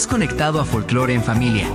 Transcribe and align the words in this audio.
Estás 0.00 0.14
conectado 0.14 0.62
a 0.62 0.64
Folklore 0.64 1.12
en 1.12 1.22
Familia. 1.22 1.68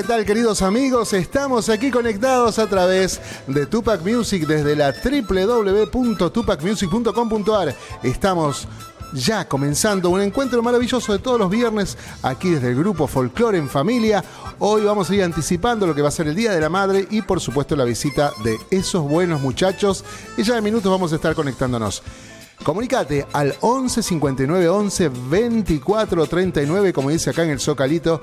tal 0.08 0.24
queridos 0.24 0.62
amigos? 0.62 1.12
Estamos 1.12 1.68
aquí 1.68 1.90
conectados 1.90 2.58
a 2.58 2.66
través 2.66 3.20
de 3.46 3.66
Tupac 3.66 4.00
Music 4.00 4.46
desde 4.46 4.74
la 4.74 4.90
www.tupacmusic.com.ar. 4.90 7.76
Estamos 8.02 8.66
ya 9.12 9.46
comenzando 9.46 10.08
un 10.08 10.22
encuentro 10.22 10.62
maravilloso 10.62 11.12
de 11.12 11.18
todos 11.18 11.38
los 11.38 11.50
viernes 11.50 11.98
aquí 12.22 12.48
desde 12.48 12.68
el 12.68 12.76
grupo 12.76 13.06
Folklore 13.06 13.58
en 13.58 13.68
Familia. 13.68 14.24
Hoy 14.60 14.80
vamos 14.80 15.10
a 15.10 15.14
ir 15.14 15.22
anticipando 15.22 15.86
lo 15.86 15.94
que 15.94 16.00
va 16.00 16.08
a 16.08 16.12
ser 16.12 16.26
el 16.26 16.34
Día 16.34 16.52
de 16.52 16.60
la 16.62 16.70
Madre 16.70 17.06
y 17.10 17.20
por 17.20 17.38
supuesto 17.38 17.76
la 17.76 17.84
visita 17.84 18.32
de 18.42 18.58
esos 18.70 19.06
buenos 19.06 19.42
muchachos. 19.42 20.06
Y 20.38 20.42
ya 20.42 20.56
en 20.56 20.64
minutos 20.64 20.90
vamos 20.90 21.12
a 21.12 21.16
estar 21.16 21.34
conectándonos. 21.34 22.02
Comunicate 22.62 23.26
al 23.32 23.54
11 23.60 24.02
59 24.02 24.68
11 24.68 25.10
24 25.28 26.26
39, 26.26 26.92
como 26.92 27.10
dice 27.10 27.30
acá 27.30 27.44
en 27.44 27.50
el 27.50 27.60
Zocalito, 27.60 28.20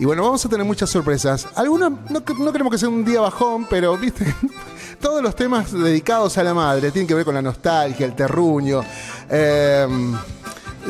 y 0.00 0.06
bueno, 0.06 0.22
vamos 0.22 0.42
a 0.46 0.48
tener 0.48 0.64
muchas 0.64 0.88
sorpresas. 0.88 1.46
Algunos, 1.54 1.92
no, 2.08 2.24
queremos 2.24 2.72
que 2.72 2.78
sea 2.78 2.88
un 2.88 3.04
día 3.04 3.20
bajón, 3.20 3.66
pero 3.68 3.98
viste, 3.98 4.34
todos 5.00 5.22
los 5.22 5.36
temas 5.36 5.70
dedicados 5.70 6.38
a 6.38 6.42
la 6.42 6.54
madre 6.54 6.90
tienen 6.90 7.06
que 7.06 7.12
ver 7.14 7.26
con 7.26 7.34
la 7.34 7.42
nostalgia, 7.42 8.06
el 8.06 8.14
terruño. 8.14 8.82
Em, 9.28 10.16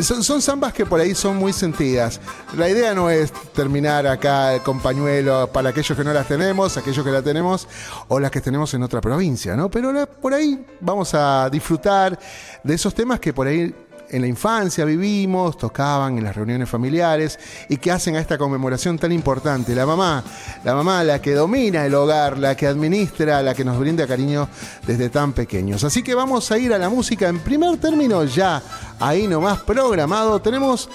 son, 0.00 0.22
son, 0.22 0.40
zambas 0.40 0.72
que 0.72 0.86
por 0.86 1.00
ahí 1.00 1.12
son 1.16 1.38
muy 1.38 1.52
sentidas. 1.52 2.20
La 2.56 2.68
idea 2.68 2.94
no 2.94 3.10
es 3.10 3.32
terminar 3.52 4.06
acá 4.06 4.62
con 4.62 4.78
pañuelo 4.78 5.50
para 5.52 5.70
aquellos 5.70 5.98
que 5.98 6.04
no 6.04 6.12
las 6.12 6.28
tenemos, 6.28 6.76
aquellos 6.76 7.04
que 7.04 7.10
la 7.10 7.20
tenemos 7.20 7.66
o 8.06 8.20
las 8.20 8.30
que 8.30 8.40
tenemos 8.40 8.72
en 8.74 8.84
otra 8.84 9.00
provincia, 9.00 9.56
¿no? 9.56 9.68
Pero 9.68 10.06
por 10.06 10.34
ahí 10.34 10.64
vamos 10.80 11.14
a 11.14 11.50
disfrutar 11.50 12.16
de 12.62 12.74
esos 12.74 12.94
temas 12.94 13.18
que 13.18 13.32
por 13.32 13.48
ahí 13.48 13.74
en 14.10 14.22
la 14.22 14.26
infancia 14.26 14.84
vivimos, 14.84 15.56
tocaban 15.56 16.18
en 16.18 16.24
las 16.24 16.36
reuniones 16.36 16.68
familiares 16.68 17.38
y 17.68 17.76
que 17.76 17.90
hacen 17.90 18.16
a 18.16 18.20
esta 18.20 18.38
conmemoración 18.38 18.98
tan 18.98 19.12
importante. 19.12 19.74
La 19.74 19.86
mamá, 19.86 20.22
la 20.64 20.74
mamá, 20.74 21.04
la 21.04 21.20
que 21.20 21.32
domina 21.32 21.86
el 21.86 21.94
hogar, 21.94 22.38
la 22.38 22.56
que 22.56 22.66
administra, 22.66 23.42
la 23.42 23.54
que 23.54 23.64
nos 23.64 23.78
brinda 23.78 24.06
cariño 24.06 24.48
desde 24.86 25.08
tan 25.10 25.32
pequeños. 25.32 25.84
Así 25.84 26.02
que 26.02 26.14
vamos 26.14 26.50
a 26.50 26.58
ir 26.58 26.72
a 26.72 26.78
la 26.78 26.88
música 26.88 27.28
en 27.28 27.38
primer 27.40 27.78
término 27.78 28.24
ya, 28.24 28.62
ahí 28.98 29.26
nomás 29.26 29.60
programado. 29.60 30.40
Tenemos 30.40 30.88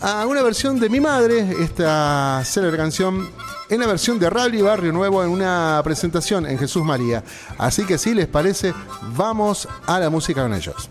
a 0.00 0.26
una 0.26 0.42
versión 0.42 0.78
de 0.78 0.88
mi 0.88 1.00
madre, 1.00 1.46
esta 1.60 2.42
célebre 2.44 2.76
canción 2.76 3.28
en 3.68 3.80
la 3.80 3.86
versión 3.86 4.18
de 4.18 4.30
Rally 4.30 4.62
Barrio 4.62 4.92
Nuevo 4.92 5.22
en 5.22 5.30
una 5.30 5.80
presentación 5.84 6.46
en 6.46 6.58
Jesús 6.58 6.84
María. 6.84 7.22
Así 7.58 7.84
que 7.84 7.98
si 7.98 8.14
les 8.14 8.26
parece, 8.26 8.72
vamos 9.14 9.68
a 9.86 9.98
la 9.98 10.10
música 10.10 10.42
con 10.42 10.54
ellos. 10.54 10.88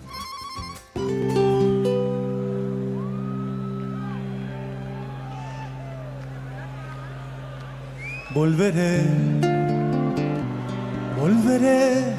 Volveré, 8.37 9.01
volveré. 11.19 12.13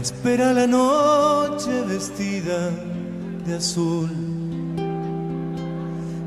espera 0.00 0.52
la 0.52 0.66
noche 0.66 1.70
vestida 1.86 2.68
de 3.46 3.54
azul. 3.54 4.10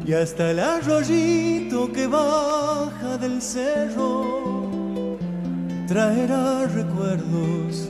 Y 0.06 0.14
hasta 0.14 0.52
el 0.52 0.60
arroyito 0.62 1.92
que 1.92 2.08
baja 2.08 3.18
del 3.18 3.42
cerro 3.42 5.18
traerá 5.86 6.66
recuerdos 6.66 7.90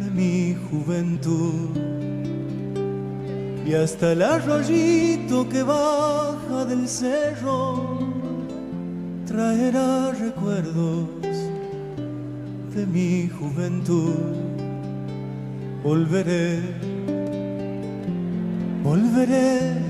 de 0.00 0.10
mi 0.10 0.54
juventud. 0.68 1.70
Y 3.64 3.72
hasta 3.72 4.12
el 4.12 4.20
arroyito 4.20 5.48
que 5.48 5.62
baja 5.62 6.66
del 6.66 6.86
cerro 6.86 8.05
traerá 9.26 10.12
recuerdos 10.12 11.08
de 12.74 12.86
mi 12.86 13.28
juventud. 13.28 14.14
Volveré, 15.82 16.60
volveré. 18.82 19.84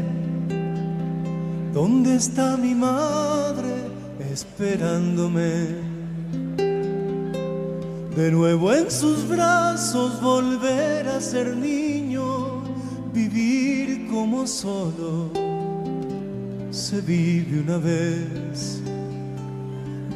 ¿Dónde 1.72 2.16
está 2.16 2.56
mi 2.56 2.74
madre 2.74 3.74
esperándome? 4.32 5.86
De 8.16 8.30
nuevo 8.30 8.72
en 8.72 8.90
sus 8.90 9.28
brazos 9.28 10.22
volver 10.22 11.06
a 11.08 11.20
ser 11.20 11.54
niño, 11.54 12.62
vivir 13.12 14.08
como 14.08 14.46
solo 14.46 15.30
se 16.70 17.00
vive 17.00 17.60
una 17.60 17.78
vez 17.78 18.82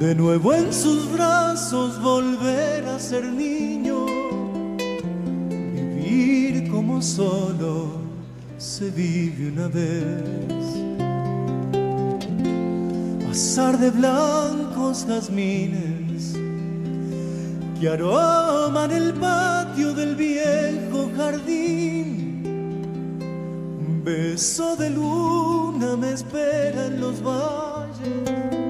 de 0.01 0.15
nuevo 0.15 0.55
en 0.55 0.73
sus 0.73 1.13
brazos 1.13 2.01
volver 2.01 2.87
a 2.87 2.99
ser 2.99 3.27
niño, 3.27 4.07
vivir 5.95 6.71
como 6.71 7.03
solo 7.03 8.01
se 8.57 8.91
vive 8.91 9.53
una 9.53 9.69
vez. 9.69 10.65
Pasar 13.29 13.79
de 13.79 13.91
blancos 13.91 15.05
jazmines 15.07 16.35
que 17.79 17.89
aroman 17.89 18.91
el 18.93 19.13
patio 19.13 19.93
del 19.93 20.17
viejo 20.17 21.11
jardín. 21.15 22.43
Un 23.87 24.03
beso 24.03 24.77
de 24.77 24.89
luna 24.89 25.95
me 25.97 26.13
espera 26.15 26.87
en 26.87 27.01
los 27.03 27.23
valles 27.23 28.70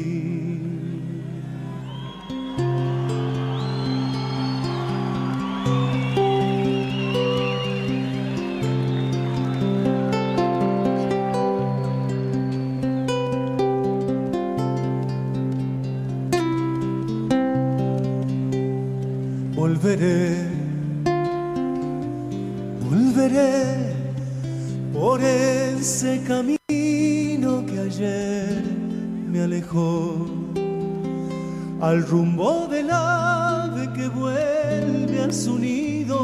Volveré 22.91 23.95
por 24.93 25.21
ese 25.21 26.21
camino 26.27 27.65
que 27.65 27.79
ayer 27.79 28.63
me 29.31 29.43
alejó 29.43 30.27
al 31.79 32.05
rumbo 32.05 32.67
del 32.67 32.89
ave 32.91 33.89
que 33.93 34.09
vuelve 34.09 35.23
a 35.23 35.31
su 35.31 35.57
nido 35.57 36.19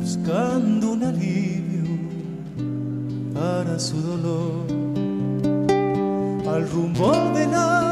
buscando 0.00 0.92
un 0.92 1.04
alivio 1.04 1.84
para 3.34 3.78
su 3.78 4.00
dolor. 4.00 4.64
Al 6.48 6.68
rumbo 6.70 7.12
del 7.34 7.52
ave 7.54 7.83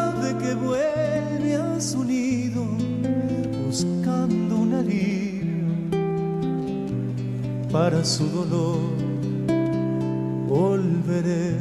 para 7.72 8.04
su 8.04 8.28
dolor 8.28 8.78
volveré 10.46 11.56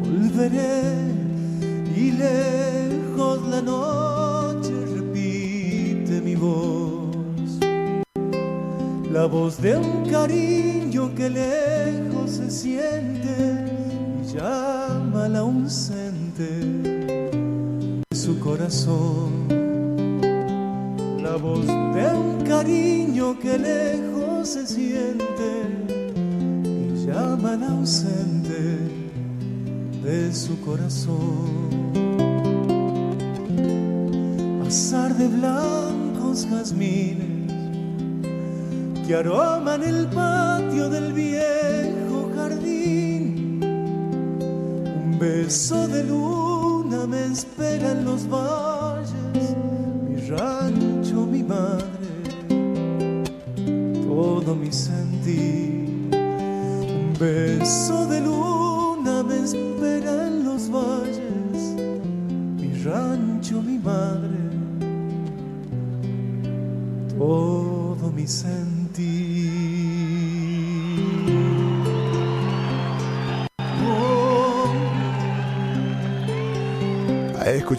volveré 0.00 0.92
y 1.96 2.10
lejos 2.10 3.40
la 3.48 3.62
noche 3.62 4.72
repite 4.96 6.20
mi 6.20 6.34
voz 6.34 7.12
la 9.12 9.26
voz 9.26 9.60
de 9.60 9.76
un 9.76 10.06
cariño 10.10 11.14
que 11.14 11.28
lejos 11.30 12.30
se 12.30 12.50
siente 12.50 13.66
y 14.22 14.34
llama 14.34 15.26
al 15.26 15.36
ausente 15.36 16.48
de 18.10 18.16
su 18.16 18.40
corazón. 18.40 19.46
La 21.22 21.36
voz 21.36 21.66
de 21.66 22.06
un 22.14 22.42
cariño 22.46 23.38
que 23.38 23.58
lejos 23.58 23.91
se 24.52 24.66
siente 24.66 25.50
y 26.62 27.06
llama 27.06 27.54
al 27.54 27.62
ausente 27.62 28.80
de 30.04 30.30
su 30.34 30.60
corazón. 30.60 31.70
Azar 34.66 35.16
de 35.16 35.28
blancos 35.28 36.46
jazmines 36.50 37.50
que 39.06 39.14
aroman 39.14 39.82
el 39.84 40.06
patio 40.08 40.90
del 40.90 41.14
viejo 41.14 42.30
jardín. 42.36 43.58
Un 45.02 45.18
beso 45.18 45.88
de 45.88 46.04
luna 46.04 47.06
me 47.06 47.24
espera 47.24 47.92
en 47.92 48.04
los 48.04 48.28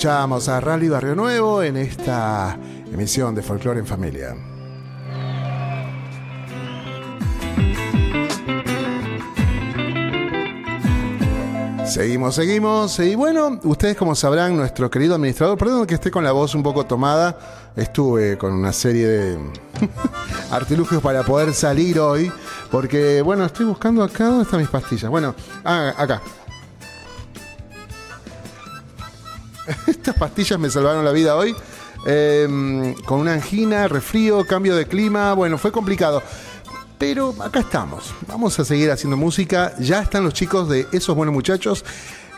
Ahí 0.04 0.10
Escuchábamos 0.10 0.50
a 0.50 0.60
Rally 0.60 0.90
Barrio 0.90 1.16
Nuevo 1.16 1.64
en 1.64 1.78
esta 1.78 2.60
emisión 2.92 3.34
de 3.34 3.42
Folklore 3.42 3.80
en 3.80 3.86
Familia. 3.86 4.36
Seguimos, 11.86 12.36
seguimos. 12.36 13.00
Y 13.00 13.16
bueno, 13.16 13.62
ustedes 13.64 13.96
como 13.96 14.14
sabrán, 14.14 14.58
nuestro 14.58 14.92
querido 14.92 15.16
administrador, 15.16 15.58
perdón 15.58 15.88
que 15.88 15.94
esté 15.94 16.12
con 16.12 16.26
la 16.26 16.34
voz 16.34 16.54
un 16.54 16.64
poco 16.64 16.86
tomada, 16.86 17.72
estuve 17.74 18.38
con 18.38 18.52
una 18.52 18.74
serie 18.74 19.08
de 19.08 19.38
artilugios 20.52 21.02
para 21.02 21.24
poder 21.24 21.54
salir 21.54 22.02
hoy, 22.02 22.30
porque 22.70 23.22
bueno, 23.22 23.46
estoy 23.46 23.68
buscando 23.68 24.04
acá, 24.04 24.26
¿dónde 24.26 24.44
están 24.44 24.60
mis 24.60 24.70
pastillas? 24.70 25.10
Bueno, 25.10 25.34
ah, 25.64 25.94
acá. 25.96 26.22
Estas 29.88 30.15
pastillas 30.15 30.60
me 30.60 30.69
salvaron 30.69 31.06
la 31.06 31.12
vida 31.12 31.36
hoy. 31.36 31.56
Eh, 32.06 32.95
con 33.06 33.19
una 33.19 33.33
angina, 33.33 33.88
resfrío, 33.88 34.45
cambio 34.45 34.75
de 34.75 34.88
clima. 34.88 35.33
Bueno, 35.33 35.57
fue 35.57 35.71
complicado. 35.71 36.21
Pero 36.98 37.36
acá 37.42 37.62
estamos. 37.62 38.13
Vamos 38.27 38.60
a 38.60 38.65
seguir 38.65 38.92
haciendo 38.92 39.18
música. 39.18 39.74
Ya 39.80 40.01
están 40.01 40.24
los 40.24 40.33
chicos 40.33 40.69
de 40.69 40.88
esos 40.92 41.15
buenos 41.15 41.33
muchachos. 41.33 41.83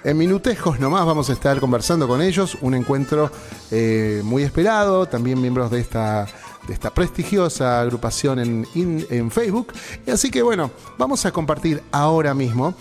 En 0.04 0.18
minutejos 0.18 0.80
nomás 0.80 1.06
vamos 1.06 1.30
a 1.30 1.34
estar 1.34 1.60
conversando 1.60 2.08
con 2.08 2.22
ellos. 2.22 2.58
Un 2.62 2.76
encuentro 2.76 3.32
eh, 3.72 4.22
muy 4.24 4.44
esperado. 4.44 5.08
También 5.08 5.42
miembros 5.42 5.72
de 5.72 5.80
esta, 5.80 6.28
de 6.68 6.74
esta 6.74 6.94
prestigiosa 6.94 7.82
agrupación 7.82 8.40
en, 8.40 8.68
en 9.10 9.32
Facebook. 9.32 9.74
Y 10.06 10.12
así 10.12 10.32
que 10.32 10.42
bueno, 10.42 10.72
vamos 10.98 11.26
a 11.26 11.32
compartir 11.32 11.82
ahora 11.92 12.34
mismo. 12.34 12.74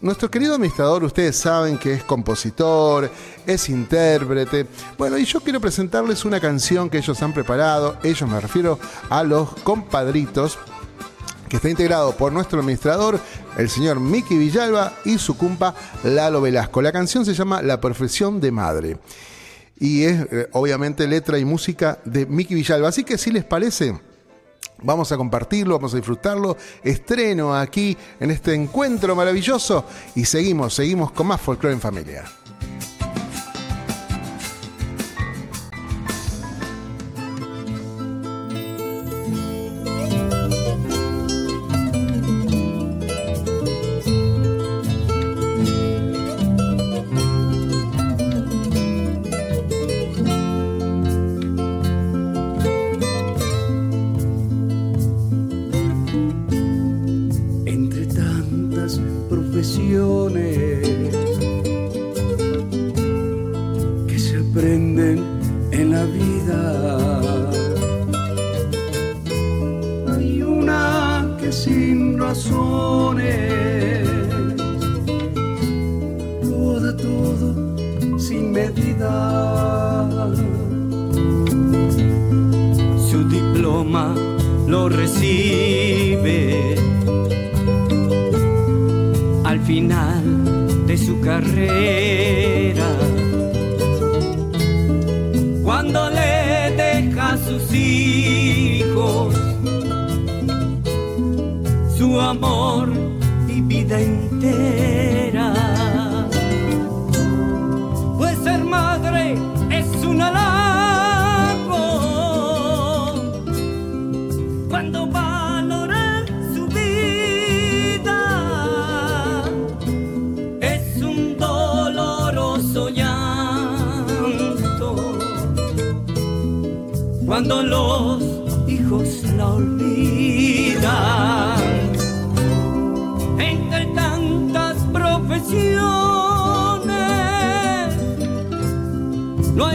Nuestro 0.00 0.30
querido 0.30 0.54
administrador, 0.54 1.04
ustedes 1.04 1.36
saben 1.36 1.78
que 1.78 1.94
es 1.94 2.04
compositor, 2.04 3.10
es 3.46 3.68
intérprete. 3.68 4.66
Bueno, 4.98 5.16
y 5.16 5.24
yo 5.24 5.40
quiero 5.40 5.60
presentarles 5.60 6.24
una 6.24 6.40
canción 6.40 6.90
que 6.90 6.98
ellos 6.98 7.22
han 7.22 7.32
preparado. 7.32 7.96
Ellos 8.02 8.28
me 8.28 8.40
refiero 8.40 8.78
a 9.08 9.22
los 9.22 9.48
compadritos 9.62 10.58
que 11.48 11.56
está 11.56 11.70
integrado 11.70 12.12
por 12.12 12.32
nuestro 12.32 12.60
administrador, 12.60 13.18
el 13.56 13.70
señor 13.70 14.00
Miki 14.00 14.36
Villalba, 14.36 14.92
y 15.04 15.18
su 15.18 15.36
cumpa 15.36 15.74
Lalo 16.04 16.42
Velasco. 16.42 16.82
La 16.82 16.92
canción 16.92 17.24
se 17.24 17.32
llama 17.32 17.62
La 17.62 17.80
profesión 17.80 18.40
de 18.40 18.52
madre. 18.52 18.98
Y 19.80 20.04
es 20.04 20.20
eh, 20.32 20.48
obviamente 20.52 21.06
letra 21.06 21.38
y 21.38 21.44
música 21.44 21.98
de 22.04 22.26
Miki 22.26 22.54
Villalba. 22.54 22.88
Así 22.88 23.04
que 23.04 23.16
si 23.16 23.30
les 23.30 23.44
parece, 23.44 23.98
vamos 24.82 25.12
a 25.12 25.16
compartirlo, 25.16 25.76
vamos 25.76 25.94
a 25.94 25.96
disfrutarlo. 25.96 26.56
Estreno 26.82 27.54
aquí 27.54 27.96
en 28.20 28.30
este 28.30 28.54
encuentro 28.54 29.14
maravilloso. 29.14 29.84
Y 30.14 30.24
seguimos, 30.24 30.74
seguimos 30.74 31.12
con 31.12 31.28
más 31.28 31.40
folclore 31.40 31.74
en 31.74 31.80
familia. 31.80 32.24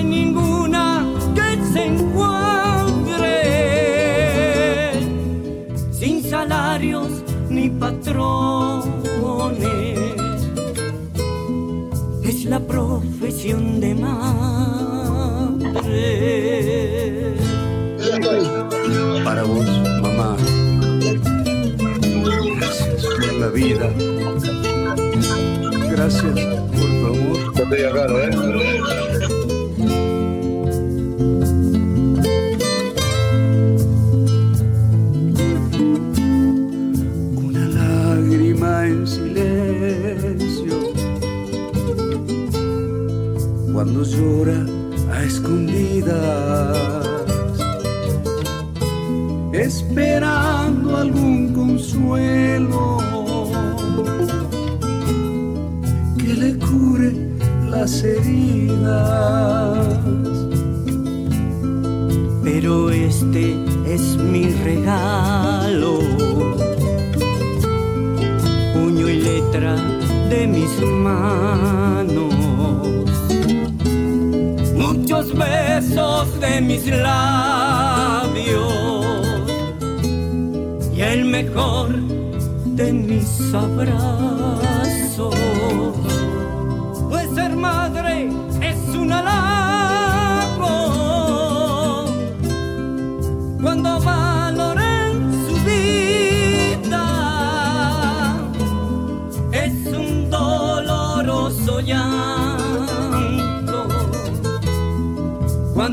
Hay 0.03 0.09
ninguna 0.09 1.05
que 1.35 1.63
se 1.71 1.85
encuentre 1.85 3.31
sin 5.91 6.23
salarios 6.23 7.07
ni 7.49 7.69
patrones. 7.69 8.89
Es 12.23 12.45
la 12.45 12.59
profesión 12.59 13.79
de 13.79 13.95
madre. 13.95 14.33
Para 19.23 19.43
vos, 19.43 19.65
mamá. 20.01 20.35
Gracias 22.59 23.05
por 23.05 23.33
la 23.33 23.47
vida. 23.47 23.89
Gracias 25.91 26.23
por 26.23 26.89
tu 26.99 27.05
amor. 27.07 27.53
Una 28.33 29.42
Cuando 43.93 44.09
llora 44.09 44.65
a 45.11 45.23
escondidas 45.23 46.77
esperando 49.53 50.97
algún 50.97 51.53
consuelo 51.53 52.97
que 56.17 56.33
le 56.33 56.57
cure 56.57 57.13
las 57.69 58.03
heridas. 58.03 59.87
pero 62.43 62.89
este 62.89 63.55
es 63.85 64.17
mi 64.17 64.49
regalo. 64.63 65.99
Puño 68.73 69.07
y 69.07 69.21
letra 69.21 69.75
de 70.31 70.47
mis 70.47 70.81
manos. 70.81 72.32
Besos 75.35 76.39
de 76.39 76.61
mis 76.61 76.85
labios. 76.87 77.23
Y 80.95 81.01
el 81.01 81.25
mejor 81.25 81.89
de 82.65 82.93
mis 82.93 83.53
abrazos. 83.53 85.35
Pues 87.09 87.29
ser 87.35 87.55
madre 87.55 88.29
es 88.61 88.95
un 88.95 89.11
halago 89.11 89.52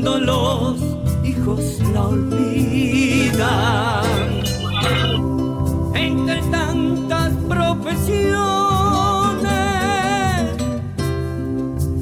cuando 0.01 0.19
los 0.19 0.77
hijos 1.23 1.79
la 1.93 2.07
olvidan. 2.07 3.41
Entre 5.93 6.41
tantas 6.49 7.33
profesiones, 7.47 8.41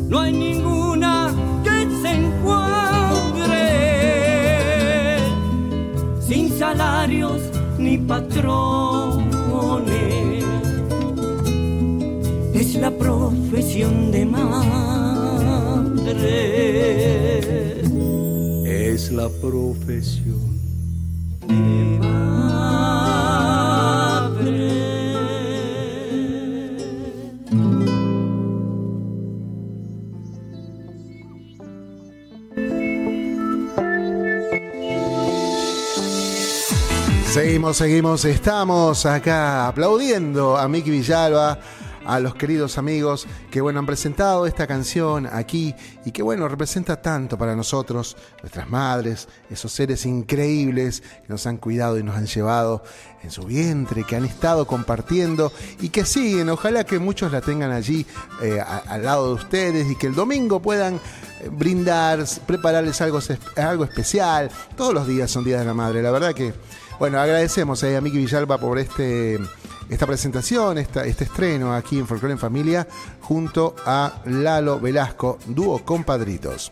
no 0.07 0.19
hay 0.19 0.31
ninguna 0.31 1.33
que 1.63 1.89
se 2.01 2.11
encuentre 2.11 3.57
sin 6.21 6.57
salarios 6.57 7.41
ni 7.77 7.97
patrones. 7.97 9.25
Es 12.53 12.75
la 12.75 12.91
profesión 12.91 14.11
de 14.11 14.25
madre. 14.25 14.99
La 19.11 19.27
profesión. 19.27 20.59
Seguimos, 37.33 37.77
seguimos, 37.77 38.25
estamos 38.25 39.05
acá 39.05 39.67
aplaudiendo 39.67 40.57
a 40.57 40.67
Miki 40.67 40.91
Villalba, 40.91 41.59
a 42.09 42.19
los 42.19 42.33
queridos 42.33 42.77
amigos 42.77 43.27
que 43.51 43.61
bueno 43.61 43.79
han 43.79 43.85
presentado 43.85 44.47
esta 44.47 44.65
canción 44.65 45.27
aquí 45.31 45.75
y 46.05 46.11
que 46.11 46.23
bueno 46.23 46.47
representa 46.47 47.01
tanto 47.01 47.37
para 47.37 47.55
nosotros, 47.55 48.17
nuestras 48.41 48.67
madres, 48.67 49.27
esos 49.49 49.71
seres 49.71 50.05
increíbles 50.05 51.01
que 51.01 51.27
nos 51.27 51.45
han 51.45 51.57
cuidado 51.57 51.99
y 51.99 52.03
nos 52.03 52.15
han 52.15 52.25
llevado 52.25 52.83
en 53.21 53.31
su 53.31 53.43
vientre, 53.43 54.03
que 54.05 54.15
han 54.15 54.25
estado 54.25 54.65
compartiendo 54.65 55.51
y 55.81 55.89
que 55.89 56.05
siguen. 56.05 56.49
Ojalá 56.49 56.83
que 56.83 56.99
muchos 56.99 57.31
la 57.31 57.41
tengan 57.41 57.71
allí 57.71 58.05
eh, 58.41 58.59
al 58.59 59.03
lado 59.03 59.27
de 59.27 59.33
ustedes 59.43 59.91
y 59.91 59.95
que 59.95 60.07
el 60.07 60.15
domingo 60.15 60.61
puedan 60.61 60.95
eh, 60.95 61.49
brindar, 61.51 62.25
prepararles 62.47 63.01
algo, 63.01 63.19
algo 63.55 63.83
especial. 63.83 64.49
Todos 64.75 64.93
los 64.93 65.07
días 65.07 65.29
son 65.29 65.43
días 65.43 65.59
de 65.59 65.65
la 65.65 65.73
madre, 65.73 66.01
la 66.01 66.11
verdad 66.11 66.33
que 66.33 66.53
bueno, 66.99 67.19
agradecemos 67.19 67.81
eh, 67.83 67.95
a 67.97 68.01
Miki 68.01 68.17
Villalba 68.17 68.57
por 68.57 68.77
este, 68.77 69.39
esta 69.89 70.05
presentación, 70.05 70.77
esta- 70.77 71.05
este 71.05 71.23
estreno 71.23 71.73
aquí 71.73 71.97
en 71.99 72.07
Folklore 72.07 72.33
en 72.33 72.39
Familia, 72.39 72.87
junto 73.21 73.75
a 73.85 74.21
Lalo 74.25 74.79
Velasco, 74.79 75.39
dúo 75.47 75.83
compadritos. 75.85 76.71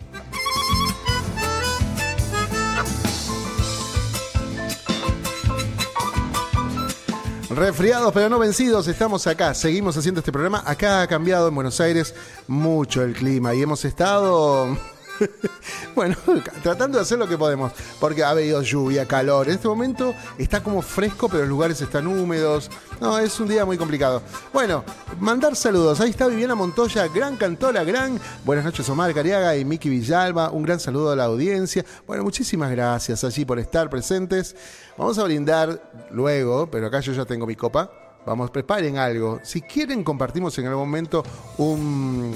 Resfriados 7.50 8.12
pero 8.13 8.29
no 8.29 8.39
vencidos, 8.39 8.88
estamos 8.88 9.25
acá, 9.25 9.53
seguimos 9.53 9.96
haciendo 9.98 10.19
este 10.19 10.31
programa. 10.31 10.63
Acá 10.65 11.01
ha 11.01 11.07
cambiado 11.07 11.48
en 11.48 11.55
Buenos 11.55 11.79
Aires 11.79 12.13
mucho 12.48 13.03
el 13.03 13.13
clima 13.13 13.55
y 13.55 13.62
hemos 13.62 13.86
estado, 13.86 14.77
bueno, 15.95 16.15
tratando 16.63 16.97
de 16.97 17.01
hacer 17.01 17.17
lo 17.17 17.27
que 17.27 17.38
podemos, 17.38 17.71
porque 18.00 18.24
ha 18.24 18.29
habido 18.29 18.62
lluvia, 18.62 19.05
calor. 19.05 19.47
En 19.47 19.55
este 19.55 19.67
momento 19.67 20.13
está 20.38 20.62
como 20.62 20.81
fresco, 20.81 21.27
pero 21.27 21.41
los 21.41 21.50
lugares 21.50 21.81
están 21.81 22.07
húmedos. 22.07 22.69
No, 23.00 23.17
es 23.19 23.39
un 23.39 23.47
día 23.47 23.65
muy 23.65 23.77
complicado. 23.77 24.21
Bueno, 24.53 24.83
mandar 25.19 25.55
saludos. 25.55 26.00
Ahí 26.00 26.12
está 26.12 26.27
Viviana 26.27 26.55
Montoya, 26.55 27.07
gran 27.07 27.36
cantora, 27.36 27.83
gran. 27.83 28.19
Buenas 28.43 28.65
noches, 28.65 28.88
Omar 28.89 29.13
Cariaga 29.13 29.55
y 29.55 29.65
Miki 29.65 29.89
Villalba. 29.89 30.51
Un 30.51 30.63
gran 30.63 30.79
saludo 30.79 31.12
a 31.12 31.15
la 31.15 31.25
audiencia. 31.25 31.86
Bueno, 32.05 32.24
muchísimas 32.24 32.71
gracias 32.71 33.24
allí 33.24 33.45
por 33.45 33.59
estar 33.59 33.89
presentes. 33.89 34.55
Vamos 34.97 35.17
a 35.17 35.24
brindar 35.24 35.91
luego, 36.12 36.69
pero 36.69 36.88
acá 36.88 37.00
yo 37.00 37.13
ya 37.13 37.25
tengo 37.25 37.45
mi 37.45 37.55
copa. 37.55 37.91
Vamos, 38.25 38.51
preparen 38.51 38.97
algo. 38.97 39.39
Si 39.43 39.62
quieren, 39.62 40.03
compartimos 40.03 40.57
en 40.59 40.65
algún 40.67 40.83
momento 40.83 41.24
un, 41.57 42.36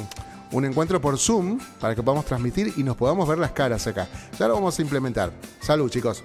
un 0.52 0.66
encuentro 0.66 1.00
por 1.00 1.18
Zoom 1.18 1.60
para 1.80 1.96
que 1.96 2.04
podamos 2.04 2.26
transmitir 2.26 2.74
y 2.78 2.84
nos 2.84 2.98
podamos 2.98 3.28
ver 3.28 3.38
las 3.38 3.52
caras 3.52 3.86
acá. 3.88 4.08
Ya 4.38 4.48
lo 4.48 4.56
vamos 4.56 4.78
a 4.78 4.82
implementar. 4.82 5.32
Salud, 5.62 5.90
chicos. 5.90 6.24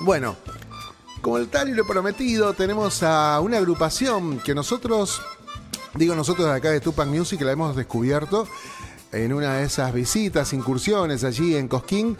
Bueno, 0.00 0.36
como 1.20 1.38
el 1.38 1.48
tal 1.48 1.68
y 1.68 1.74
lo 1.74 1.86
prometido, 1.86 2.54
tenemos 2.54 3.02
a 3.02 3.40
una 3.40 3.58
agrupación 3.58 4.38
que 4.38 4.54
nosotros, 4.54 5.20
digo 5.94 6.14
nosotros 6.14 6.46
de 6.46 6.54
acá 6.54 6.70
de 6.70 6.80
Tupac 6.80 7.08
Music, 7.08 7.40
la 7.42 7.52
hemos 7.52 7.74
descubierto 7.74 8.46
en 9.12 9.32
una 9.32 9.54
de 9.54 9.64
esas 9.64 9.92
visitas, 9.92 10.52
incursiones 10.52 11.24
allí 11.24 11.56
en 11.56 11.66
Cosquín 11.66 12.16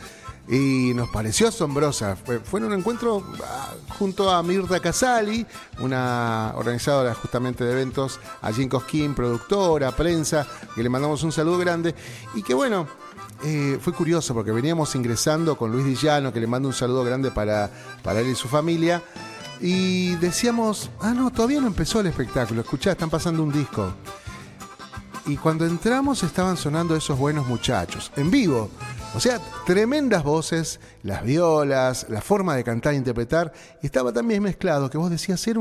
y 0.48 0.92
nos 0.94 1.08
pareció 1.10 1.48
asombrosa. 1.48 2.16
Fue, 2.16 2.60
en 2.60 2.66
un 2.66 2.72
encuentro 2.72 3.22
ah, 3.44 3.74
junto 3.98 4.30
a 4.30 4.42
Mirta 4.42 4.80
Casali, 4.80 5.46
una 5.80 6.52
organizadora 6.56 7.14
justamente 7.14 7.64
de 7.64 7.72
eventos 7.72 8.18
allí 8.40 8.62
en 8.62 8.68
Cosquín, 8.68 9.14
productora, 9.14 9.92
prensa, 9.92 10.46
que 10.74 10.82
le 10.82 10.88
mandamos 10.88 11.22
un 11.22 11.32
saludo 11.32 11.58
grande 11.58 11.94
y 12.34 12.42
que 12.42 12.54
bueno, 12.54 12.86
eh, 13.44 13.78
fue 13.80 13.92
curioso 13.92 14.34
porque 14.34 14.50
veníamos 14.50 14.94
ingresando 14.94 15.56
con 15.56 15.70
Luis 15.70 15.84
Dillano, 15.84 16.32
que 16.32 16.40
le 16.40 16.46
mando 16.46 16.68
un 16.68 16.74
saludo 16.74 17.04
grande 17.04 17.30
para, 17.30 17.70
para 18.02 18.20
él 18.20 18.28
y 18.28 18.34
su 18.34 18.48
familia. 18.48 19.02
Y 19.60 20.14
decíamos, 20.16 20.90
ah, 21.00 21.12
no, 21.14 21.30
todavía 21.30 21.60
no 21.60 21.66
empezó 21.66 22.00
el 22.00 22.06
espectáculo. 22.06 22.62
Escuchá, 22.62 22.92
están 22.92 23.10
pasando 23.10 23.42
un 23.42 23.52
disco. 23.52 23.92
Y 25.26 25.36
cuando 25.36 25.66
entramos 25.66 26.22
estaban 26.22 26.56
sonando 26.56 26.96
esos 26.96 27.18
buenos 27.18 27.46
muchachos, 27.46 28.10
en 28.16 28.30
vivo. 28.30 28.70
O 29.14 29.20
sea, 29.20 29.40
tremendas 29.64 30.22
voces, 30.22 30.80
las 31.02 31.24
violas, 31.24 32.06
la 32.10 32.20
forma 32.20 32.54
de 32.54 32.62
cantar 32.62 32.92
e 32.92 32.96
interpretar. 32.96 33.52
Y 33.82 33.86
estaba 33.86 34.12
también 34.12 34.42
mezclado, 34.42 34.90
que 34.90 34.98
vos 34.98 35.10
decías, 35.10 35.44
era 35.48 35.60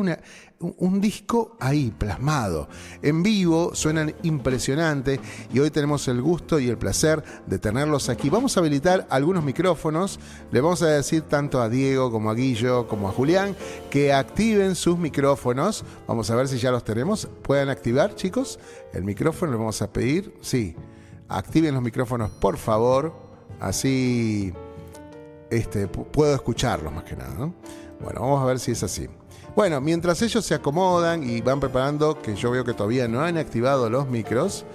un 0.59 1.01
disco 1.01 1.55
ahí, 1.59 1.93
plasmado. 1.97 2.67
En 3.01 3.23
vivo 3.23 3.73
suenan 3.73 4.13
impresionante 4.23 5.19
y 5.53 5.59
hoy 5.59 5.71
tenemos 5.71 6.07
el 6.07 6.21
gusto 6.21 6.59
y 6.59 6.67
el 6.67 6.77
placer 6.77 7.23
de 7.45 7.57
tenerlos 7.57 8.09
aquí. 8.09 8.29
Vamos 8.29 8.57
a 8.57 8.59
habilitar 8.59 9.07
algunos 9.09 9.43
micrófonos. 9.43 10.19
Le 10.51 10.59
vamos 10.59 10.81
a 10.81 10.87
decir 10.87 11.21
tanto 11.23 11.61
a 11.61 11.69
Diego 11.69 12.11
como 12.11 12.29
a 12.29 12.35
Guillo 12.35 12.87
como 12.87 13.07
a 13.07 13.11
Julián 13.11 13.55
que 13.89 14.13
activen 14.13 14.75
sus 14.75 14.97
micrófonos. 14.97 15.85
Vamos 16.05 16.29
a 16.29 16.35
ver 16.35 16.47
si 16.47 16.59
ya 16.59 16.71
los 16.71 16.83
tenemos. 16.83 17.27
¿Pueden 17.43 17.69
activar, 17.69 18.13
chicos? 18.13 18.59
El 18.93 19.03
micrófono 19.03 19.53
le 19.53 19.57
vamos 19.57 19.81
a 19.81 19.91
pedir. 19.91 20.33
Sí. 20.41 20.75
Activen 21.29 21.73
los 21.73 21.83
micrófonos, 21.83 22.29
por 22.29 22.57
favor. 22.57 23.26
Así 23.59 24.53
este, 25.49 25.89
pu- 25.89 26.05
puedo 26.05 26.33
escucharlos 26.35 26.93
más 26.93 27.03
que 27.03 27.15
nada. 27.15 27.33
¿no? 27.37 27.53
Bueno, 27.99 28.21
vamos 28.21 28.41
a 28.43 28.45
ver 28.45 28.59
si 28.59 28.71
es 28.71 28.83
así. 28.83 29.07
Bueno, 29.55 29.81
mientras 29.81 30.21
ellos 30.21 30.45
se 30.45 30.53
acomodan 30.53 31.23
y 31.27 31.41
van 31.41 31.59
preparando, 31.59 32.21
que 32.21 32.35
yo 32.35 32.51
veo 32.51 32.63
que 32.63 32.73
todavía 32.73 33.07
no 33.07 33.21
han 33.21 33.37
activado 33.37 33.89
los 33.89 34.07
micros, 34.07 34.65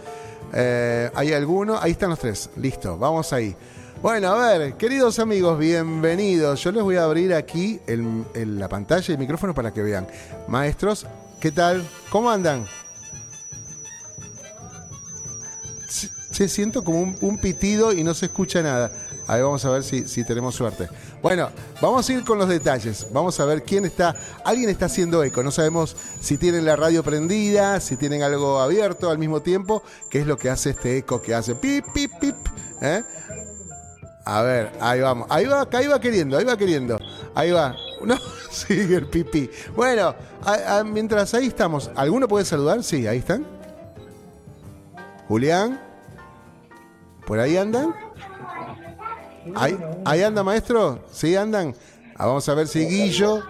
eh, 0.53 1.09
hay 1.15 1.33
alguno, 1.33 1.79
ahí 1.81 1.93
están 1.93 2.11
los 2.11 2.19
tres, 2.19 2.51
listo, 2.57 2.99
vamos 2.99 3.33
ahí. 3.33 3.55
Bueno, 4.03 4.29
a 4.33 4.59
ver, 4.59 4.75
queridos 4.75 5.21
amigos, 5.21 5.57
bienvenidos. 5.57 6.61
Yo 6.65 6.73
les 6.73 6.83
voy 6.83 6.97
a 6.97 7.05
abrir 7.05 7.33
aquí 7.33 7.79
el- 7.87 8.25
la 8.59 8.69
pantalla 8.69 9.05
y 9.09 9.13
el 9.13 9.19
micrófono 9.19 9.55
para 9.55 9.73
que 9.73 9.83
vean. 9.83 10.09
Maestros, 10.49 11.07
¿qué 11.39 11.53
tal? 11.53 11.89
¿Cómo 12.11 12.29
andan? 12.29 12.67
Se 16.33 16.49
siento 16.49 16.83
como 16.83 17.15
un, 17.21 17.39
pitido 17.39 17.93
y 17.93 18.03
no 18.03 18.15
se 18.15 18.27
escucha 18.27 18.63
nada. 18.63 18.91
Ahí 19.27 19.43
vamos 19.43 19.65
a 19.65 19.71
ver 19.71 19.85
si, 19.85 20.09
si 20.09 20.25
tenemos 20.25 20.55
suerte. 20.55 20.89
Bueno, 21.23 21.51
vamos 21.81 22.09
a 22.09 22.13
ir 22.13 22.25
con 22.25 22.39
los 22.39 22.49
detalles. 22.49 23.07
Vamos 23.13 23.39
a 23.39 23.45
ver 23.45 23.63
quién 23.63 23.85
está. 23.85 24.17
Alguien 24.45 24.71
está 24.71 24.87
haciendo 24.87 25.23
eco. 25.23 25.43
No 25.43 25.51
sabemos 25.51 25.95
si 26.21 26.39
tienen 26.39 26.65
la 26.65 26.75
radio 26.75 27.03
prendida, 27.03 27.79
si 27.81 27.97
tienen 27.97 28.23
algo 28.23 28.61
abierto 28.61 29.11
al 29.11 29.19
mismo 29.19 29.43
tiempo, 29.43 29.83
que 30.11 30.21
es 30.21 30.27
lo 30.27 30.37
que 30.39 30.51
hace 30.51 30.71
este 30.71 30.99
eco 30.99 31.23
que 31.23 31.35
hace 31.35 31.55
pip, 31.55 31.85
pip, 31.93 32.11
pip. 32.19 32.37
¿eh? 32.81 33.05
A 34.25 34.43
ver, 34.43 34.73
ahí 34.81 35.01
vamos. 35.01 35.27
Ahí 35.31 35.47
va, 35.47 35.69
ahí 35.73 35.87
va 35.87 36.01
queriendo, 36.01 36.39
ahí 36.39 36.45
va 36.45 36.57
queriendo. 36.57 36.99
Ahí 37.35 37.51
va. 37.51 37.77
No, 38.05 38.17
sigue 38.51 38.97
el 38.97 39.07
pipí. 39.07 39.51
Bueno, 39.75 40.15
mientras 40.87 41.35
ahí 41.35 41.47
estamos, 41.47 41.91
¿alguno 41.95 42.29
puede 42.29 42.45
saludar? 42.45 42.83
Sí, 42.83 43.07
ahí 43.07 43.19
están. 43.19 43.47
Julián. 45.29 45.92
¿Por 47.27 47.39
ahí 47.41 47.57
andan? 47.57 47.95
¿Ahí, 49.55 49.79
ahí 50.05 50.23
anda, 50.23 50.43
maestro? 50.43 51.05
¿Sí 51.13 51.35
andan? 51.37 51.75
Ah, 52.17 52.27
vamos 52.27 52.49
a 52.49 52.55
ver 52.55 52.69
si 52.69 52.87
Guillo. 52.87 53.43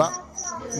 Va- 0.00 0.28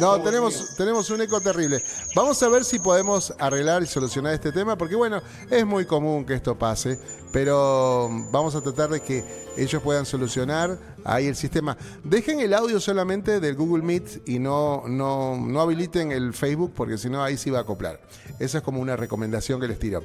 No, 0.00 0.20
tenemos, 0.22 0.74
tenemos 0.76 1.10
un 1.10 1.20
eco 1.20 1.40
terrible. 1.40 1.82
Vamos 2.16 2.42
a 2.42 2.48
ver 2.48 2.64
si 2.64 2.78
podemos 2.78 3.32
arreglar 3.38 3.82
y 3.82 3.86
solucionar 3.86 4.32
este 4.34 4.50
tema, 4.52 4.76
porque 4.76 4.94
bueno, 4.96 5.20
es 5.50 5.66
muy 5.66 5.84
común 5.86 6.24
que 6.24 6.34
esto 6.34 6.58
pase, 6.58 6.98
pero 7.32 8.10
vamos 8.30 8.54
a 8.54 8.60
tratar 8.60 8.90
de 8.90 9.00
que 9.00 9.24
ellos 9.56 9.82
puedan 9.82 10.06
solucionar 10.06 10.78
ahí 11.04 11.26
el 11.26 11.36
sistema. 11.36 11.76
Dejen 12.04 12.40
el 12.40 12.54
audio 12.54 12.78
solamente 12.78 13.40
del 13.40 13.56
Google 13.56 13.82
Meet 13.82 14.28
y 14.28 14.38
no, 14.38 14.84
no, 14.86 15.36
no 15.36 15.60
habiliten 15.60 16.12
el 16.12 16.34
Facebook, 16.34 16.72
porque 16.74 16.98
si 16.98 17.08
no 17.08 17.22
ahí 17.22 17.36
sí 17.36 17.50
va 17.50 17.58
a 17.58 17.62
acoplar. 17.62 18.00
Esa 18.38 18.58
es 18.58 18.64
como 18.64 18.80
una 18.80 18.96
recomendación 18.96 19.60
que 19.60 19.68
les 19.68 19.78
tiro. 19.78 20.02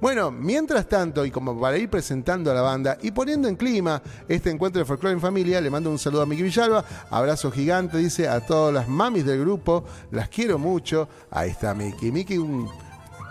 Bueno, 0.00 0.30
mientras 0.30 0.88
tanto, 0.88 1.24
y 1.24 1.30
como 1.30 1.60
para 1.60 1.78
ir 1.78 1.90
presentando 1.90 2.50
a 2.50 2.54
la 2.54 2.62
banda 2.62 2.98
y 3.02 3.10
poniendo 3.10 3.48
en 3.48 3.56
clima 3.56 4.02
este 4.28 4.50
encuentro 4.50 4.78
de 4.78 4.86
folclore 4.86 5.14
en 5.14 5.20
familia, 5.20 5.60
le 5.60 5.70
mando 5.70 5.90
un 5.90 5.98
saludo 5.98 6.22
a 6.22 6.26
Miki 6.26 6.42
Villalba, 6.42 6.84
abrazo 7.10 7.50
gigante, 7.50 7.98
dice 7.98 8.28
a 8.28 8.40
todas 8.40 8.72
las 8.72 8.88
mamis 8.88 9.24
del 9.24 9.40
grupo, 9.40 9.84
las 10.10 10.28
quiero 10.28 10.58
mucho. 10.58 11.08
Ahí 11.30 11.50
está 11.50 11.74
Miki. 11.74 12.12
Miki, 12.12 12.38
un 12.38 12.68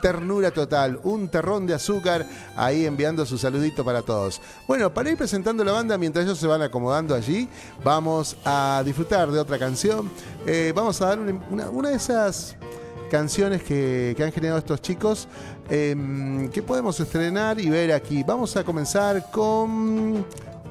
ternura 0.01 0.51
total, 0.51 0.99
un 1.03 1.29
terrón 1.29 1.65
de 1.65 1.73
azúcar, 1.73 2.25
ahí 2.55 2.85
enviando 2.85 3.25
su 3.25 3.37
saludito 3.37 3.83
para 3.85 4.01
todos. 4.01 4.41
Bueno, 4.67 4.93
para 4.93 5.09
ir 5.09 5.17
presentando 5.17 5.63
la 5.63 5.71
banda, 5.71 5.97
mientras 5.97 6.25
ellos 6.25 6.37
se 6.37 6.47
van 6.47 6.61
acomodando 6.61 7.15
allí, 7.15 7.47
vamos 7.83 8.37
a 8.45 8.81
disfrutar 8.85 9.31
de 9.31 9.39
otra 9.39 9.57
canción. 9.59 10.09
Eh, 10.45 10.71
vamos 10.75 11.01
a 11.01 11.07
dar 11.07 11.19
una, 11.19 11.69
una- 11.69 11.89
de 11.89 11.95
esas 11.95 12.55
canciones 13.09 13.63
que, 13.63 14.13
que 14.17 14.23
han 14.23 14.31
generado 14.31 14.59
estos 14.59 14.81
chicos 14.81 15.27
em, 15.69 16.49
que 16.49 16.61
podemos 16.61 16.99
estrenar 16.99 17.59
y 17.59 17.69
ver 17.69 17.93
aquí. 17.93 18.23
Vamos 18.23 18.55
a 18.57 18.63
comenzar 18.63 19.31
con 19.31 20.25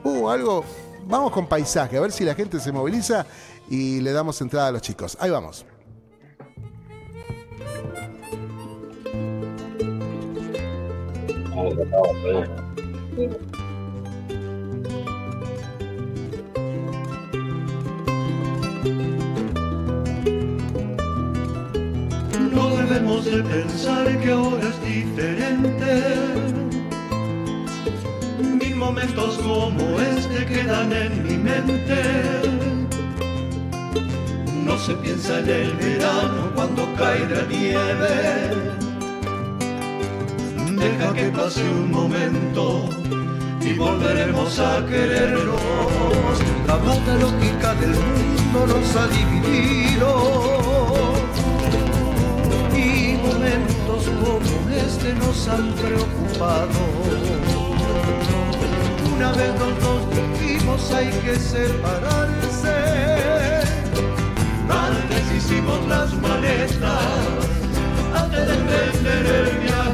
uh, 0.04 0.28
algo, 0.28 0.62
vamos 1.06 1.32
con 1.32 1.46
paisaje, 1.48 1.96
a 1.96 2.00
ver 2.00 2.12
si 2.12 2.24
la 2.24 2.34
gente 2.34 2.60
se 2.60 2.72
moviliza 2.72 3.24
y 3.70 4.00
le 4.00 4.12
damos 4.12 4.40
entrada 4.42 4.68
a 4.68 4.72
los 4.72 4.82
chicos. 4.82 5.16
Ahí 5.20 5.30
vamos. 5.30 5.64
No 11.56 11.62
debemos 22.76 23.24
de 23.24 23.42
pensar 23.42 24.20
que 24.20 24.32
ahora 24.32 24.68
es 24.68 24.84
diferente. 24.84 26.02
Mil 28.38 28.76
momentos 28.76 29.38
como 29.38 29.98
este 29.98 30.44
quedan 30.44 30.92
en 30.92 31.22
mi 31.22 31.38
mente. 31.38 32.02
No 34.62 34.76
se 34.76 34.94
piensa 34.96 35.38
en 35.38 35.48
el 35.48 35.72
verano 35.72 36.52
cuando 36.54 36.86
cae 36.98 37.26
la 37.30 37.46
nieve. 37.46 38.85
Deja 40.76 41.12
que 41.14 41.28
pase 41.30 41.62
un 41.62 41.90
momento 41.90 42.88
y 43.62 43.72
volveremos 43.74 44.58
a 44.58 44.84
querernos. 44.86 46.36
La 46.66 46.76
mata 46.76 47.14
lógica 47.16 47.74
del 47.74 47.90
mundo 47.90 48.66
nos 48.66 48.96
ha 48.96 49.06
dividido 49.08 50.10
y 52.76 53.16
momentos 53.16 54.04
como 54.20 54.76
este 54.76 55.14
nos 55.14 55.48
han 55.48 55.72
preocupado. 55.72 56.80
Una 59.16 59.32
vez 59.32 59.52
los 59.58 59.80
dos 59.80 60.02
dijimos 60.14 60.92
hay 60.92 61.08
que 61.24 61.36
separarse, 61.36 62.76
antes 64.68 65.36
hicimos 65.36 65.86
las 65.88 66.12
maletas 66.20 67.46
antes 68.14 68.46
de 68.46 68.54
emprender 68.54 69.26
el 69.26 69.58
viaje. 69.58 69.85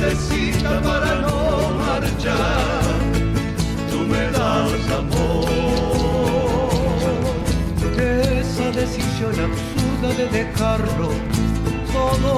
Necesita 0.00 0.80
para 0.82 1.14
no 1.20 1.70
marchar. 1.78 2.82
Tú 3.90 3.98
me 4.00 4.30
das 4.30 4.90
amor. 4.90 5.46
Esa 7.98 8.70
decisión 8.70 9.34
absurda 9.48 10.08
de 10.16 10.26
dejarlo 10.28 11.08
todo. 11.92 12.32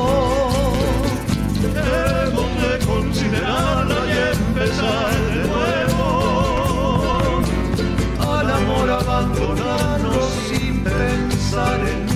Hemos 1.64 2.50
de 2.62 2.72
considerarla 2.86 3.98
y 4.06 4.16
empezar 4.36 5.10
de 5.34 5.42
nuevo. 5.48 6.10
Al 8.20 8.50
amor 8.50 8.90
abandonarnos 8.90 10.30
sin 10.48 10.84
pensar 10.84 11.80
en 11.80 12.07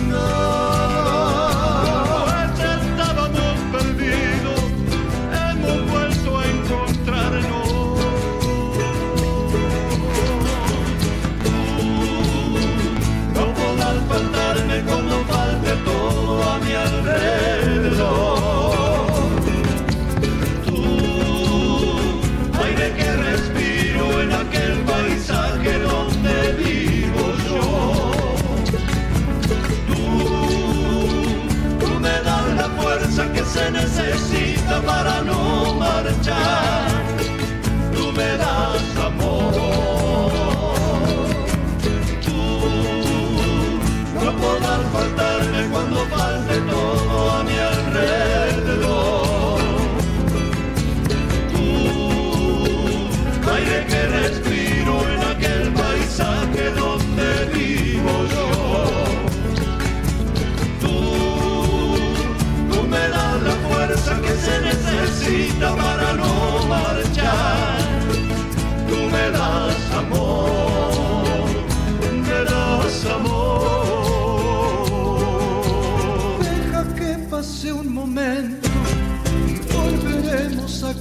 mercy. 34.03 34.42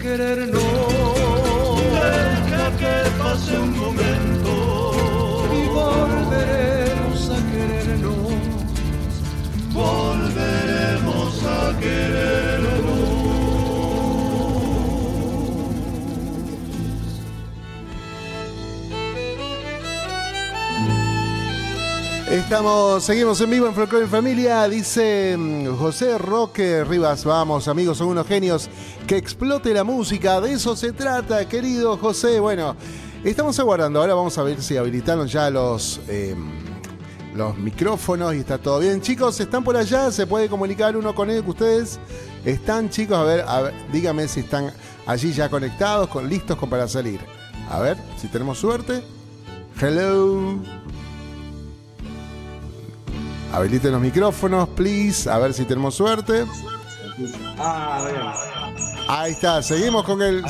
Querernos. 0.01 0.63
Deja 1.93 2.77
que 2.77 2.95
pase 3.19 3.57
un 3.57 3.77
momento 3.77 4.51
y 5.53 5.67
volveremos 5.67 7.29
a 7.29 7.37
querernos. 7.51 8.33
Volveremos 9.73 11.43
a 11.43 11.79
querernos. 11.79 12.51
Estamos, 22.31 23.03
seguimos 23.03 23.41
en 23.41 23.49
vivo 23.49 23.67
en 23.67 23.73
Folklore 23.73 24.05
en 24.05 24.09
Familia. 24.09 24.67
Dice 24.67 25.35
mm, 25.37 25.75
José 25.77 26.17
Roque 26.17 26.83
Rivas, 26.85 27.25
vamos 27.25 27.67
amigos, 27.67 27.97
son 27.97 28.07
unos 28.07 28.25
genios. 28.25 28.69
Que 29.07 29.17
explote 29.17 29.73
la 29.73 29.83
música, 29.83 30.39
de 30.39 30.53
eso 30.53 30.75
se 30.75 30.93
trata, 30.93 31.47
querido 31.47 31.97
José. 31.97 32.39
Bueno, 32.39 32.75
estamos 33.23 33.59
aguardando, 33.59 33.99
ahora 33.99 34.13
vamos 34.13 34.37
a 34.37 34.43
ver 34.43 34.61
si 34.61 34.77
habilitaron 34.77 35.27
ya 35.27 35.49
los, 35.49 35.99
eh, 36.07 36.35
los 37.35 37.57
micrófonos 37.57 38.33
y 38.35 38.39
está 38.39 38.57
todo 38.57 38.79
bien. 38.79 39.01
Chicos, 39.01 39.39
¿están 39.39 39.63
por 39.63 39.75
allá? 39.75 40.11
¿Se 40.11 40.25
puede 40.25 40.47
comunicar 40.47 40.95
uno 40.95 41.13
con 41.13 41.29
él? 41.29 41.43
¿Ustedes 41.45 41.99
están, 42.45 42.89
chicos? 42.89 43.17
A 43.17 43.23
ver, 43.23 43.45
a 43.47 43.61
ver, 43.61 43.73
dígame 43.91 44.27
si 44.27 44.41
están 44.41 44.71
allí 45.05 45.33
ya 45.33 45.49
conectados, 45.49 46.07
con, 46.07 46.29
listos 46.29 46.57
con, 46.57 46.69
para 46.69 46.87
salir. 46.87 47.19
A 47.69 47.79
ver, 47.79 47.97
si 48.17 48.27
tenemos 48.27 48.59
suerte. 48.59 49.03
Hello. 49.79 50.59
Habiliten 53.53 53.91
los 53.91 54.01
micrófonos, 54.01 54.69
please. 54.69 55.29
A 55.29 55.37
ver 55.37 55.53
si 55.53 55.65
tenemos 55.65 55.95
suerte. 55.95 56.45
Ahí 59.13 59.33
está, 59.33 59.61
seguimos 59.61 60.05
con 60.05 60.21
el. 60.21 60.41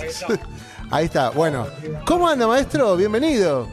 Ahí 0.92 1.06
está, 1.06 1.30
bueno. 1.36 1.66
¿Cómo 2.06 2.30
anda, 2.30 2.46
maestro? 2.46 2.96
Bienvenido. 2.96 3.68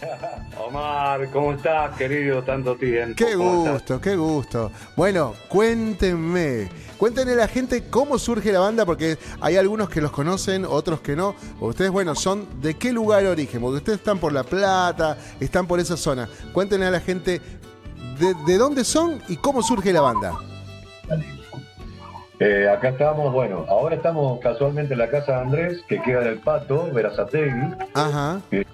Omar, 0.66 1.28
¿cómo 1.30 1.52
estás, 1.52 1.94
querido? 1.94 2.42
Tanto 2.42 2.74
tiempo. 2.74 3.16
Qué 3.16 3.34
gusto, 3.34 4.00
qué 4.00 4.16
gusto. 4.16 4.72
Bueno, 4.96 5.34
cuéntenme. 5.50 6.70
Cuéntenle 6.96 7.34
a 7.34 7.36
la 7.36 7.48
gente 7.48 7.84
cómo 7.90 8.18
surge 8.18 8.50
la 8.50 8.60
banda, 8.60 8.86
porque 8.86 9.18
hay 9.42 9.58
algunos 9.58 9.90
que 9.90 10.00
los 10.00 10.10
conocen, 10.10 10.64
otros 10.64 11.00
que 11.00 11.14
no. 11.14 11.34
Ustedes, 11.60 11.90
bueno, 11.90 12.14
son 12.14 12.62
de 12.62 12.78
qué 12.78 12.94
lugar 12.94 13.26
origen, 13.26 13.60
porque 13.60 13.76
ustedes 13.76 13.98
están 13.98 14.18
por 14.18 14.32
La 14.32 14.42
Plata, 14.42 15.18
están 15.38 15.66
por 15.66 15.80
esa 15.80 15.98
zona. 15.98 16.30
Cuéntenle 16.54 16.86
a 16.86 16.90
la 16.90 17.00
gente 17.00 17.42
de, 18.18 18.34
de 18.46 18.56
dónde 18.56 18.84
son 18.84 19.20
y 19.28 19.36
cómo 19.36 19.62
surge 19.62 19.92
la 19.92 20.00
banda. 20.00 20.32
Eh, 22.40 22.68
acá 22.68 22.88
estamos, 22.90 23.32
bueno, 23.32 23.64
ahora 23.68 23.94
estamos 23.96 24.40
casualmente 24.40 24.94
en 24.94 24.98
la 24.98 25.08
casa 25.08 25.32
de 25.36 25.40
Andrés, 25.42 25.82
que 25.88 26.02
queda 26.02 26.22
en 26.22 26.28
el 26.28 26.38
Pato, 26.38 26.90
Verazategui. 26.92 27.74
Ajá, 27.94 28.40
Eh, 28.50 28.64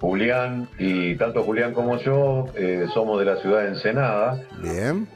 Julián 0.00 0.68
y 0.78 1.14
tanto 1.16 1.44
Julián 1.44 1.74
como 1.74 1.96
yo 1.98 2.46
eh, 2.56 2.86
somos 2.92 3.20
de 3.20 3.24
la 3.26 3.36
ciudad 3.36 3.62
de 3.62 3.68
Ensenada, 3.68 4.40
bien. 4.60 5.06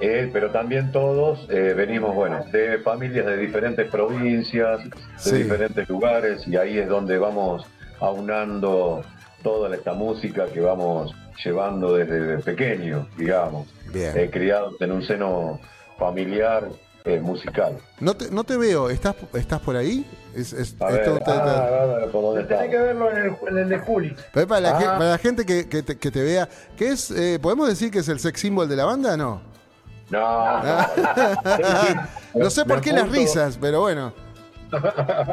eh, 0.00 0.28
pero 0.32 0.50
también 0.50 0.92
todos 0.92 1.46
venimos, 1.48 2.14
bueno, 2.14 2.44
de 2.52 2.78
familias 2.80 3.24
de 3.26 3.36
diferentes 3.38 3.88
provincias, 3.90 4.84
de 4.84 4.90
Sí. 5.16 5.36
diferentes 5.42 5.88
lugares, 5.88 6.46
y 6.46 6.56
ahí 6.56 6.78
es 6.78 6.88
donde 6.88 7.16
vamos 7.18 7.64
aunando 8.00 9.02
toda 9.42 9.74
esta 9.74 9.94
música 9.94 10.46
que 10.52 10.60
vamos 10.60 11.14
llevando 11.42 11.94
desde 11.96 12.38
pequeños, 12.42 13.06
digamos, 13.16 13.66
Bien. 13.92 14.30
criados 14.30 14.74
en 14.80 14.92
un 14.92 15.02
seno 15.02 15.58
familiar 15.98 16.68
eh, 17.04 17.20
musical. 17.20 17.78
No 18.00 18.14
te, 18.14 18.30
no 18.30 18.44
te 18.44 18.56
veo, 18.56 18.90
¿estás, 18.90 19.14
estás 19.34 19.60
por 19.60 19.76
ahí? 19.76 20.04
Es, 20.34 20.52
es- 20.52 20.76
A 20.80 20.86
ver, 20.90 21.00
esto 21.02 21.18
ah, 21.26 22.06
¿por 22.12 22.22
dónde 22.22 22.42
está? 22.42 22.56
verlo 22.62 23.10
en 23.10 23.16
el, 23.18 23.36
en 23.50 23.58
el 23.58 23.68
de 23.68 23.78
Juli. 23.78 24.14
Pero 24.32 24.46
para, 24.46 24.60
la, 24.60 24.76
Ah. 24.78 24.98
para 24.98 25.10
la 25.12 25.18
gente 25.18 25.44
que, 25.46 25.68
que 25.68 25.82
te, 25.82 25.96
que 25.98 26.10
te 26.10 26.22
vea, 26.22 26.48
¿qué 26.76 26.88
es? 26.90 27.10
eh, 27.10 27.38
¿Podemos 27.40 27.68
decir 27.68 27.90
que 27.90 28.00
es 28.00 28.08
el 28.08 28.20
sex 28.20 28.40
symbol 28.40 28.68
de 28.68 28.76
la 28.76 28.84
banda? 28.84 29.16
No. 29.16 29.40
No, 30.10 30.60
No 32.34 32.50
sé 32.50 32.64
por 32.64 32.80
qué 32.80 32.92
las 32.92 33.08
risas, 33.10 33.58
pero 33.60 33.80
bueno. 33.80 34.12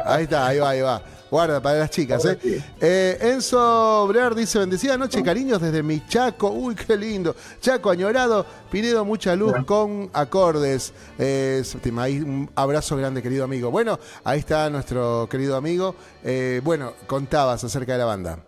Ahí 0.04 0.24
está, 0.24 0.46
ahí 0.46 0.58
va, 0.58 0.70
ahí 0.70 0.80
va. 0.80 1.02
Guarda 1.30 1.60
para 1.60 1.80
las 1.80 1.90
chicas, 1.90 2.24
¿eh? 2.24 2.62
Eh, 2.80 3.18
Enzo 3.20 4.06
Brear 4.06 4.34
dice, 4.34 4.60
bendecida 4.60 4.96
noche, 4.96 5.22
cariños 5.22 5.60
desde 5.60 5.82
mi 5.82 6.06
Chaco. 6.06 6.50
Uy, 6.50 6.74
qué 6.76 6.96
lindo. 6.96 7.34
Chaco 7.60 7.90
añorado, 7.90 8.46
Pinedo, 8.70 9.04
mucha 9.04 9.34
luz 9.34 9.52
con 9.66 10.08
acordes. 10.12 10.94
Eh, 11.18 11.62
ahí 11.98 12.20
un 12.20 12.48
abrazo 12.54 12.96
grande, 12.96 13.22
querido 13.22 13.44
amigo. 13.44 13.70
Bueno, 13.70 13.98
ahí 14.22 14.38
está 14.38 14.70
nuestro 14.70 15.28
querido 15.28 15.56
amigo. 15.56 15.96
Eh, 16.22 16.60
bueno, 16.62 16.92
contabas 17.06 17.64
acerca 17.64 17.92
de 17.92 17.98
la 17.98 18.04
banda. 18.04 18.38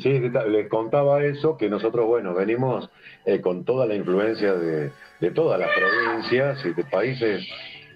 Sí, 0.00 0.20
les 0.48 0.68
contaba 0.68 1.24
eso, 1.24 1.56
que 1.56 1.68
nosotros, 1.68 2.06
bueno, 2.06 2.34
venimos 2.34 2.88
eh, 3.24 3.40
con 3.40 3.64
toda 3.64 3.86
la 3.86 3.94
influencia 3.94 4.54
de, 4.54 4.92
de 5.20 5.30
todas 5.30 5.58
las 5.58 5.70
provincias 5.74 6.64
y 6.64 6.72
de 6.72 6.84
países 6.84 7.44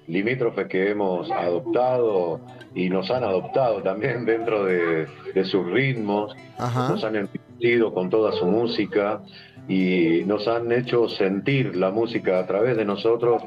limítrofes 0.09 0.67
que 0.67 0.91
hemos 0.91 1.31
adoptado 1.31 2.41
y 2.75 2.89
nos 2.89 3.11
han 3.11 3.25
adoptado 3.25 3.83
también 3.83 4.25
dentro 4.27 4.65
de, 4.65 5.07
de 5.35 5.45
sus 5.45 5.67
ritmos, 5.71 6.35
Ajá. 6.59 6.91
nos 6.91 7.05
han 7.05 7.17
enriquecido 7.17 7.93
con 7.93 8.11
toda 8.11 8.33
su 8.33 8.47
música 8.47 9.23
y 9.69 10.23
nos 10.27 10.49
han 10.49 10.73
hecho 10.73 11.09
sentir 11.09 11.77
la 11.77 11.91
música 11.91 12.39
a 12.39 12.47
través 12.47 12.77
de 12.77 12.85
nosotros 12.85 13.43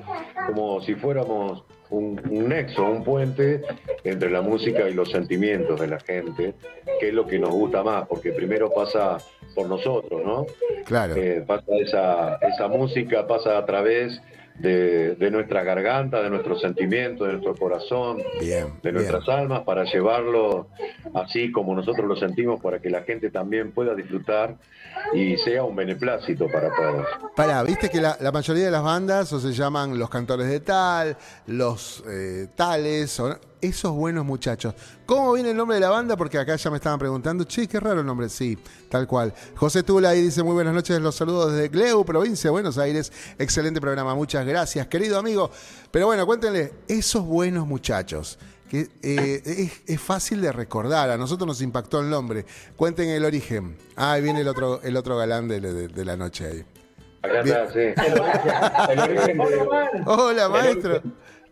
como 0.47 0.81
si 0.81 0.95
fuéramos 0.95 1.63
un, 1.89 2.21
un 2.29 2.49
nexo, 2.49 2.83
un 2.83 3.03
puente 3.03 3.61
entre 4.03 4.29
la 4.29 4.41
música 4.41 4.89
y 4.89 4.93
los 4.93 5.11
sentimientos 5.11 5.79
de 5.79 5.87
la 5.87 5.99
gente, 5.99 6.55
que 6.99 7.09
es 7.09 7.13
lo 7.13 7.27
que 7.27 7.39
nos 7.39 7.51
gusta 7.51 7.83
más, 7.83 8.07
porque 8.07 8.31
primero 8.31 8.71
pasa 8.73 9.17
por 9.53 9.67
nosotros, 9.67 10.21
¿no? 10.25 10.45
Claro. 10.85 11.15
Eh, 11.15 11.43
pasa 11.45 11.65
esa, 11.79 12.35
esa 12.37 12.67
música, 12.67 13.27
pasa 13.27 13.57
a 13.57 13.65
través 13.65 14.21
de, 14.59 15.15
de 15.15 15.31
nuestra 15.31 15.63
garganta, 15.63 16.21
de 16.21 16.29
nuestros 16.29 16.61
sentimientos, 16.61 17.25
de 17.27 17.33
nuestro 17.33 17.55
corazón, 17.55 18.17
Bien. 18.39 18.67
de 18.83 18.91
bien. 18.91 18.95
nuestras 18.95 19.27
almas 19.29 19.61
para 19.63 19.83
llevarlo 19.85 20.67
así 21.15 21.51
como 21.51 21.75
nosotros 21.75 22.07
lo 22.07 22.15
sentimos 22.15 22.61
para 22.61 22.79
que 22.79 22.89
la 22.89 23.01
gente 23.03 23.29
también 23.31 23.71
pueda 23.71 23.95
disfrutar 23.95 24.55
y 25.13 25.37
sea 25.37 25.63
un 25.63 25.75
beneplácito 25.75 26.47
para 26.51 26.69
todos. 26.75 27.05
Pará, 27.35 27.63
viste 27.63 27.89
que 27.89 27.99
la, 27.99 28.15
la 28.21 28.31
mayoría 28.31 28.65
de 28.65 28.71
las 28.71 28.83
bandas 28.83 29.33
o 29.33 29.39
se 29.39 29.51
llaman 29.53 29.97
los 29.97 30.09
cantores 30.09 30.47
de 30.47 30.59
tal, 30.59 31.17
los 31.47 32.03
eh, 32.07 32.47
tales, 32.55 33.19
o- 33.19 33.37
esos 33.63 33.91
buenos 33.93 34.25
muchachos. 34.25 34.75
¿Cómo 35.05 35.33
viene 35.33 35.51
el 35.51 35.57
nombre 35.57 35.75
de 35.75 35.81
la 35.81 35.89
banda? 35.89 36.15
Porque 36.15 36.37
acá 36.37 36.55
ya 36.55 36.69
me 36.69 36.77
estaban 36.77 36.99
preguntando, 36.99 37.43
che, 37.45 37.67
qué 37.67 37.79
raro 37.79 38.01
el 38.01 38.05
nombre, 38.05 38.29
sí, 38.29 38.57
tal 38.89 39.07
cual. 39.07 39.33
José 39.55 39.81
Tula 39.83 40.09
ahí 40.09 40.21
dice, 40.21 40.43
muy 40.43 40.53
buenas 40.53 40.73
noches, 40.73 40.99
los 41.01 41.15
saludos 41.15 41.51
desde 41.53 41.69
Gleu, 41.69 42.03
provincia 42.05 42.49
de 42.49 42.51
Buenos 42.51 42.77
Aires. 42.77 43.11
Excelente 43.39 43.79
programa, 43.81 44.13
muchas 44.15 44.45
gracias, 44.45 44.85
querido 44.87 45.17
amigo. 45.17 45.49
Pero 45.91 46.05
bueno, 46.07 46.25
cuéntenle, 46.25 46.73
esos 46.87 47.25
buenos 47.25 47.65
muchachos. 47.67 48.37
Que, 48.69 48.89
eh, 49.03 49.41
es, 49.45 49.81
es 49.85 50.01
fácil 50.01 50.41
de 50.41 50.51
recordar, 50.51 51.09
a 51.11 51.17
nosotros 51.17 51.45
nos 51.47 51.61
impactó 51.61 51.99
el 51.99 52.09
nombre. 52.09 52.45
Cuenten 52.75 53.07
el 53.09 53.23
origen. 53.23 53.77
Ah, 53.95 54.13
ahí 54.13 54.21
viene 54.23 54.41
el 54.41 54.47
otro, 54.47 54.81
el 54.81 54.97
otro 54.97 55.15
galán 55.15 55.47
de, 55.47 55.59
de- 55.61 55.87
de 55.89 56.05
la 56.05 56.17
noche 56.17 56.45
ahí. 56.47 56.65
Acá 57.21 57.41
Bien. 57.43 57.55
está, 57.57 57.71
sí. 57.71 58.91
El 58.91 58.99
origen 58.99 59.37
de- 59.37 60.03
Hola, 60.07 60.49
maestro. 60.49 61.01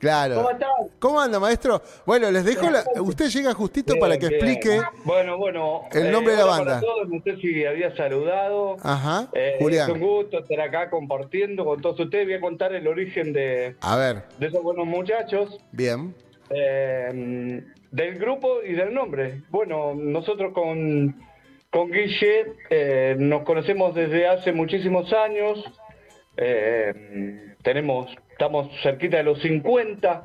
Claro. 0.01 0.35
¿Cómo 0.35 0.49
estás? 0.49 0.69
¿Cómo 0.99 1.21
anda, 1.21 1.39
maestro? 1.39 1.81
Bueno, 2.05 2.29
les 2.31 2.43
dejo 2.43 2.69
la... 2.69 2.83
Usted 3.01 3.29
llega 3.29 3.53
justito 3.53 3.93
para 3.99 4.17
que 4.17 4.27
Bien, 4.29 4.41
explique... 4.43 4.81
Bueno, 5.05 5.37
bueno. 5.37 5.83
el 5.93 6.11
nombre 6.11 6.33
de 6.33 6.39
la 6.39 6.45
banda. 6.45 6.65
para 6.65 6.81
todos, 6.81 7.07
no 7.07 7.21
sé 7.23 7.37
si 7.37 7.63
había 7.65 7.95
saludado. 7.95 8.77
Ajá, 8.81 9.29
Eh, 9.33 9.57
Julián. 9.59 9.89
Es 9.89 9.95
un 9.95 10.01
gusto 10.01 10.39
estar 10.39 10.59
acá 10.59 10.89
compartiendo 10.89 11.63
con 11.63 11.79
todos 11.81 11.99
ustedes. 11.99 12.25
Voy 12.25 12.33
a 12.33 12.41
contar 12.41 12.73
el 12.73 12.87
origen 12.87 13.31
de, 13.31 13.75
A 13.81 13.95
ver, 13.95 14.23
de 14.39 14.47
esos 14.47 14.63
buenos 14.63 14.87
muchachos, 14.87 15.59
bien. 15.71 16.15
eh, 16.49 17.63
del 17.91 18.17
grupo 18.17 18.63
y 18.67 18.73
del 18.73 18.93
nombre. 18.93 19.43
Bueno, 19.49 19.93
nosotros 19.95 20.51
con, 20.53 21.15
con 21.69 21.91
Guille 21.91 22.53
eh, 22.71 23.15
nos 23.19 23.43
conocemos 23.43 23.93
desde 23.93 24.27
hace 24.27 24.51
muchísimos 24.51 25.13
años. 25.13 25.63
Eh, 26.37 27.53
tenemos, 27.63 28.07
estamos 28.41 28.71
cerquita 28.81 29.17
de 29.17 29.23
los 29.23 29.39
50, 29.39 30.23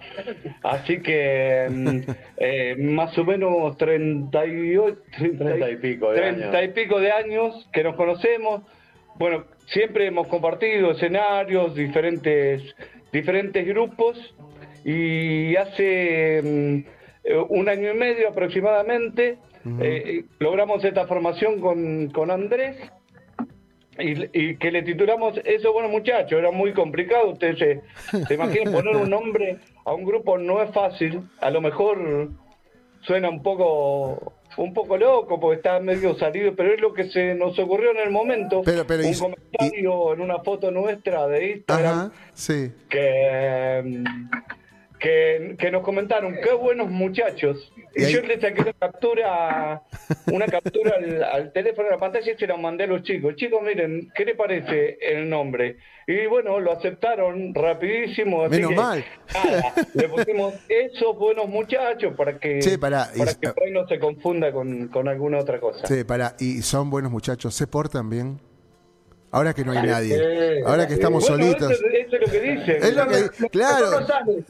así 0.63 1.03
que 1.03 1.67
mm, 1.71 1.99
eh, 2.39 2.75
más 2.79 3.17
o 3.19 3.25
menos 3.25 3.77
38, 3.77 4.99
30 5.19 5.71
y 5.71 5.77
pico 5.77 6.11
de 6.13 6.17
30 6.17 6.41
y 6.41 6.57
años. 6.57 6.75
pico 6.75 6.99
de 6.99 7.13
años 7.13 7.69
que 7.75 7.85
nos 7.85 7.95
conocemos. 7.95 8.63
Bueno, 9.17 9.45
siempre 9.67 10.07
hemos 10.07 10.29
compartido 10.29 10.93
escenarios, 10.93 11.75
diferentes, 11.75 12.63
diferentes 13.13 13.67
grupos 13.67 14.35
y 14.83 15.55
hace 15.57 16.41
mm, 16.43 16.77
eh, 17.23 17.45
un 17.51 17.69
año 17.69 17.93
y 17.93 17.97
medio 17.99 18.31
aproximadamente 18.31 19.37
eh, 19.83 20.25
logramos 20.39 20.83
esta 20.85 21.07
formación 21.07 21.61
con, 21.61 22.09
con 22.11 22.31
Andrés 22.31 22.77
y, 23.99 24.29
y 24.33 24.57
que 24.57 24.71
le 24.71 24.83
titulamos 24.83 25.39
Eso 25.45 25.73
bueno 25.73 25.89
muchachos, 25.89 26.39
era 26.39 26.51
muy 26.51 26.73
complicado, 26.73 27.31
ustedes 27.31 27.59
se, 28.11 28.25
se 28.27 28.35
imaginan 28.35 28.73
poner 28.73 28.97
un 28.97 29.11
nombre 29.11 29.59
a 29.85 29.93
un 29.93 30.05
grupo 30.05 30.37
no 30.39 30.63
es 30.63 30.71
fácil, 30.73 31.23
a 31.41 31.51
lo 31.51 31.61
mejor 31.61 32.31
suena 33.03 33.29
un 33.29 33.43
poco 33.43 34.33
un 34.59 34.73
poco 34.73 34.97
loco 34.97 35.39
porque 35.39 35.57
está 35.57 35.79
medio 35.81 36.17
salido, 36.19 36.55
pero 36.57 36.73
es 36.73 36.81
lo 36.81 36.95
que 36.95 37.11
se 37.11 37.35
nos 37.35 37.59
ocurrió 37.59 37.91
en 37.91 37.99
el 37.99 38.11
momento. 38.11 38.63
Pero- 38.65 38.87
pero 38.87 39.07
un 39.07 39.15
comentario 39.15 40.15
en 40.15 40.21
una 40.23 40.39
foto 40.39 40.71
nuestra 40.71 41.27
de 41.29 41.51
Instagram 41.53 41.99
Ajá, 41.99 42.11
sí. 42.33 42.73
que, 42.89 44.03
que, 44.99 45.57
que 45.59 45.71
nos 45.71 45.83
comentaron, 45.83 46.35
qué 46.43 46.53
buenos 46.53 46.89
muchachos. 46.91 47.73
Y 47.95 48.05
Y, 48.05 48.13
yo 48.13 48.21
le 48.23 48.41
saqué 48.41 48.61
una 48.63 48.73
captura, 48.75 49.83
una 50.33 50.47
captura 50.47 50.93
al, 50.97 51.23
al 51.25 51.53
teléfono, 51.53 51.89
a 51.89 51.93
la 51.93 51.99
pantalla 51.99 52.33
y 52.33 52.37
se 52.37 52.47
la 52.47 52.57
mandé 52.57 52.85
a 52.85 52.87
los 52.87 53.03
chicos. 53.03 53.37
Chicos, 53.37 53.61
miren, 53.63 54.11
¿qué 54.15 54.25
les 54.25 54.37
parece 54.37 54.99
el 55.01 55.29
nombre? 55.29 55.77
Y 56.07 56.27
bueno, 56.27 56.61
lo 56.61 56.73
aceptaron 56.73 57.55
rapidísimo. 57.55 58.43
así 58.45 58.57
Menos 58.57 58.71
que, 58.71 58.77
mal. 58.77 59.05
nada, 59.35 59.75
le 59.95 60.09
pusimos 60.09 60.55
esos 60.69 61.19
buenos 61.19 61.49
muchachos 61.49 62.15
para 62.17 62.39
que, 62.39 62.59
y- 62.61 62.77
para 62.77 63.09
que 63.13 63.71
no 63.73 63.87
se 63.89 63.99
confunda 63.99 64.53
con, 64.53 64.89
con 64.89 65.09
alguna 65.09 65.39
otra 65.39 65.59
cosa. 65.61 65.87
Sí, 65.87 66.05
para, 66.05 66.37
y 66.39 66.63
son 66.63 66.91
buenos 66.91 67.11
muchachos, 67.11 67.55
¿se 67.55 67.67
portan 67.67 68.09
bien? 68.11 68.39
Ahora 69.37 69.53
que 69.53 69.67
no 69.67 69.73
hay 69.73 69.87
nadie, 69.87 70.63
ahora 70.65 70.89
que 70.89 70.95
estamos 70.95 71.29
bueno, 71.29 71.45
solitos. 71.45 71.71
Eso, 71.71 71.85
eso 71.85 72.17
es 72.17 72.21
lo 72.23 72.33
que 72.33 72.41
dicen. 72.41 72.77
Es 72.83 72.97
lo 72.97 73.07
que, 73.07 73.21
No, 73.43 73.49
claro, 73.51 74.07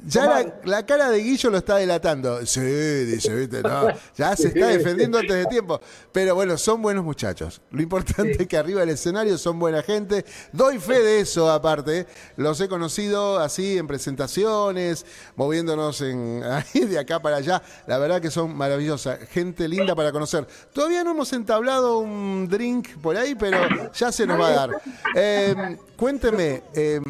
ya 0.06 0.54
la 0.62 0.86
cara 0.86 1.10
de 1.10 1.18
Guillo 1.18 1.50
lo 1.50 1.58
está 1.58 1.78
delatando. 1.78 2.46
Sí, 2.46 2.60
dice, 2.60 3.34
viste, 3.34 3.62
no, 3.62 3.88
ya 4.16 4.36
se 4.36 4.46
está 4.46 4.68
defendiendo 4.68 5.18
antes 5.18 5.34
de 5.34 5.46
tiempo. 5.46 5.80
Pero 6.12 6.36
bueno, 6.36 6.56
son 6.56 6.82
buenos 6.82 7.04
muchachos. 7.04 7.60
Lo 7.72 7.82
importante 7.82 8.40
es 8.42 8.46
que 8.46 8.56
arriba 8.56 8.78
del 8.78 8.90
escenario 8.90 9.36
son 9.38 9.58
buena 9.58 9.82
gente. 9.82 10.24
Doy 10.52 10.78
fe 10.78 11.00
de 11.02 11.18
eso, 11.18 11.50
aparte. 11.50 12.06
Los 12.36 12.60
he 12.60 12.68
conocido 12.68 13.40
así 13.40 13.78
en 13.78 13.88
presentaciones, 13.88 15.04
moviéndonos 15.34 16.00
en, 16.00 16.44
ahí 16.44 16.84
de 16.84 17.00
acá 17.00 17.18
para 17.18 17.38
allá. 17.38 17.60
La 17.88 17.98
verdad 17.98 18.20
que 18.20 18.30
son 18.30 18.56
maravillosas. 18.56 19.18
Gente 19.30 19.66
linda 19.66 19.96
para 19.96 20.12
conocer. 20.12 20.46
Todavía 20.72 21.02
no 21.02 21.10
hemos 21.10 21.32
entablado 21.32 21.98
un 21.98 22.46
drink 22.48 22.98
por 22.98 23.16
ahí, 23.16 23.34
pero 23.34 23.58
ya 23.92 24.12
se 24.12 24.24
nos 24.28 24.40
va 24.40 24.46
a 24.46 24.52
dar. 24.52 24.75
Eh, 25.14 25.76
cuénteme, 25.96 26.62
eh, 26.74 27.00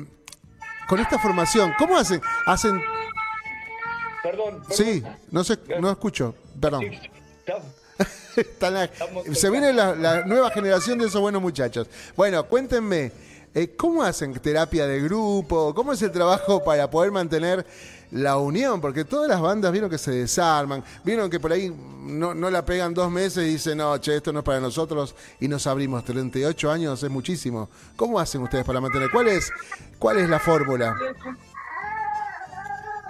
con 0.88 1.00
esta 1.00 1.18
formación, 1.18 1.72
¿cómo 1.78 1.96
hacen? 1.96 2.20
Hacen. 2.46 2.80
Perdón. 4.22 4.60
perdón. 4.60 4.64
Sí, 4.70 5.02
no 5.30 5.44
sé, 5.44 5.58
no 5.80 5.90
escucho. 5.90 6.34
Perdón. 6.60 6.84
La- 8.60 8.90
se 9.32 9.50
viene 9.50 9.72
la, 9.72 9.94
la 9.94 10.24
nueva 10.26 10.50
generación 10.50 10.98
de 10.98 11.06
esos 11.06 11.20
buenos 11.20 11.40
muchachos. 11.40 11.88
Bueno, 12.16 12.44
cuéntenme, 12.46 13.10
eh, 13.54 13.74
¿cómo 13.76 14.02
hacen 14.02 14.34
terapia 14.34 14.86
de 14.86 15.00
grupo? 15.00 15.74
¿Cómo 15.74 15.92
es 15.94 16.02
el 16.02 16.12
trabajo 16.12 16.62
para 16.62 16.90
poder 16.90 17.10
mantener 17.12 17.64
la 18.12 18.36
unión? 18.38 18.80
Porque 18.80 19.04
todas 19.04 19.28
las 19.28 19.40
bandas 19.40 19.72
vieron 19.72 19.90
que 19.90 19.98
se 19.98 20.10
desarman, 20.12 20.82
vieron 21.04 21.28
que 21.30 21.40
por 21.40 21.52
ahí 21.52 21.74
no, 22.02 22.34
no 22.34 22.50
la 22.50 22.64
pegan 22.64 22.94
dos 22.94 23.10
meses 23.10 23.44
y 23.46 23.50
dicen, 23.52 23.78
no, 23.78 23.96
che, 23.98 24.16
esto 24.16 24.32
no 24.32 24.40
es 24.40 24.44
para 24.44 24.60
nosotros 24.60 25.14
y 25.40 25.48
nos 25.48 25.66
abrimos. 25.66 26.04
38 26.04 26.70
años 26.70 27.02
es 27.02 27.10
muchísimo. 27.10 27.68
¿Cómo 27.96 28.18
hacen 28.20 28.42
ustedes 28.42 28.64
para 28.64 28.80
mantener? 28.80 29.10
¿Cuál 29.10 29.28
es, 29.28 29.50
cuál 29.98 30.18
es 30.18 30.28
la 30.28 30.38
fórmula? 30.38 30.94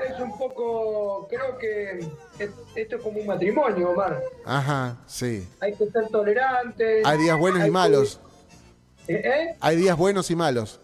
Es 0.08 0.20
un 0.20 0.36
poco, 0.38 1.26
creo 1.28 1.58
que 1.58 1.98
es- 2.38 2.50
esto 2.74 2.96
es 2.96 3.02
como 3.02 3.18
un 3.18 3.26
matrimonio, 3.26 3.90
Omar. 3.90 4.22
Ajá, 4.44 4.96
sí. 5.06 5.46
Hay 5.60 5.74
que 5.74 5.90
ser 5.90 6.08
tolerantes. 6.08 7.04
Hay 7.04 7.18
días 7.18 7.38
buenos 7.38 7.62
hay 7.62 7.68
y 7.68 7.70
malos. 7.70 8.20
¿Eh? 9.08 9.14
¿Eh? 9.24 9.56
Hay 9.60 9.76
días 9.76 9.96
buenos 9.96 10.30
y 10.30 10.36
malos. 10.36 10.80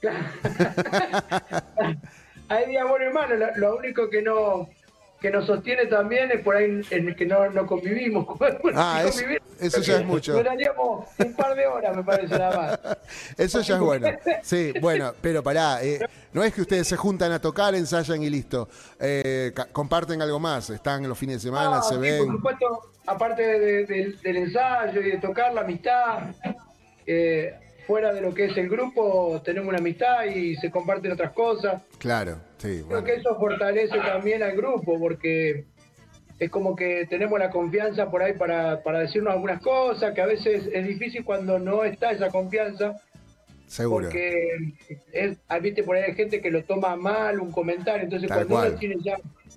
Hay 2.48 2.66
días 2.66 2.88
buenos 2.88 3.10
y 3.10 3.14
malos. 3.14 3.38
Lo, 3.38 3.56
lo 3.56 3.76
único 3.76 4.08
que 4.10 4.22
no 4.22 4.68
que 5.20 5.30
nos 5.32 5.46
sostiene 5.46 5.86
también 5.86 6.30
es 6.30 6.40
por 6.42 6.54
ahí 6.54 6.66
en, 6.90 7.08
en 7.08 7.14
que 7.16 7.26
no, 7.26 7.50
no 7.50 7.66
convivimos. 7.66 8.24
Ah, 8.76 9.02
Si 9.10 9.24
eso- 9.58 9.80
ya 9.80 9.96
es 9.98 10.04
mucho. 10.06 10.32
Duraríamos 10.34 11.08
un 11.18 11.34
par 11.34 11.56
de 11.56 11.66
horas, 11.66 11.96
me 11.96 12.04
parece 12.04 12.38
nada 12.38 12.56
más. 12.56 12.96
Eso 13.36 13.60
ya 13.62 13.74
es 13.74 13.80
bueno. 13.80 14.06
Sí, 14.44 14.72
bueno, 14.80 15.12
pero 15.20 15.42
pará, 15.42 15.82
eh, 15.82 15.98
no 16.32 16.44
es 16.44 16.54
que 16.54 16.60
ustedes 16.60 16.86
se 16.86 16.96
juntan 16.96 17.32
a 17.32 17.40
tocar, 17.40 17.74
ensayan 17.74 18.22
y 18.22 18.30
listo. 18.30 18.68
Eh, 19.00 19.52
comparten 19.72 20.22
algo 20.22 20.38
más, 20.38 20.70
están 20.70 21.08
los 21.08 21.18
fines 21.18 21.42
de 21.42 21.48
semana, 21.48 21.78
Ah, 21.78 21.82
se 21.82 21.94
sí, 21.96 22.00
ven. 22.00 22.24
Por 22.26 22.36
supuesto, 22.36 22.80
aparte 23.06 23.42
de- 23.42 23.86
de- 23.86 24.14
del 24.22 24.36
ensayo 24.36 25.00
y 25.00 25.10
de 25.10 25.18
tocar 25.18 25.52
la 25.52 25.62
amistad, 25.62 26.30
eh, 27.04 27.58
fuera 27.88 28.12
de 28.12 28.20
lo 28.20 28.34
que 28.34 28.44
es 28.44 28.56
el 28.58 28.68
grupo, 28.68 29.40
tenemos 29.42 29.66
una 29.70 29.78
amistad 29.78 30.26
y 30.26 30.54
se 30.56 30.70
comparten 30.70 31.10
otras 31.12 31.32
cosas. 31.32 31.82
Claro, 31.96 32.36
sí, 32.58 32.68
Creo 32.68 32.86
bueno. 32.86 33.04
que 33.04 33.14
eso 33.14 33.34
fortalece 33.36 33.96
también 33.98 34.42
al 34.42 34.54
grupo 34.54 34.98
porque 35.00 35.64
es 36.38 36.50
como 36.50 36.76
que 36.76 37.06
tenemos 37.08 37.38
la 37.38 37.48
confianza 37.48 38.10
por 38.10 38.22
ahí 38.22 38.34
para, 38.34 38.82
para 38.82 39.00
decirnos 39.00 39.32
algunas 39.32 39.62
cosas, 39.62 40.12
que 40.12 40.20
a 40.20 40.26
veces 40.26 40.68
es 40.70 40.86
difícil 40.86 41.24
cuando 41.24 41.58
no 41.58 41.82
está 41.82 42.10
esa 42.10 42.28
confianza, 42.28 42.94
Seguro. 43.66 44.04
porque 44.04 44.56
es, 45.12 45.38
ah, 45.48 45.58
viste, 45.58 45.82
por 45.82 45.96
ahí 45.96 46.02
hay 46.08 46.14
gente 46.14 46.42
que 46.42 46.50
lo 46.50 46.62
toma 46.64 46.94
mal, 46.94 47.40
un 47.40 47.50
comentario, 47.50 48.04
entonces 48.04 48.28
Tal 48.28 48.36
cuando 48.40 48.54
cual. 48.54 48.68
uno 48.68 48.78
tiene 48.78 48.96
ya, 49.02 49.16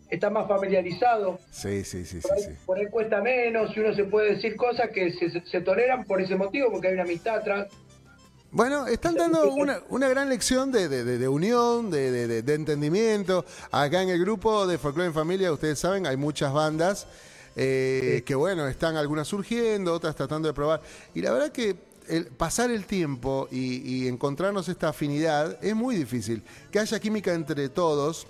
está 0.09 0.29
más 0.29 0.47
familiarizado, 0.47 1.37
Sí, 1.51 1.83
sí, 1.83 2.05
sí, 2.05 2.21
sí, 2.21 2.27
por 2.27 2.37
ahí, 2.37 2.43
sí. 2.43 2.51
por 2.65 2.77
ahí 2.79 2.85
cuesta 2.87 3.21
menos 3.21 3.75
y 3.75 3.79
uno 3.81 3.93
se 3.93 4.05
puede 4.05 4.35
decir 4.35 4.55
cosas 4.55 4.89
que 4.89 5.11
se 5.11 5.61
toleran 5.61 6.05
por 6.05 6.21
ese 6.21 6.35
motivo, 6.37 6.71
porque 6.71 6.87
hay 6.87 6.93
una 6.93 7.03
amistad 7.03 7.35
atrás. 7.35 7.67
Bueno, 8.51 8.85
están 8.87 9.15
dando 9.15 9.49
una, 9.53 9.79
una 9.89 10.09
gran 10.09 10.27
lección 10.27 10.71
de, 10.73 10.89
de- 10.89 11.05
de- 11.05 11.17
de 11.17 11.27
unión, 11.29 11.89
de, 11.89 12.39
entendimiento. 12.53 13.45
Acá 13.71 14.01
en 14.01 14.09
el 14.09 14.19
grupo 14.19 14.67
de 14.67 14.77
Folklore 14.77 15.07
en 15.07 15.13
Familia, 15.13 15.53
ustedes 15.53 15.79
saben, 15.79 16.05
hay 16.05 16.17
muchas 16.17 16.51
bandas 16.51 17.07
eh, 17.55 18.23
que, 18.25 18.35
bueno, 18.35 18.67
están 18.67 18.97
algunas 18.97 19.29
surgiendo, 19.29 19.93
otras 19.93 20.15
tratando 20.17 20.49
de 20.49 20.53
probar. 20.53 20.81
Y 21.15 21.21
la 21.21 21.31
verdad 21.31 21.51
que 21.53 21.77
el 22.09 22.25
pasar 22.25 22.71
el 22.71 22.85
tiempo 22.85 23.47
y, 23.51 24.03
y 24.03 24.07
encontrarnos 24.09 24.67
esta 24.67 24.89
afinidad 24.89 25.57
es 25.63 25.73
muy 25.73 25.95
difícil. 25.95 26.43
Que 26.71 26.79
haya 26.79 26.99
química 26.99 27.33
entre 27.33 27.69
todos, 27.69 28.27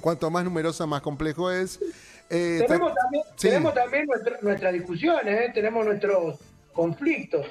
cuanto 0.00 0.30
más 0.30 0.44
numerosa, 0.44 0.86
más 0.86 1.02
complejo 1.02 1.50
es. 1.50 1.78
Eh, 2.30 2.64
tenemos 2.66 2.94
ta- 2.94 3.00
también, 3.02 3.22
sí. 3.36 3.48
tenemos 3.48 3.74
también 3.74 4.06
nuestra- 4.06 4.38
nuestras 4.40 4.72
discusiones, 4.72 5.40
¿eh? 5.42 5.50
tenemos 5.52 5.84
nuestros 5.84 6.38
conflictos. 6.72 7.46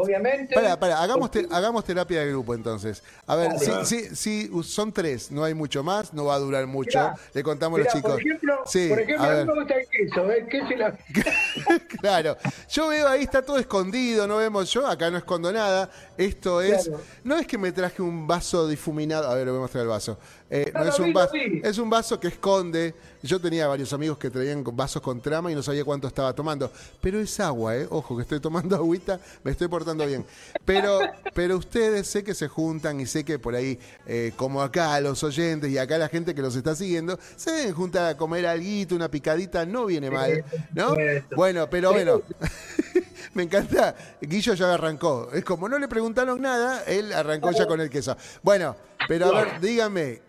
Obviamente. 0.00 0.54
Para, 0.54 0.78
para, 0.78 1.02
hagamos, 1.02 1.30
te- 1.30 1.46
hagamos 1.50 1.84
terapia 1.84 2.20
de 2.20 2.28
grupo 2.30 2.54
entonces. 2.54 3.02
A 3.26 3.36
ver, 3.36 3.52
si, 3.58 3.70
si, 3.84 4.16
si 4.16 4.62
son 4.64 4.92
tres, 4.92 5.30
no 5.30 5.44
hay 5.44 5.54
mucho 5.54 5.82
más, 5.82 6.12
no 6.12 6.24
va 6.26 6.34
a 6.34 6.38
durar 6.38 6.66
mucho. 6.66 6.98
Mirá, 6.98 7.14
Le 7.32 7.42
contamos 7.42 7.80
a 7.80 7.84
los 7.84 7.92
chicos. 7.92 8.12
Por 8.12 8.20
ejemplo, 8.20 8.54
sí, 8.66 8.88
por 8.88 9.00
ejemplo 9.00 9.24
a 9.24 9.30
a, 9.32 9.36
mí 9.36 9.44
me 9.44 9.54
gusta 9.60 9.74
el 9.74 9.88
queso, 9.88 10.30
¿eh? 10.30 10.46
queso 10.50 10.72
y 10.72 10.76
la... 10.76 10.98
claro, 12.00 12.36
yo 12.68 12.88
veo 12.88 13.08
ahí 13.08 13.22
está 13.22 13.42
todo 13.42 13.58
escondido, 13.58 14.26
no 14.26 14.36
vemos 14.38 14.70
yo, 14.72 14.86
acá 14.86 15.10
no 15.10 15.18
escondo 15.18 15.52
nada. 15.52 15.90
Esto 16.16 16.60
es, 16.60 16.88
Claro. 16.88 17.02
no 17.24 17.36
es 17.36 17.46
que 17.46 17.58
me 17.58 17.72
traje 17.72 18.02
un 18.02 18.26
vaso 18.26 18.66
difuminado, 18.68 19.28
a 19.30 19.34
ver, 19.34 19.44
le 19.46 19.50
voy 19.52 19.58
a 19.58 19.62
mostrar 19.62 19.82
el 19.82 19.88
vaso. 19.88 20.18
Eh, 20.50 20.70
no, 20.74 20.84
No, 20.84 20.90
es 20.90 20.98
un 20.98 21.06
vi, 21.06 21.12
vaso, 21.12 21.32
vi. 21.32 21.60
es 21.62 21.78
un 21.78 21.88
vaso 21.90 22.18
que 22.20 22.28
esconde. 22.28 22.94
Yo 23.22 23.40
tenía 23.40 23.68
varios 23.68 23.92
amigos 23.92 24.18
que 24.18 24.30
traían 24.30 24.64
vasos 24.72 25.00
con 25.00 25.20
trama 25.20 25.52
y 25.52 25.54
no 25.54 25.62
sabía 25.62 25.84
cuánto 25.84 26.08
estaba 26.08 26.32
tomando. 26.34 26.72
Pero 27.00 27.20
es 27.20 27.38
agua, 27.38 27.76
¿eh? 27.76 27.86
Ojo, 27.90 28.16
que 28.16 28.22
estoy 28.22 28.40
tomando 28.40 28.74
agüita, 28.76 29.20
me 29.44 29.52
estoy 29.52 29.68
portando 29.68 30.06
bien. 30.06 30.24
Pero, 30.64 30.98
pero 31.34 31.56
ustedes 31.56 32.06
sé 32.06 32.24
que 32.24 32.34
se 32.34 32.48
juntan 32.48 32.98
y 33.00 33.06
sé 33.06 33.24
que 33.24 33.38
por 33.38 33.54
ahí, 33.54 33.78
eh, 34.06 34.32
como 34.36 34.62
acá 34.62 35.00
los 35.00 35.22
oyentes 35.22 35.70
y 35.70 35.78
acá 35.78 35.98
la 35.98 36.08
gente 36.08 36.34
que 36.34 36.42
los 36.42 36.56
está 36.56 36.74
siguiendo, 36.74 37.18
se 37.36 37.52
deben 37.52 37.74
juntar 37.74 38.06
a 38.06 38.16
comer 38.16 38.46
alguito, 38.46 38.94
una 38.94 39.10
picadita, 39.10 39.64
no 39.66 39.86
viene 39.86 40.10
mal, 40.10 40.44
¿no? 40.74 40.96
Bueno, 41.36 41.68
pero 41.70 41.92
bueno. 41.92 42.22
Me 43.34 43.44
encanta, 43.44 43.94
Guillo 44.20 44.54
ya 44.54 44.74
arrancó. 44.74 45.28
Es 45.32 45.44
como 45.44 45.68
no 45.68 45.78
le 45.78 45.86
preguntaron 45.86 46.40
nada, 46.40 46.82
él 46.84 47.12
arrancó 47.12 47.52
ya 47.52 47.66
con 47.66 47.80
el 47.80 47.88
queso. 47.88 48.16
Bueno, 48.42 48.74
pero 49.06 49.26
a 49.26 49.44
ver, 49.44 49.60
dígame, 49.60 50.20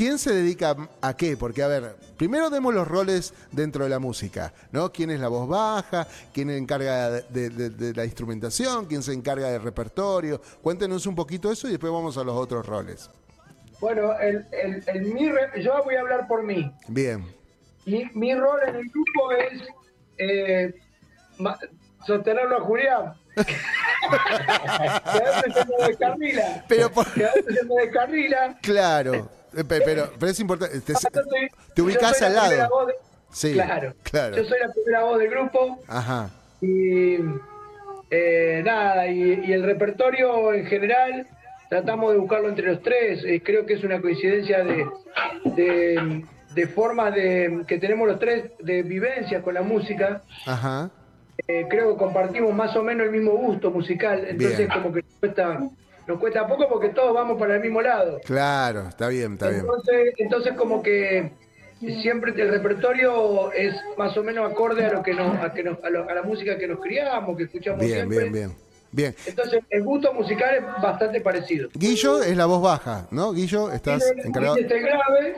¿quién 0.00 0.18
se 0.18 0.32
dedica 0.32 0.74
a 1.02 1.14
qué? 1.14 1.36
Porque, 1.36 1.62
a 1.62 1.68
ver, 1.68 1.94
primero 2.16 2.48
demos 2.48 2.72
los 2.72 2.88
roles 2.88 3.34
dentro 3.52 3.84
de 3.84 3.90
la 3.90 3.98
música, 3.98 4.50
¿no? 4.72 4.90
¿Quién 4.90 5.10
es 5.10 5.20
la 5.20 5.28
voz 5.28 5.46
baja? 5.46 6.06
¿Quién 6.32 6.48
encarga 6.48 7.10
de, 7.10 7.50
de- 7.50 7.68
de 7.68 7.92
la 7.92 8.06
instrumentación? 8.06 8.86
¿Quién 8.86 9.02
se 9.02 9.12
encarga 9.12 9.50
del 9.50 9.60
repertorio? 9.62 10.40
Cuéntenos 10.62 11.04
un 11.06 11.14
poquito 11.14 11.52
eso 11.52 11.68
y 11.68 11.72
después 11.72 11.92
vamos 11.92 12.16
a 12.16 12.24
los 12.24 12.34
otros 12.34 12.64
roles. 12.64 13.10
Bueno, 13.78 14.18
el, 14.18 14.46
el, 14.52 14.82
el- 14.86 15.02
mi 15.12 15.28
re- 15.30 15.62
yo 15.62 15.74
voy 15.84 15.96
a 15.96 16.00
hablar 16.00 16.26
por 16.26 16.42
mí. 16.44 16.74
Bien. 16.88 17.22
Y 17.84 18.06
mi 18.14 18.34
rol 18.34 18.58
en 18.68 18.76
el 18.76 18.88
grupo 18.88 19.32
es 19.32 19.62
eh, 20.16 20.74
sostenerlo 22.06 22.56
a 22.56 22.60
Julián. 22.62 23.12
Quedarse 25.12 25.86
de 25.88 25.96
Carrila. 25.98 26.64
Pero 26.68 26.90
por- 26.90 27.12
Quedarse 27.12 27.42
de 27.52 27.90
Carrila. 27.92 28.58
Claro, 28.62 29.28
pero, 29.68 30.10
pero, 30.18 30.30
es 30.30 30.40
importante. 30.40 30.80
Te, 30.80 30.94
te 31.74 31.82
ubicás 31.82 32.20
al 32.22 32.34
la 32.34 32.48
lado. 32.48 32.86
de- 32.86 32.94
Sí, 33.32 33.52
claro, 33.52 33.94
claro. 34.02 34.36
Yo 34.36 34.44
soy 34.44 34.58
la 34.58 34.72
primera 34.72 35.04
voz 35.04 35.18
del 35.20 35.30
grupo 35.30 35.78
Ajá. 35.86 36.30
y, 36.60 37.16
Eh, 38.12 38.60
nada, 38.64 39.06
y, 39.06 39.40
y 39.46 39.52
el 39.52 39.62
repertorio 39.62 40.52
en 40.52 40.66
general 40.66 41.28
tratamos 41.68 42.12
de 42.12 42.18
buscarlo 42.18 42.48
entre 42.48 42.66
los 42.66 42.82
tres. 42.82 43.22
Eh, 43.24 43.40
creo 43.40 43.64
que 43.66 43.74
es 43.74 43.84
una 43.84 44.00
coincidencia 44.00 44.64
de, 44.64 44.84
de, 45.44 46.24
de 46.52 46.66
formas 46.66 47.14
de, 47.14 47.62
que 47.68 47.78
tenemos 47.78 48.08
los 48.08 48.18
tres 48.18 48.50
de 48.58 48.82
vivencias 48.82 49.44
con 49.44 49.54
la 49.54 49.62
música. 49.62 50.22
Ajá. 50.44 50.90
Eh, 51.46 51.66
creo 51.70 51.92
que 51.92 51.98
compartimos 52.02 52.52
más 52.52 52.74
o 52.76 52.82
menos 52.82 53.06
el 53.06 53.12
mismo 53.12 53.30
gusto 53.32 53.70
musical, 53.70 54.24
entonces 54.28 54.58
Bien. 54.58 54.70
como 54.70 54.92
que 54.92 55.02
nos 55.02 55.14
cuesta, 55.20 55.60
nos 56.10 56.20
cuesta 56.20 56.46
poco 56.46 56.68
porque 56.68 56.90
todos 56.90 57.14
vamos 57.14 57.38
para 57.38 57.54
el 57.56 57.60
mismo 57.60 57.80
lado. 57.80 58.20
Claro, 58.24 58.88
está 58.88 59.08
bien, 59.08 59.32
está 59.34 59.48
bien. 59.48 59.60
Entonces, 59.60 60.14
entonces 60.18 60.52
como 60.54 60.82
que 60.82 61.30
siempre 62.02 62.32
el 62.36 62.48
repertorio 62.50 63.52
es 63.52 63.74
más 63.96 64.16
o 64.16 64.22
menos 64.22 64.50
acorde 64.50 64.84
a 64.84 64.92
lo 64.92 65.02
que 65.02 65.14
nos, 65.14 65.36
a, 65.42 65.52
que 65.54 65.62
nos- 65.62 65.82
a, 65.82 65.90
lo- 65.90 66.08
a 66.08 66.14
la 66.14 66.22
música 66.22 66.58
que 66.58 66.68
nos 66.68 66.80
criamos, 66.80 67.36
que 67.36 67.44
escuchamos 67.44 67.80
Bien, 67.80 67.92
siempre. 67.94 68.18
bien, 68.18 68.32
bien. 68.32 68.48
Bien. 68.48 68.69
Entonces 68.92 69.60
el 69.70 69.82
gusto 69.84 70.12
musical 70.12 70.54
es 70.56 70.82
bastante 70.82 71.20
parecido. 71.20 71.68
Guillo 71.74 72.22
es 72.22 72.36
la 72.36 72.46
voz 72.46 72.60
baja, 72.60 73.06
¿no? 73.12 73.32
Guillo, 73.32 73.70
estás 73.70 74.02
encargado. 74.24 74.56
es 74.56 74.68
el 74.70 74.80
grave 74.82 75.36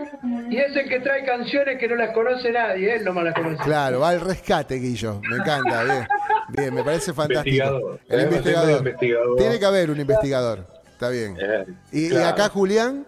y 0.50 0.56
es 0.56 0.74
el 0.74 0.88
que 0.88 1.00
trae 1.00 1.24
canciones 1.26 1.78
que 1.78 1.86
no 1.86 1.96
las 1.96 2.12
conoce 2.12 2.50
nadie, 2.50 2.94
él 2.94 3.04
no 3.04 3.12
más 3.12 3.24
las 3.24 3.34
conoce. 3.34 3.62
Claro, 3.62 4.00
va 4.00 4.08
al 4.10 4.20
rescate, 4.22 4.76
Guillo. 4.76 5.20
Me 5.28 5.36
encanta, 5.36 5.84
bien. 5.84 6.06
Bien, 6.48 6.74
me 6.74 6.82
parece 6.82 7.12
fantástico. 7.12 7.48
Investigador. 7.66 8.00
El 8.08 8.20
Eh, 8.20 8.22
investigador. 8.24 9.36
Tiene 9.36 9.58
que 9.58 9.64
haber 9.66 9.90
un 9.90 10.00
investigador. 10.00 10.66
Está 10.90 11.08
bien. 11.10 11.36
Eh, 11.40 11.64
Y, 11.92 12.12
y 12.14 12.16
acá 12.16 12.48
Julián. 12.48 13.04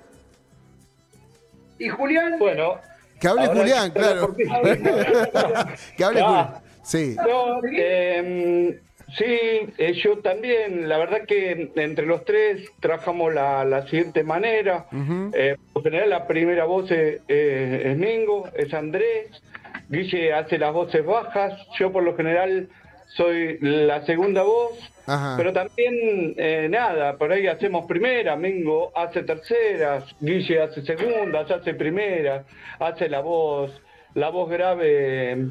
Y 1.78 1.88
Julián, 1.88 2.38
Bueno, 2.38 2.74
Que 3.20 3.28
hable 3.28 3.46
Julián, 3.46 3.92
que- 3.92 3.98
claro. 4.00 4.34
que 5.96 6.04
hable 6.04 6.20
Ah. 6.20 6.46
Julián. 6.46 6.62
Sí. 6.82 7.16
No, 7.16 7.60
eh, 7.72 8.80
sí, 9.16 9.72
eh, 9.78 9.92
yo 9.94 10.18
también. 10.18 10.88
La 10.88 10.98
verdad 10.98 11.26
que 11.26 11.70
entre 11.76 12.06
los 12.06 12.24
tres 12.24 12.70
trabajamos 12.80 13.32
la, 13.34 13.64
la 13.64 13.86
siguiente 13.86 14.22
manera. 14.22 14.86
Eh, 15.32 15.56
por 15.72 15.82
general 15.82 16.10
la 16.10 16.26
primera 16.26 16.64
voz 16.64 16.90
es, 16.90 17.96
Mingo, 17.96 18.48
es 18.54 18.72
Andrés. 18.74 19.42
Guille 19.88 20.32
hace 20.32 20.58
las 20.58 20.72
voces 20.72 21.04
bajas. 21.04 21.54
Yo 21.78 21.92
por 21.92 22.02
lo 22.02 22.16
general 22.16 22.68
soy 23.08 23.58
la 23.60 24.04
segunda 24.04 24.42
voz. 24.42 24.78
Ajá. 25.06 25.34
Pero 25.36 25.52
también, 25.52 26.34
eh, 26.38 26.66
nada, 26.70 27.16
por 27.18 27.30
ahí 27.30 27.46
hacemos 27.46 27.86
primera, 27.86 28.36
Mingo 28.36 28.90
hace 28.96 29.22
terceras, 29.22 30.04
Guille 30.18 30.62
hace 30.62 30.82
segundas, 30.82 31.50
hace 31.50 31.74
primeras, 31.74 32.46
hace 32.78 33.10
la 33.10 33.20
voz, 33.20 33.70
la 34.14 34.30
voz 34.30 34.48
grave, 34.48 35.48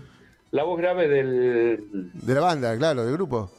la 0.54 0.64
voz 0.64 0.78
grave 0.80 1.08
del, 1.08 2.10
De 2.14 2.34
la 2.34 2.40
banda, 2.42 2.78
claro, 2.78 3.04
del 3.04 3.14
grupo. 3.14 3.52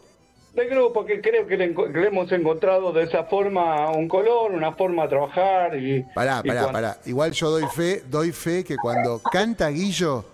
del 0.54 0.68
grupo, 0.70 1.04
que 1.04 1.20
creo 1.20 1.44
que 1.46 1.57
le, 1.57 1.74
enco- 1.74 1.92
que 1.92 1.98
le 1.98 2.07
hemos 2.07 2.30
encontrado 2.30 2.92
de 2.92 3.02
esa 3.02 3.24
forma 3.24 3.90
un 3.90 4.07
color, 4.09 4.52
una 4.52 4.72
forma 4.72 5.02
de 5.02 5.09
trabajar 5.09 5.76
y... 5.76 6.04
Pará, 6.14 6.40
y 6.44 6.48
pará, 6.48 6.61
cuando- 6.62 6.72
pará. 6.72 6.98
Igual 7.07 7.33
yo 7.33 7.50
doy 7.50 7.64
fe, 7.74 8.04
doy 8.09 8.30
fe 8.30 8.62
que 8.62 8.76
cuando 8.76 9.20
canta 9.20 9.68
Guillo 9.70 10.24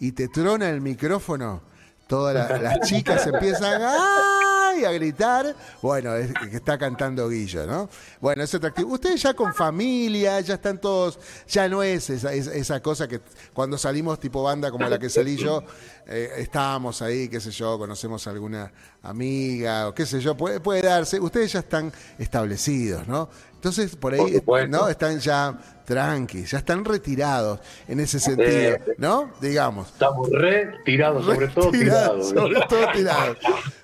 y 0.00 0.10
te 0.12 0.26
trona 0.28 0.68
el 0.68 0.80
micrófono, 0.80 1.60
todas 2.08 2.34
la- 2.34 2.58
las 2.58 2.88
chicas 2.88 3.24
empiezan 3.28 3.80
¡ay! 3.80 4.84
a 4.84 4.90
gritar. 4.92 5.54
Bueno, 5.82 6.14
es 6.16 6.32
que 6.32 6.56
está 6.56 6.78
cantando 6.78 7.28
Guillo, 7.28 7.66
¿no? 7.66 7.88
Bueno, 8.20 8.42
es 8.42 8.54
atractivo. 8.54 8.92
Ustedes 8.94 9.20
ya 9.22 9.34
con 9.34 9.52
familia, 9.54 10.40
ya 10.40 10.54
están 10.54 10.80
todos, 10.80 11.18
ya 11.46 11.68
no 11.68 11.82
es 11.82 12.08
esa, 12.08 12.32
esa, 12.32 12.54
esa 12.54 12.80
cosa 12.80 13.06
que 13.06 13.20
cuando 13.52 13.76
salimos 13.76 14.18
tipo 14.18 14.42
banda 14.42 14.70
como 14.70 14.88
la 14.88 14.98
que 14.98 15.10
salí 15.10 15.36
yo, 15.36 15.62
eh, 16.06 16.30
estábamos 16.38 17.02
ahí, 17.02 17.28
qué 17.28 17.40
sé 17.40 17.50
yo, 17.50 17.78
conocemos 17.78 18.26
a 18.26 18.30
alguna 18.30 18.72
amiga 19.02 19.88
o 19.88 19.94
qué 19.94 20.06
sé 20.06 20.20
yo, 20.20 20.36
puede, 20.36 20.60
puede 20.60 20.82
darse. 20.82 21.18
Ustedes 21.20 21.52
ya 21.52 21.60
están 21.60 21.92
establecidos, 22.18 23.06
¿no? 23.08 23.28
Entonces, 23.54 23.94
por 23.96 24.14
ahí. 24.14 24.42
¿no? 24.68 24.88
Están 24.88 25.18
ya 25.20 25.58
tranquis, 25.84 26.50
ya 26.50 26.58
están 26.58 26.84
retirados 26.84 27.60
en 27.88 28.00
ese 28.00 28.18
sentido, 28.18 28.48
Eh, 28.50 28.80
¿no? 28.98 29.32
Digamos. 29.40 29.88
Estamos 29.88 30.30
retirados, 30.30 31.26
sobre 31.26 31.48
todo 31.48 31.70
tirados. 31.70 32.28
sobre 32.30 32.60
todo 32.68 32.86
tirados. 32.92 33.38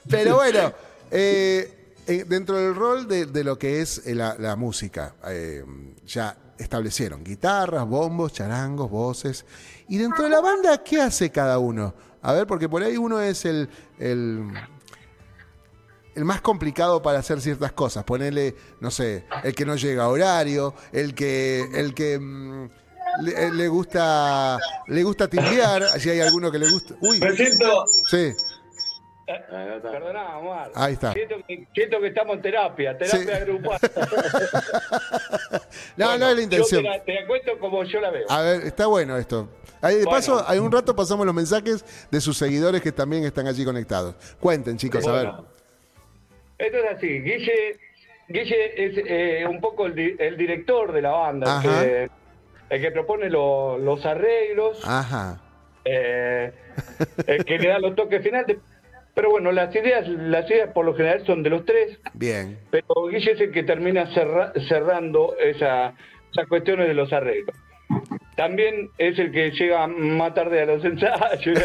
Pero 0.09 0.37
bueno, 0.37 0.73
eh, 1.11 1.73
eh, 2.07 2.25
dentro 2.27 2.57
del 2.57 2.75
rol 2.75 3.07
de, 3.07 3.27
de 3.27 3.45
lo 3.45 3.59
que 3.59 3.83
es 3.83 4.07
eh, 4.07 4.15
la, 4.15 4.37
la 4.39 4.57
música, 4.57 5.15
ya 6.07 6.37
establecieron 6.59 7.23
guitarras, 7.25 7.87
bombos, 7.87 8.33
charangos, 8.33 8.91
voces. 8.91 9.45
Y 9.89 9.99
dentro 9.99 10.25
de 10.25 10.31
la 10.31 10.41
banda, 10.41 10.83
¿qué 10.83 11.01
hace 11.01 11.31
cada 11.31 11.59
uno? 11.59 11.95
A 12.23 12.33
ver, 12.33 12.47
porque 12.47 12.69
por 12.69 12.83
ahí 12.83 12.97
uno 12.97 13.21
es 13.21 13.45
el, 13.45 13.69
el, 13.99 14.51
el 16.15 16.25
más 16.25 16.41
complicado 16.41 17.03
para 17.03 17.19
hacer 17.21 17.41
ciertas 17.41 17.73
cosas. 17.73 18.05
Ponerle, 18.05 18.55
no 18.81 18.91
sé, 18.91 19.27
el 19.45 19.55
que 19.55 19.65
no 19.65 19.77
llega 19.77 20.05
a 20.05 20.09
horario, 20.09 20.75
el 20.93 21.15
que, 21.15 21.69
el 21.75 21.95
que 21.95 22.19
mm, 22.19 22.69
le, 23.21 23.51
le 23.53 23.69
gusta, 23.69 24.59
le 24.89 25.03
gusta 25.03 25.29
timbiar, 25.29 26.01
si 26.01 26.11
hay 26.11 26.21
alguno 26.21 26.51
que 26.51 26.59
le 26.59 26.71
gusta. 26.71 26.95
Uy, 27.01 27.21
Me 27.21 27.35
siento... 27.37 27.85
sí. 28.11 28.33
Perdona, 29.27 30.39
Omar. 30.39 30.71
Ahí 30.75 30.93
está. 30.95 31.13
Siento 31.13 31.35
que, 31.49 31.67
siento 31.75 32.01
que 32.01 32.07
estamos 32.09 32.37
en 32.37 32.43
terapia, 32.43 32.97
terapia 32.97 33.39
Sí. 33.39 33.45
grupal. 33.45 33.79
No, 35.97 36.17
no 36.19 36.29
es 36.29 36.37
la 36.37 36.43
intención. 36.43 36.85
Yo 36.85 36.91
te 36.93 36.99
la, 36.99 37.05
te 37.05 37.15
la 37.21 37.27
cuento 37.27 37.59
como 37.59 37.83
yo 37.85 38.01
la 38.01 38.11
veo. 38.11 38.27
A 38.31 38.43
ver, 38.43 38.63
está 38.63 38.87
bueno 38.87 39.17
esto. 39.17 39.49
Ahí 39.81 39.97
de 39.97 40.05
Bueno. 40.05 40.17
paso, 40.17 40.45
hay 40.47 40.59
un 40.59 40.71
rato 40.71 40.95
pasamos 40.95 41.27
los 41.27 41.35
mensajes 41.35 41.85
de 42.11 42.21
sus 42.21 42.37
seguidores 42.37 42.81
que 42.83 42.93
también 42.93 43.25
están 43.25 43.47
allí 43.47 43.65
conectados. 43.65 44.15
Cuenten, 44.41 44.77
chicos, 44.77 45.07
a 45.07 45.13
ver. 45.13 45.33
Esto 46.59 46.79
es 46.79 46.97
así, 46.97 47.07
Guille, 47.21 47.79
Guille 48.29 48.85
es 48.87 48.95
eh, 49.07 49.47
un 49.47 49.61
poco 49.61 49.87
el, 49.87 49.95
di- 49.95 50.17
el 50.19 50.37
director 50.37 50.93
de 50.93 51.03
la 51.03 51.11
banda, 51.11 51.61
el 51.63 51.69
que, 51.71 52.11
el 52.71 52.81
que 52.83 52.91
propone 52.93 53.29
lo- 53.29 53.77
los 53.77 54.05
arreglos, 54.07 54.81
Ajá. 54.85 55.39
eh, 55.85 56.53
el 57.27 57.45
que 57.45 57.59
le 57.59 57.69
da 57.69 57.79
los 57.79 57.95
toques 57.95 58.23
finales. 58.23 58.57
Pero 59.17 59.31
bueno, 59.31 59.51
las 59.51 59.75
ideas, 59.75 60.07
las 60.07 60.49
ideas 60.51 60.71
por 60.75 60.85
lo 60.85 60.95
general 60.95 61.25
son 61.27 61.43
de 61.43 61.49
los 61.51 61.65
tres, 61.65 61.99
Bien. 62.13 62.59
pero 62.71 62.87
Guille 63.11 63.33
es 63.33 63.41
el 63.41 63.51
que 63.51 63.63
termina 63.63 64.13
cerra- 64.15 64.53
cerrando 64.69 65.35
esa, 65.43 65.95
esas 66.33 66.47
cuestiones 66.49 66.87
de 66.87 66.93
los 66.95 67.11
arreglos. 67.15 67.57
También 68.37 68.91
es 68.99 69.19
el 69.19 69.33
que 69.33 69.51
llega 69.53 69.87
más 69.87 70.35
tarde 70.35 70.61
a 70.61 70.67
los 70.67 70.85
ensayos 70.85 71.59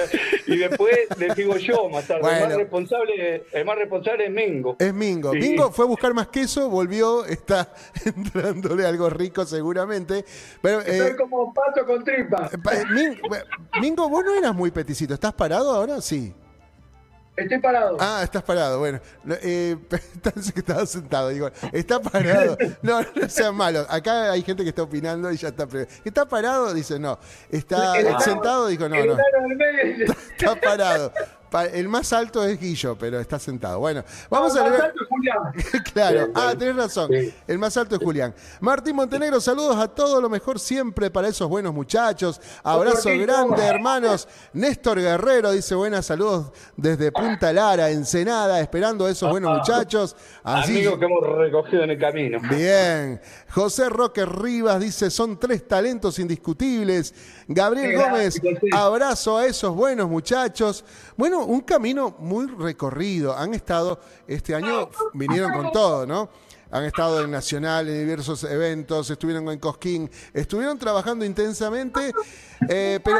y 0.48 0.56
después 0.58 0.98
les 1.20 1.36
digo 1.36 1.58
yo 1.58 1.90
más 1.90 2.08
tarde. 2.08 2.22
El, 2.38 2.48
más 2.48 2.56
responsable, 2.56 3.44
el 3.52 3.66
más 3.66 3.78
responsable 3.78 4.26
es 4.28 4.32
Mingo. 4.32 4.78
Es 4.80 4.94
Mingo. 4.94 5.34
Sí. 5.34 5.40
Mingo 5.40 5.72
fue 5.72 5.84
a 5.84 5.88
buscar 5.90 6.14
más 6.14 6.28
queso, 6.30 6.70
volvió, 6.70 7.26
está 7.26 7.74
entrándole 8.06 8.86
algo 8.86 9.10
rico 9.10 9.44
seguramente. 9.46 10.24
Pero, 10.62 10.80
eh, 10.80 10.98
soy 11.00 11.16
como 11.18 11.54
pato 11.54 11.86
con 11.86 12.02
tripa. 12.06 12.50
pa- 12.64 12.76
eh, 12.76 12.86
Min- 12.94 13.20
Mingo, 13.82 14.08
vos 14.08 14.24
no 14.24 14.34
eras 14.36 14.56
muy 14.56 14.72
peticito. 14.72 15.14
¿Estás 15.14 15.34
parado 15.34 15.70
ahora? 15.72 16.00
Sí. 16.00 16.34
Estoy 17.44 17.60
parado. 17.60 17.98
Ah, 18.00 18.22
estás 18.24 18.44
parado, 18.44 18.80
bueno. 18.80 19.00
No, 19.24 19.36
Eh, 19.42 19.78
estabas 20.56 20.90
sentado. 20.90 21.30
Digo, 21.30 21.50
está 21.72 22.00
parado. 22.02 22.58
No, 22.82 23.02
no 23.02 23.30
sean 23.30 23.56
malos. 23.56 23.86
Acá 23.90 24.32
hay 24.32 24.42
gente 24.44 24.64
que 24.64 24.70
está 24.70 24.84
opinando 24.84 25.32
y 25.32 25.38
ya 25.38 25.50
está. 25.50 25.68
¿Está 26.04 26.26
parado? 26.28 26.74
Dice 26.74 27.00
no. 27.00 27.20
¿Está 27.50 27.98
El- 28.00 28.20
sentado? 28.22 28.68
Dijo 28.68 28.88
no, 28.90 28.96
no. 29.06 29.18
Está 30.38 30.56
parado. 30.60 31.14
El 31.74 31.90
más 31.90 32.14
alto 32.14 32.44
es 32.46 32.60
Guillo, 32.60 32.98
pero 32.98 33.20
está 33.20 33.38
sentado. 33.38 33.80
Bueno, 33.80 34.04
vamos 34.30 34.54
"No, 34.56 34.62
a 34.62 34.64
más 34.64 34.72
ver. 34.72 34.82
alto, 34.84 35.00
Julián". 35.10 35.38
Claro, 35.94 36.26
Sí, 36.28 36.32
ah, 36.36 36.54
tenés 36.58 36.76
razón. 36.78 37.10
Sí. 37.12 37.34
El 37.48 37.60
más 37.60 37.76
alto 37.76 37.96
es 37.96 38.02
Julián. 38.02 38.34
Martín 38.62 38.96
Montenegro, 38.96 39.42
saludos 39.42 39.76
a 39.78 39.88
todos, 39.90 40.22
lo 40.22 40.30
mejor 40.30 40.60
siempre 40.60 41.12
para 41.12 41.28
esos 41.28 41.50
buenos 41.50 41.74
muchachos. 41.74 42.40
Abrazo 42.64 43.10
grande, 43.20 43.64
hermanos. 43.66 44.28
Néstor 44.54 45.00
Guerrero 45.02 45.52
dice 45.52 45.76
buenas 45.76 46.06
saludos 46.06 46.52
desde 46.78 47.12
Punta 47.12 47.52
Lara, 47.52 47.90
Ensenada, 47.90 48.60
esperando 48.62 49.06
a 49.06 49.12
esos 49.12 49.30
buenos 49.30 49.58
muchachos. 49.58 50.16
Así, 50.44 50.78
Amigos 50.78 51.00
que 51.00 51.06
hemos 51.06 51.28
recogido 51.38 51.84
en 51.84 51.90
el 51.92 52.00
camino. 52.00 52.40
Bien. 52.50 53.20
José 53.54 53.90
Roque 53.90 54.26
Rivas 54.26 54.80
dice, 54.80 55.12
son 55.12 55.38
tres 55.38 55.68
talentos 55.68 56.18
indiscutibles. 56.20 57.14
Gabriel 57.48 57.98
Gómez, 57.98 58.40
abrazo 58.72 59.38
a 59.38 59.46
esos 59.46 59.76
buenos 59.76 60.08
muchachos. 60.10 60.86
Bueno, 61.18 61.41
un 61.46 61.62
camino 61.62 62.16
muy 62.20 62.48
recorrido. 62.48 63.36
Han 63.36 63.54
estado, 63.54 64.00
este 64.28 64.56
año 64.56 64.90
vinieron 65.14 65.52
con 65.52 65.72
todo, 65.72 66.06
¿no? 66.06 66.30
Han 66.72 66.86
estado 66.86 67.24
en 67.24 67.32
Nacional, 67.32 67.90
en 67.90 68.00
diversos 68.00 68.44
eventos, 68.46 69.10
estuvieron 69.10 69.50
en 69.50 69.60
Cosquín, 69.60 70.10
estuvieron 70.34 70.78
trabajando 70.80 71.26
intensamente, 71.26 72.14
eh, 72.70 73.00
pero 73.04 73.20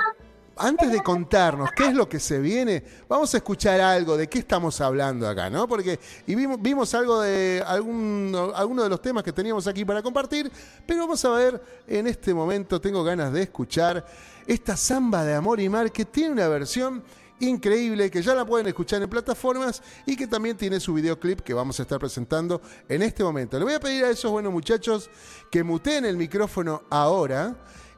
antes 0.56 0.92
de 0.92 1.02
contarnos 1.02 1.72
qué 1.76 1.88
es 1.88 1.94
lo 1.94 2.08
que 2.08 2.20
se 2.20 2.40
viene, 2.40 2.84
vamos 3.10 3.34
a 3.34 3.38
escuchar 3.38 3.82
algo 3.82 4.16
de 4.16 4.28
qué 4.28 4.40
estamos 4.40 4.80
hablando 4.80 5.28
acá, 5.28 5.50
¿no? 5.50 5.68
Porque 5.68 6.00
y 6.28 6.36
vimos, 6.36 6.62
vimos 6.62 6.94
algo 6.94 7.22
de 7.22 7.64
algún, 7.66 8.52
alguno 8.56 8.84
de 8.84 8.90
los 8.90 9.02
temas 9.02 9.24
que 9.24 9.34
teníamos 9.34 9.68
aquí 9.68 9.84
para 9.84 10.02
compartir, 10.02 10.52
pero 10.86 11.02
vamos 11.02 11.24
a 11.26 11.30
ver 11.32 11.62
en 11.88 12.08
este 12.08 12.34
momento, 12.34 12.80
tengo 12.80 13.04
ganas 13.04 13.34
de 13.34 13.44
escuchar 13.44 14.06
esta 14.46 14.78
samba 14.78 15.24
de 15.26 15.34
amor 15.34 15.60
y 15.60 15.68
mar 15.68 15.92
que 15.92 16.06
tiene 16.06 16.32
una 16.32 16.48
versión 16.48 17.04
increíble 17.42 18.10
que 18.10 18.22
ya 18.22 18.34
la 18.34 18.46
pueden 18.46 18.68
escuchar 18.68 19.02
en 19.02 19.10
plataformas 19.10 19.82
y 20.06 20.16
que 20.16 20.28
también 20.28 20.58
tiene 20.58 20.80
su 20.80 20.94
videoclip 20.94 21.42
que 21.42 21.54
vamos 21.54 21.80
a 21.80 21.84
estar 21.84 22.00
presentando 22.00 22.62
en 22.88 23.02
este 23.02 23.24
momento. 23.24 23.58
Le 23.58 23.66
voy 23.66 23.74
a 23.74 23.80
pedir 23.80 24.06
a 24.06 24.10
esos 24.10 24.32
buenos 24.32 24.52
muchachos 24.52 25.10
que 25.50 25.64
muteen 25.64 26.06
el 26.06 26.18
micrófono 26.18 26.84
ahora 26.90 27.56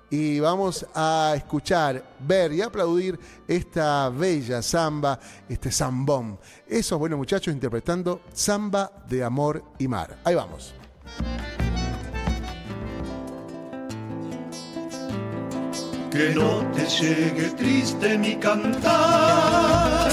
y 0.10 0.40
vamos 0.40 0.86
a 0.94 1.34
escuchar, 1.36 2.04
ver 2.20 2.54
y 2.54 2.62
aplaudir 2.62 3.20
esta 3.48 4.10
bella 4.10 4.62
samba, 4.62 5.20
este 5.50 5.72
zambón. 5.72 6.40
Esos 6.68 7.00
buenos 7.00 7.18
muchachos 7.18 7.52
interpretando 7.52 8.22
Samba 8.32 8.92
de 9.10 9.24
Amor 9.24 9.64
y 9.80 9.88
Mar. 9.88 10.20
Ahí 10.24 10.36
vamos. 10.36 10.76
Que 16.14 16.30
no 16.36 16.62
te 16.76 16.86
llegue 16.86 17.50
triste 17.58 18.20
mi 18.20 18.36
cantar, 18.36 20.12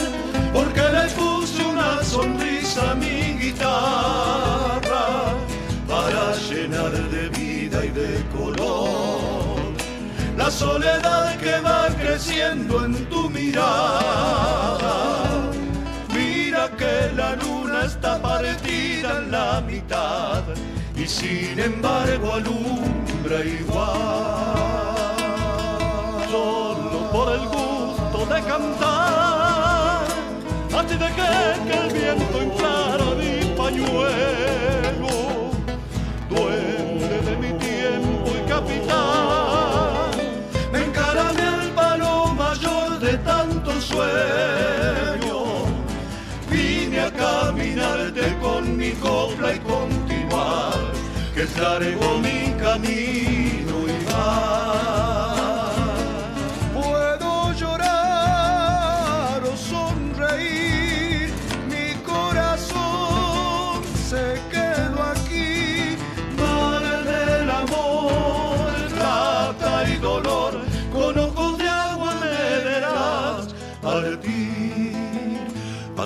porque 0.50 0.80
le 0.80 1.06
puse 1.10 1.62
una 1.62 2.02
sonrisa 2.02 2.92
a 2.92 2.94
mi 2.94 3.34
guitarra 3.38 5.34
para 5.86 6.34
llenar 6.48 6.90
de 6.90 7.28
vida 7.28 7.84
y 7.84 7.90
de 7.90 8.24
color 8.34 9.60
la 10.38 10.50
soledad 10.50 11.38
que 11.38 11.60
va 11.60 11.88
creciendo 12.00 12.82
en 12.86 12.94
tu 13.10 13.28
mirada. 13.28 14.94
Mira 16.14 16.70
que 16.78 17.12
la 17.14 17.36
luna 17.36 17.84
está 17.84 18.22
partida 18.22 19.18
en 19.18 19.30
la 19.30 19.60
mitad 19.60 20.44
y 20.96 21.06
sin 21.06 21.60
embargo 21.60 22.32
alumbra 22.32 23.44
igual 23.44 24.89
solo 26.30 27.10
por 27.12 27.32
el 27.32 27.44
gusto 27.48 28.18
de 28.32 28.40
cantar. 28.42 30.04
Así 30.78 30.96
dejé 31.04 31.34
que 31.66 31.76
el 31.84 31.90
viento 31.92 32.42
inflara 32.42 33.08
mi 33.20 33.34
pañuelo, 33.60 35.16
duende 36.28 37.16
de 37.26 37.36
mi 37.42 37.52
tiempo 37.58 38.28
y 38.38 38.48
capital. 38.48 40.10
Me 40.72 40.84
encaramé 40.84 41.42
al 41.42 41.70
palo 41.70 42.26
mayor 42.34 42.98
de 43.00 43.18
tanto 43.18 43.70
sueño. 43.80 45.38
Vine 46.48 47.00
a 47.00 47.10
caminarte 47.10 48.36
con 48.40 48.76
mi 48.76 48.92
copla 48.92 49.54
y 49.54 49.58
continuar, 49.58 50.78
que 51.34 51.44
traigo 51.46 52.18
mi 52.18 52.54
camino 52.62 53.29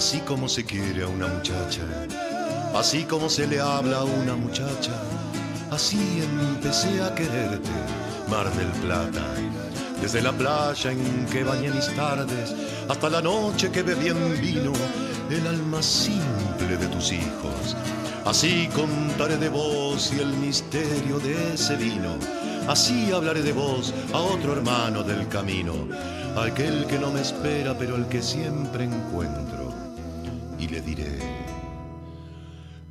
Así 0.05 0.21
como 0.21 0.51
se 0.51 0.67
quiere 0.67 1.03
a 1.03 1.09
una 1.09 1.29
muchacha, 1.29 1.81
así 2.75 3.05
como 3.05 3.31
se 3.31 3.47
le 3.47 3.59
habla 3.59 4.01
a 4.01 4.05
una 4.05 4.37
muchacha, 4.37 4.93
así 5.71 6.23
empecé 6.23 7.03
a 7.03 7.15
quererte, 7.15 7.71
Mar 8.29 8.53
del 8.53 8.69
Plata. 8.83 9.25
Desde 10.03 10.21
la 10.21 10.33
playa 10.33 10.93
en 10.93 11.25
que 11.33 11.43
bañé 11.43 11.71
mis 11.71 11.89
tardes, 11.97 12.55
hasta 12.87 13.09
la 13.09 13.23
noche 13.23 13.71
que 13.71 13.83
bebí 13.83 14.09
en 14.09 14.43
vino, 14.43 14.75
el 15.31 15.47
alma 15.47 15.83
simple 15.83 16.77
de 16.77 16.87
tus 16.89 17.11
hijos. 17.11 17.75
Así 18.27 18.69
contaré 18.75 19.39
de 19.39 19.49
vos 19.49 20.13
y 20.13 20.21
el 20.21 20.35
misterio 20.35 21.19
de 21.19 21.55
ese 21.55 21.77
vino. 21.77 22.19
Así 22.69 23.11
hablaré 23.11 23.41
de 23.41 23.55
vos 23.55 23.95
a 24.13 24.19
otro 24.19 24.53
hermano 24.53 25.03
del 25.03 25.27
camino, 25.29 25.73
aquel 26.37 26.87
que 26.89 26.99
no 26.99 27.11
me 27.11 27.23
espera, 27.23 27.75
pero 27.79 27.97
el 27.97 28.07
que 28.09 28.21
siempre 28.21 28.85
encuentro. 28.85 29.64
Y 30.65 30.69
le 30.69 30.81
diré, 30.81 31.19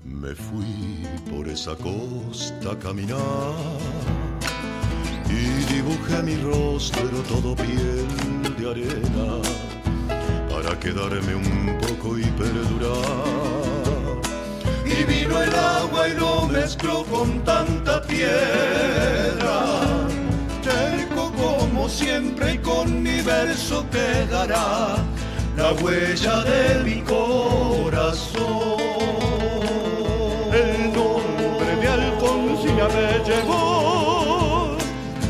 me 0.04 0.36
fui 0.36 1.08
por 1.32 1.48
esa 1.50 1.76
costa 1.76 2.74
a 2.74 2.78
caminar 2.78 3.56
y 5.28 5.74
dibujé 5.74 6.22
mi 6.22 6.36
rostro 6.36 7.20
todo 7.28 7.56
piel 7.56 8.08
de 8.60 8.70
arena 8.70 9.42
para 10.52 10.80
quedarme 10.80 11.34
un 11.34 11.76
poco 11.82 12.20
y 12.20 12.26
perdurar. 12.42 13.42
y 14.86 15.04
vino 15.06 15.42
el 15.42 15.56
agua 15.56 16.10
y 16.10 16.14
lo 16.14 16.48
mezcló 16.50 17.04
con 17.06 17.44
tanta 17.44 18.04
piedra. 18.04 19.80
Terco 20.62 21.32
como 21.32 21.90
siempre 21.90 22.54
y 22.54 22.58
con 22.60 23.02
mi 23.02 23.20
quedará 23.92 25.13
la 25.64 25.72
huella 25.82 26.44
de 26.44 26.84
mi 26.84 26.98
corazón. 27.02 28.82
El 30.62 30.92
nombre 30.98 31.72
de 31.82 31.88
Alfonsina 31.88 32.88
me 32.96 33.10
llegó 33.28 34.76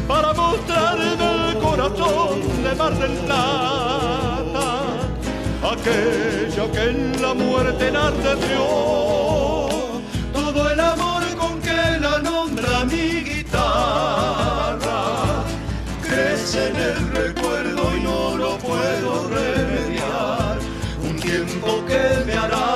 para 0.07 0.33
mostrarme 0.33 1.51
el 1.51 1.57
corazón 1.59 2.63
de 2.63 2.71
Mar 2.79 2.93
del 2.97 3.15
Plata 3.25 4.67
aquella 5.73 6.63
que 6.73 6.83
en 6.89 7.21
la 7.21 7.33
muerte 7.35 7.89
enardeció. 7.89 8.63
Todo 10.33 10.71
el 10.73 10.79
amor 10.79 11.23
con 11.41 11.61
que 11.61 11.79
la 12.05 12.17
nombra 12.29 12.85
mi 12.85 13.07
guitarra 13.29 15.01
crece 16.01 16.69
en 16.69 16.75
el 16.75 17.12
que 22.49 22.55
me 22.55 22.72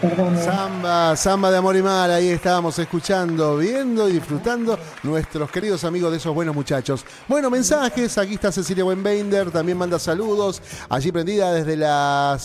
Samba, 0.00 1.16
samba 1.16 1.50
de 1.50 1.56
amor 1.56 1.74
y 1.74 1.82
mar, 1.82 2.08
ahí 2.08 2.28
estábamos 2.28 2.78
escuchando, 2.78 3.56
viendo 3.56 4.08
y 4.08 4.12
disfrutando 4.12 4.78
nuestros 5.02 5.50
queridos 5.50 5.82
amigos 5.82 6.12
de 6.12 6.18
esos 6.18 6.32
buenos 6.32 6.54
muchachos. 6.54 7.04
Bueno, 7.26 7.50
mensajes, 7.50 8.16
aquí 8.16 8.34
está 8.34 8.52
Cecilia 8.52 8.84
Wenbeinder, 8.84 9.50
también 9.50 9.76
manda 9.76 9.98
saludos, 9.98 10.62
allí 10.88 11.10
prendida 11.10 11.52
desde 11.52 11.76
la 11.76 12.38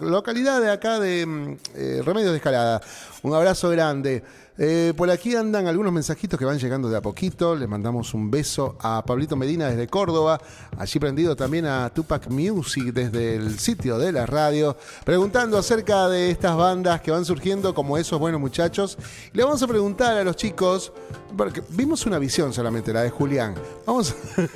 localidad 0.00 0.62
de 0.62 0.70
acá 0.70 0.98
de 0.98 1.26
mm, 1.26 1.56
eh, 1.74 2.02
Remedios 2.02 2.30
de 2.30 2.38
Escalada. 2.38 2.80
Un 3.22 3.34
abrazo 3.34 3.68
grande. 3.68 4.22
Eh, 4.56 4.92
por 4.96 5.10
aquí 5.10 5.34
andan 5.34 5.66
algunos 5.66 5.92
mensajitos 5.92 6.38
que 6.38 6.44
van 6.44 6.58
llegando 6.58 6.88
de 6.88 6.96
a 6.96 7.02
poquito. 7.02 7.56
Les 7.56 7.68
mandamos 7.68 8.14
un 8.14 8.30
beso 8.30 8.76
a 8.80 9.04
Pablito 9.04 9.34
Medina 9.34 9.68
desde 9.68 9.88
Córdoba. 9.88 10.40
Allí 10.78 11.00
prendido 11.00 11.34
también 11.34 11.66
a 11.66 11.90
Tupac 11.90 12.28
Music 12.28 12.92
desde 12.92 13.34
el 13.34 13.58
sitio 13.58 13.98
de 13.98 14.12
la 14.12 14.26
radio. 14.26 14.76
Preguntando 15.04 15.58
acerca 15.58 16.08
de 16.08 16.30
estas 16.30 16.56
bandas 16.56 17.00
que 17.00 17.10
van 17.10 17.24
surgiendo 17.24 17.74
como 17.74 17.98
esos 17.98 18.18
buenos 18.20 18.40
muchachos. 18.40 18.96
Le 19.32 19.42
vamos 19.42 19.62
a 19.62 19.66
preguntar 19.66 20.16
a 20.16 20.24
los 20.24 20.36
chicos, 20.36 20.92
porque 21.36 21.62
vimos 21.70 22.06
una 22.06 22.18
visión 22.18 22.52
solamente, 22.52 22.92
la 22.92 23.02
de 23.02 23.10
Julián. 23.10 23.54
Vamos. 23.86 24.14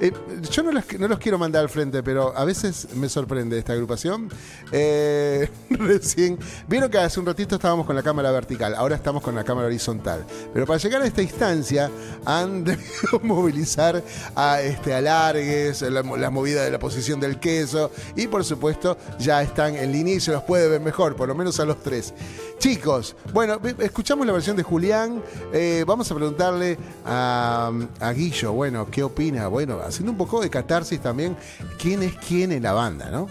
Eh, 0.00 0.12
yo 0.50 0.62
no 0.62 0.72
los, 0.72 0.84
no 0.98 1.08
los 1.08 1.18
quiero 1.18 1.38
mandar 1.38 1.62
al 1.62 1.68
frente, 1.68 2.02
pero 2.02 2.36
a 2.36 2.44
veces 2.44 2.88
me 2.94 3.08
sorprende 3.08 3.58
esta 3.58 3.72
agrupación. 3.72 4.30
Eh, 4.72 5.48
recién. 5.70 6.38
Vieron 6.66 6.90
que 6.90 6.98
hace 6.98 7.20
un 7.20 7.26
ratito 7.26 7.56
estábamos 7.56 7.84
con 7.84 7.94
la 7.94 8.02
cámara 8.02 8.30
vertical, 8.30 8.74
ahora 8.74 8.96
estamos 8.96 9.22
con 9.22 9.34
la 9.34 9.44
cámara 9.44 9.66
horizontal. 9.66 10.24
Pero 10.54 10.66
para 10.66 10.78
llegar 10.78 11.02
a 11.02 11.06
esta 11.06 11.20
instancia 11.20 11.90
han 12.24 12.64
debido 12.64 13.20
movilizar 13.22 14.02
a 14.34 14.60
este, 14.62 14.94
alargues, 14.94 15.82
la, 15.82 16.02
la 16.02 16.30
movida 16.30 16.64
de 16.64 16.70
la 16.70 16.78
posición 16.78 17.20
del 17.20 17.38
queso 17.38 17.90
y 18.16 18.26
por 18.26 18.44
supuesto 18.44 18.96
ya 19.18 19.42
están 19.42 19.76
en 19.76 19.92
línea 19.92 20.14
y 20.14 20.20
los 20.30 20.42
puede 20.44 20.68
ver 20.68 20.80
mejor, 20.80 21.16
por 21.16 21.28
lo 21.28 21.34
menos 21.34 21.60
a 21.60 21.64
los 21.64 21.82
tres. 21.82 22.14
Chicos, 22.58 23.14
bueno, 23.32 23.60
escuchamos 23.78 24.26
la 24.26 24.32
versión 24.32 24.56
de 24.56 24.62
Julián. 24.62 25.22
eh, 25.52 25.84
vamos 25.86 26.07
a 26.10 26.14
preguntarle 26.16 26.76
a, 27.04 27.70
a 28.00 28.12
Guillo, 28.12 28.52
bueno, 28.52 28.86
¿qué 28.90 29.02
opina? 29.02 29.48
Bueno, 29.48 29.78
haciendo 29.84 30.12
un 30.12 30.18
poco 30.18 30.40
de 30.40 30.50
catarsis 30.50 31.00
también, 31.00 31.36
¿quién 31.80 32.02
es 32.02 32.14
quién 32.16 32.52
en 32.52 32.62
la 32.62 32.72
banda, 32.72 33.10
no? 33.10 33.28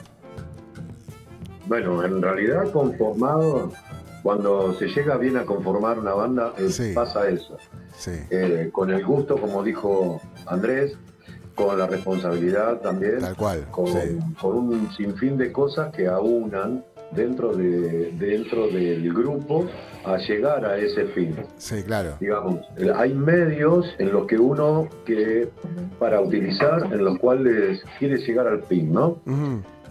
Bueno, 1.68 2.04
en 2.04 2.22
realidad 2.22 2.72
conformado, 2.72 3.72
cuando 4.24 4.74
se 4.76 4.88
llega 4.88 5.18
bien 5.18 5.38
a 5.38 5.46
conformar 5.46 6.00
una 6.00 6.14
banda, 6.14 6.54
eh, 6.58 6.70
Sí. 6.70 6.92
pasa 6.94 7.28
eso. 7.28 7.58
Sí. 7.98 8.12
Eh, 8.30 8.70
con 8.72 8.92
el 8.92 9.04
gusto, 9.06 9.38
como 9.38 9.64
dijo 9.64 10.22
Andrés, 10.46 10.94
con 11.56 11.78
la 11.78 11.88
responsabilidad 11.88 12.78
también, 12.82 13.20
Tal 13.20 13.36
cual, 13.36 13.66
con, 13.72 13.88
sí. 13.88 14.20
con 14.40 14.56
un 14.58 14.92
sinfín 14.96 15.38
de 15.38 15.52
cosas 15.52 15.92
que 15.94 16.08
aunan 16.08 16.86
dentro, 17.12 17.56
de, 17.56 18.12
dentro 18.14 18.68
del 18.68 19.14
grupo 19.14 19.66
a 20.06 20.18
llegar 20.18 20.66
a 20.66 20.78
ese 20.78 21.06
fin. 21.08 21.36
Sí, 21.58 21.84
claro. 21.84 22.16
Digamos, 22.20 22.62
hay 22.96 23.14
medios 23.14 23.94
en 23.98 24.12
los 24.12 24.26
que 24.28 24.38
uno 24.38 24.88
que 25.06 25.50
para 26.00 26.22
utilizar, 26.22 26.88
en 26.92 27.04
los 27.04 27.18
cuales 27.20 27.84
quiere 28.00 28.18
llegar 28.18 28.48
al 28.48 28.64
fin, 28.64 28.92
¿no? 28.94 29.20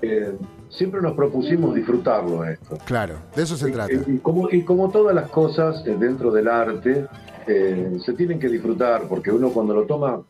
Eh, 0.03 0.33
siempre 0.69 1.01
nos 1.01 1.14
propusimos 1.14 1.75
disfrutarlo 1.75 2.45
esto. 2.45 2.79
Claro, 2.85 3.17
de 3.35 3.43
eso 3.43 3.57
se 3.57 3.71
trata. 3.71 3.93
Y, 3.93 4.14
y 4.14 4.19
como, 4.19 4.51
y 4.51 4.62
como 4.62 4.91
todas 4.91 5.14
las 5.14 5.31
cosas 5.31 5.83
eh, 5.87 5.97
dentro 5.99 6.31
del 6.31 6.49
arte, 6.49 7.07
eh, 7.47 7.97
se 8.05 8.12
tienen 8.12 8.39
que 8.39 8.49
disfrutar, 8.49 9.03
porque 9.09 9.31
uno 9.31 9.51
cuando 9.51 9.75
lo 9.75 9.85
toma 9.85 10.21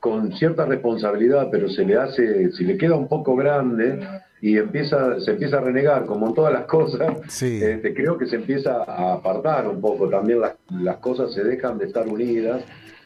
con 0.00 0.32
cierta 0.36 0.64
responsabilidad, 0.66 1.48
pero 1.50 1.68
se 1.68 1.84
le 1.84 1.96
hace, 1.96 2.50
si 2.52 2.64
le 2.64 2.76
queda 2.76 2.94
un 2.96 3.08
poco 3.08 3.34
grande 3.36 4.00
y 4.40 4.58
empieza, 4.58 5.18
se 5.20 5.32
empieza 5.32 5.58
a 5.58 5.60
renegar, 5.60 6.04
como 6.06 6.28
en 6.28 6.34
todas 6.34 6.52
las 6.52 6.64
cosas, 6.66 7.18
Sí. 7.28 7.60
este, 7.62 7.94
creo 7.94 8.18
que 8.18 8.26
se 8.26 8.36
empieza 8.36 8.84
a 8.84 9.14
apartar 9.14 9.66
un 9.68 9.80
poco, 9.80 10.08
también 10.08 10.40
las, 10.40 10.54
las 10.70 10.96
cosas 10.98 11.32
se 11.32 11.42
dejan 11.42 11.78
de 11.78 11.86
estar 11.86 12.06
unidas. 12.06 12.62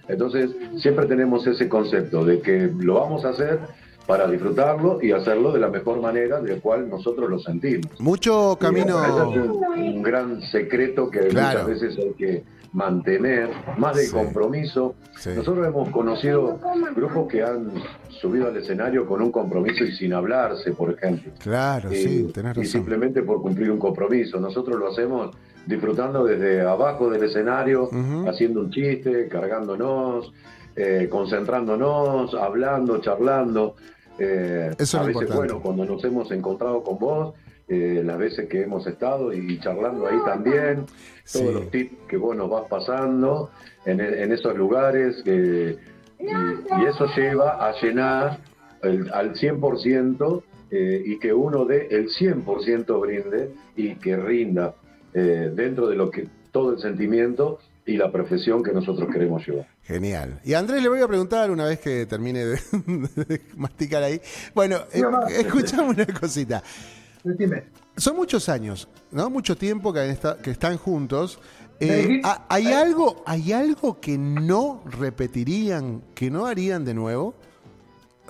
Entonces, 0.09 0.51
siempre 0.79 1.07
tenemos 1.07 1.47
ese 1.47 1.69
concepto 1.69 2.25
de 2.25 2.41
que 2.41 2.69
lo 2.81 2.95
vamos 2.95 3.25
a 3.25 3.29
hacer 3.29 3.61
para 4.09 4.27
disfrutarlo 4.29 4.99
y 5.01 5.13
hacerlo 5.13 5.53
de 5.53 5.61
la 5.61 5.69
mejor 5.69 6.01
manera 6.01 6.41
del 6.41 6.61
cual 6.61 6.89
nosotros 6.91 7.31
lo 7.31 7.39
sentimos. 7.39 8.01
Mucho 8.01 8.53
Ese 8.53 8.53
es 8.55 8.59
camino. 8.59 9.31
un, 9.31 9.79
un 9.79 10.03
gran 10.03 10.43
secreto 10.43 11.09
que 11.09 11.21
Claro. 11.29 11.61
muchas 11.61 11.81
veces 11.81 11.99
hay 11.99 12.13
que 12.15 12.43
mantener, 12.73 13.51
más 13.79 13.97
Sí. 13.99 14.13
compromiso. 14.13 14.95
Sí. 15.19 15.31
Nosotros 15.35 15.67
hemos 15.67 15.89
conocido 15.91 16.59
grupos 16.95 17.29
que 17.29 17.43
han 17.43 17.73
subido 18.09 18.47
al 18.49 18.57
escenario 18.57 19.07
con 19.07 19.21
un 19.23 19.33
compromiso 19.33 19.85
y 19.85 19.93
sin 19.93 20.13
hablarse, 20.13 20.73
por 20.73 20.91
ejemplo. 20.93 21.33
Claro, 21.39 21.93
Y- 21.93 21.97
sí, 21.97 22.31
tenés 22.33 22.57
y 22.57 22.61
razón. 22.61 22.65
simplemente 22.67 23.23
por 23.23 23.43
cumplir 23.43 23.71
un 23.71 23.79
compromiso. 23.79 24.39
Nosotros 24.39 24.79
lo 24.79 24.89
hacemos 24.89 25.35
disfrutando 25.67 26.25
desde 26.25 26.61
abajo 26.63 27.11
del 27.11 27.25
escenario, 27.25 27.89
haciendo 28.29 28.61
un 28.61 28.71
chiste, 28.71 29.29
cargándonos, 29.29 30.33
eh, 30.77 31.09
concentrándonos, 31.11 32.35
hablando, 32.35 32.99
charlando. 33.01 33.75
Eh, 34.19 34.71
Eso 34.79 34.83
es 34.83 34.95
a 34.95 34.99
veces, 35.03 35.23
importante. 35.23 35.37
bueno, 35.55 35.61
cuando 35.63 35.85
nos 35.85 36.05
hemos 36.05 36.31
encontrado 36.31 36.83
con 36.83 36.99
vos, 36.99 37.35
eh, 37.71 38.03
las 38.05 38.19
veces 38.19 38.49
que 38.49 38.63
hemos 38.63 38.87
estado 38.87 39.33
y 39.33 39.59
charlando 39.61 40.07
ahí 40.07 40.19
también, 40.27 40.85
Sí. 41.25 41.39
todos 41.39 41.55
los 41.55 41.71
tips 41.71 41.93
que 42.09 42.17
vos 42.17 42.37
nos 42.37 42.51
vas 42.51 42.65
pasando 42.69 43.51
en, 43.87 44.01
en 44.01 44.33
esos 44.33 44.57
lugares, 44.57 45.23
que- 45.25 45.77
y, 46.19 46.25
y 46.27 46.85
eso 46.87 47.07
lleva 47.17 47.65
a 47.67 47.73
llenar 47.81 48.39
el- 48.83 49.11
al 49.13 49.35
100% 49.37 50.43
eh, 50.73 51.03
y 51.07 51.19
que 51.19 51.33
uno 51.33 51.65
dé 51.65 51.87
el 51.91 52.09
100% 52.11 53.01
brinde 53.01 53.51
y 53.77 53.95
que 53.95 54.17
rinda 54.17 54.75
eh, 55.15 55.51
dentro 55.55 55.89
de 55.89 55.97
lo 55.97 56.11
que 56.11 56.29
todo 56.53 56.73
el 56.73 56.79
sentimiento 56.81 57.59
y 57.87 57.97
la 57.97 58.13
profesión 58.13 58.63
que 58.63 58.73
nosotros 58.73 59.09
queremos 59.13 59.45
llevar. 59.47 59.67
Genial. 59.83 60.41
Y 60.45 60.55
a 60.55 60.59
Andrés 60.61 60.83
le 60.83 60.89
voy 60.89 61.01
a 61.01 61.09
preguntar 61.09 61.51
una 61.51 61.65
vez 61.65 61.81
que 61.81 62.07
termine 62.07 62.45
de, 62.45 62.59
de 63.27 63.41
masticar 63.57 64.03
ahí. 64.05 64.21
Bueno, 64.55 64.77
eh, 64.93 65.03
escuchame 65.41 65.89
una 65.91 66.07
cosita. 66.07 66.63
Decime. 67.25 67.65
Son 67.97 68.17
muchos 68.17 68.49
años, 68.49 68.89
¿no? 69.11 69.29
Mucho 69.31 69.57
tiempo 69.57 69.93
que, 69.93 70.11
están 70.11 70.79
juntos. 70.79 71.39
¿Me 71.81 71.87
Eh, 71.87 72.23
¿Hay 72.49 72.67
algo, 72.67 73.23
hay 73.27 73.53
algo 73.53 74.01
que 74.01 74.19
no 74.19 74.83
repetirían, 74.85 76.03
que 76.15 76.31
no 76.31 76.47
harían 76.47 76.85
de 76.85 76.95
nuevo? 76.95 77.35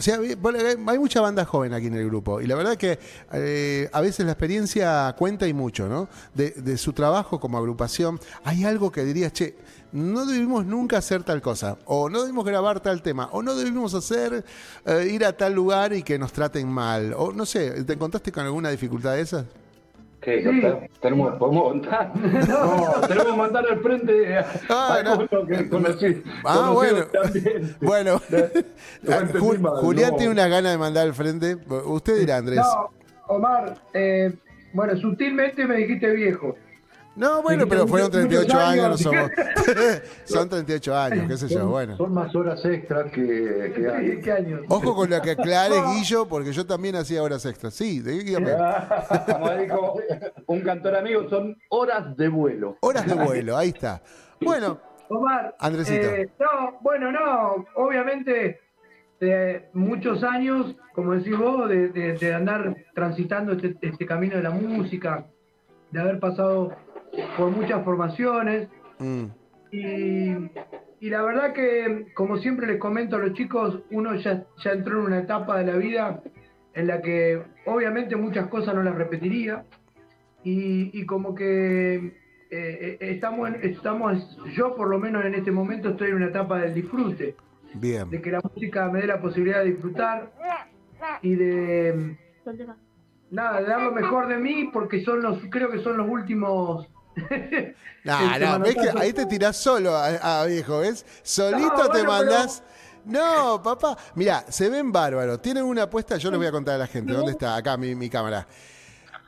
O 0.01 0.03
sea, 0.03 0.19
hay 0.19 0.99
mucha 0.99 1.21
banda 1.21 1.45
joven 1.45 1.75
aquí 1.75 1.89
en 1.89 1.95
el 1.95 2.07
grupo 2.07 2.41
y 2.41 2.47
la 2.47 2.55
verdad 2.55 2.79
que 2.79 2.99
eh, 3.35 3.87
a 3.93 4.01
veces 4.01 4.25
la 4.25 4.33
experiencia 4.33 5.15
cuenta 5.19 5.47
y 5.47 5.53
mucho, 5.53 5.91
¿no? 5.91 6.09
De, 6.33 6.53
de 6.53 6.79
su 6.79 6.95
trabajo 6.95 7.39
como 7.39 7.59
agrupación. 7.59 8.19
Hay 8.43 8.65
algo 8.65 8.91
que 8.91 9.05
dirías, 9.05 9.35
che, 9.35 9.57
no 9.93 10.25
debimos 10.25 10.65
nunca 10.65 10.97
hacer 10.97 11.23
tal 11.23 11.43
cosa, 11.43 11.77
o 11.85 12.09
no 12.09 12.23
debimos 12.23 12.47
grabar 12.47 12.81
tal 12.81 13.03
tema, 13.03 13.29
o 13.33 13.43
no 13.43 13.55
debimos 13.55 13.93
hacer 13.93 14.43
eh, 14.87 15.11
ir 15.13 15.23
a 15.23 15.37
tal 15.37 15.53
lugar 15.53 15.93
y 15.93 16.03
que 16.03 16.19
nos 16.19 16.33
traten 16.33 16.67
mal, 16.67 17.13
o 17.15 17.31
no 17.33 17.45
sé, 17.45 17.85
¿te 17.85 17.93
encontraste 17.93 18.33
con 18.33 18.47
alguna 18.47 18.71
dificultad 18.71 19.17
de 19.17 19.21
esas? 19.21 19.45
¿Qué? 20.21 20.43
Sí. 20.43 20.63
¿Tenemos, 21.01 21.35
¿Podemos 21.37 21.65
montar? 21.73 22.13
No, 22.49 23.01
tenemos 23.07 23.27
que 23.33 23.37
mandar 23.37 23.65
al 23.71 23.81
frente 23.81 24.37
a, 24.39 24.47
Ah, 24.69 24.97
a 24.99 25.03
no. 25.03 25.15
uno 25.31 25.47
que 25.47 25.69
conocí. 25.69 26.23
Ah, 26.45 26.71
bueno. 26.75 27.07
también. 27.07 27.77
Bueno, 27.81 28.21
Ju- 29.03 29.81
Julián 29.81 30.11
no. 30.11 30.17
tiene 30.17 30.33
una 30.33 30.49
gana 30.49 30.71
de 30.71 30.79
mandar 30.79 31.07
al 31.07 31.15
frente. 31.15 31.57
Usted 31.87 32.19
dirá, 32.21 32.37
Andrés. 32.37 32.59
No, 32.59 32.91
Omar, 33.29 33.77
eh, 33.95 34.33
bueno, 34.75 34.97
sutilmente 34.99 35.67
me 35.67 35.77
dijiste 35.77 36.11
viejo. 36.11 36.55
No, 37.17 37.43
bueno, 37.43 37.67
pero 37.69 37.87
fueron 37.87 38.11
38 38.11 38.57
años, 38.59 38.77
no 38.77 38.85
años. 38.87 39.01
somos. 39.01 39.31
Son 40.25 40.49
38 40.49 40.97
años, 40.97 41.29
qué 41.29 41.37
sé 41.37 41.49
yo, 41.49 41.67
bueno. 41.69 41.97
Son 41.97 42.15
más 42.15 42.35
horas 42.35 42.65
extras 42.65 43.11
que, 43.13 43.73
que 43.77 43.89
hay. 43.91 44.21
¿Qué 44.21 44.33
años? 44.33 44.61
Ojo 44.69 44.95
con 44.95 45.11
lo 45.11 45.21
que 45.21 45.33
aclare 45.33 45.75
Guillo, 45.95 46.27
porque 46.27 46.53
yo 46.53 46.65
también 46.67 46.97
hacía 46.97 47.23
horas 47.23 47.45
extras. 47.45 47.75
Sí, 47.75 48.01
dígame. 48.01 48.53
Como 49.27 49.51
dijo 49.51 50.01
un 50.47 50.61
cantor 50.61 50.97
amigo, 50.97 51.29
son 51.29 51.57
horas 51.69 52.17
de 52.17 52.29
vuelo. 52.29 52.79
Horas 52.81 53.07
de 53.07 53.15
vuelo, 53.15 53.57
ahí 53.57 53.69
está. 53.71 54.01
Bueno, 54.41 54.81
Omar, 55.09 55.55
Andresito. 55.59 56.07
eh, 56.09 56.31
no, 56.39 56.79
bueno, 56.81 57.11
no, 57.13 57.67
obviamente 57.75 58.61
de 59.19 59.69
muchos 59.75 60.23
años, 60.25 60.75
como 60.95 61.13
decís 61.13 61.37
vos, 61.37 61.69
de, 61.69 61.89
de- 61.89 62.15
de 62.15 62.33
andar 62.35 62.75
transitando 62.95 63.53
este, 63.53 63.77
este 63.83 64.07
camino 64.07 64.37
de 64.37 64.43
la 64.45 64.51
música, 64.51 65.27
de 65.91 66.01
haber 66.01 66.19
pasado 66.21 66.73
por 67.37 67.51
muchas 67.51 67.85
formaciones. 67.85 68.69
Mm, 68.99 69.25
y, 69.73 70.31
y 71.01 71.11
la 71.11 71.23
verdad 71.23 71.53
que, 71.53 72.07
como 72.15 72.39
siempre 72.39 72.67
les 72.67 72.79
comento 72.79 73.17
a 73.17 73.21
los 73.21 73.33
chicos, 73.35 73.81
uno 73.91 74.15
ya, 74.17 74.45
ya 74.63 74.73
entró 74.73 75.01
en 75.01 75.07
una 75.07 75.19
etapa 75.21 75.59
de 75.59 75.67
la 75.73 75.77
vida 75.77 76.23
en 76.75 76.87
la 76.87 77.01
que 77.03 77.43
obviamente 77.67 78.15
muchas 78.17 78.47
cosas 78.49 78.75
no 78.75 78.83
las 78.83 78.95
repetiría. 78.95 79.65
Y, 80.43 80.91
y 80.99 81.05
como 81.05 81.35
que 81.35 81.95
eh, 81.97 82.13
eh, 82.51 82.97
estamos, 83.01 83.49
en- 83.49 83.61
estamos, 83.63 84.39
yo 84.55 84.75
por 84.75 84.89
lo 84.89 84.99
menos 84.99 85.25
en 85.25 85.35
este 85.35 85.51
momento 85.51 85.91
estoy 85.91 86.09
en 86.09 86.15
una 86.17 86.27
etapa 86.29 86.61
del 86.61 86.73
disfrute, 86.75 87.35
bien. 87.75 88.09
de 88.11 88.23
que 88.23 88.31
la 88.31 88.41
música 88.41 88.89
me 88.89 89.01
dé 89.03 89.07
la 89.07 89.21
posibilidad 89.21 89.59
de 89.63 89.71
disfrutar 89.73 90.33
y 91.23 91.35
de 91.35 92.17
nada, 93.31 93.61
de 93.61 93.67
dar 93.67 93.83
lo 93.83 93.93
mejor 93.93 94.29
de 94.29 94.37
mí 94.37 94.71
porque 94.73 95.05
son 95.05 95.23
los, 95.23 95.39
creo 95.51 95.71
que 95.71 95.83
son 95.83 95.97
los 95.97 96.09
últimos 96.09 96.87
No, 98.05 98.33
Este 98.33 98.47
no, 98.47 98.59
ves 98.61 98.75
que 98.77 98.99
ahí 98.99 99.13
te 99.13 99.27
tirás 99.27 99.57
solo 99.57 99.95
a, 99.95 100.41
a 100.41 100.47
viejo, 100.47 100.79
¿ves? 100.79 101.05
Solito 101.23 101.85
No, 101.85 101.89
te 101.91 102.03
mandás. 102.03 102.63
No, 103.05 103.63
papá. 103.63 103.97
Mira, 104.15 104.45
se 104.49 104.69
ven 104.69 104.93
bárbaros. 104.93 105.41
Tienen 105.43 105.65
una 105.65 105.85
apuesta, 105.85 106.17
yo 106.17 106.31
les 106.31 106.39
voy 106.39 106.47
a 106.47 106.53
contar 106.53 106.77
a 106.77 106.79
la 106.79 106.87
gente. 106.87 107.13
¿Dónde 107.13 107.33
está? 107.33 107.57
Acá 107.57 107.77
mi, 107.77 107.95
mi 107.95 108.09
cámara. 108.09 108.47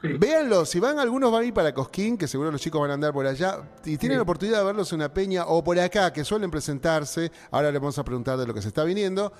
Véanlo, 0.03 0.65
si 0.65 0.81
van, 0.81 0.99
algunos 0.99 1.31
van 1.31 1.43
a 1.43 1.45
ir 1.45 1.55
para 1.55 1.73
Cosquín, 1.73 2.19
que 2.19 2.27
seguro 2.27 2.51
los 2.51 2.61
chicos 2.61 2.81
van 2.81 2.91
a 2.91 2.95
andar 2.95 3.13
por 3.13 3.25
allá, 3.25 3.59
y 3.85 3.97
tienen 3.97 4.19
la 4.19 4.23
oportunidad 4.23 4.59
de 4.59 4.65
verlos 4.65 4.93
en 4.93 4.97
una 4.97 5.15
peña, 5.15 5.47
o 5.47 5.63
por 5.63 5.79
acá, 5.79 6.13
que 6.13 6.25
suelen 6.25 6.51
presentarse. 6.51 7.31
Ahora 7.53 7.71
les 7.71 7.81
vamos 7.81 7.99
a 7.99 8.05
preguntar 8.05 8.37
de 8.37 8.47
lo 8.47 8.53
que 8.53 8.63
se 8.63 8.69
está 8.69 8.83
viniendo. 8.83 9.33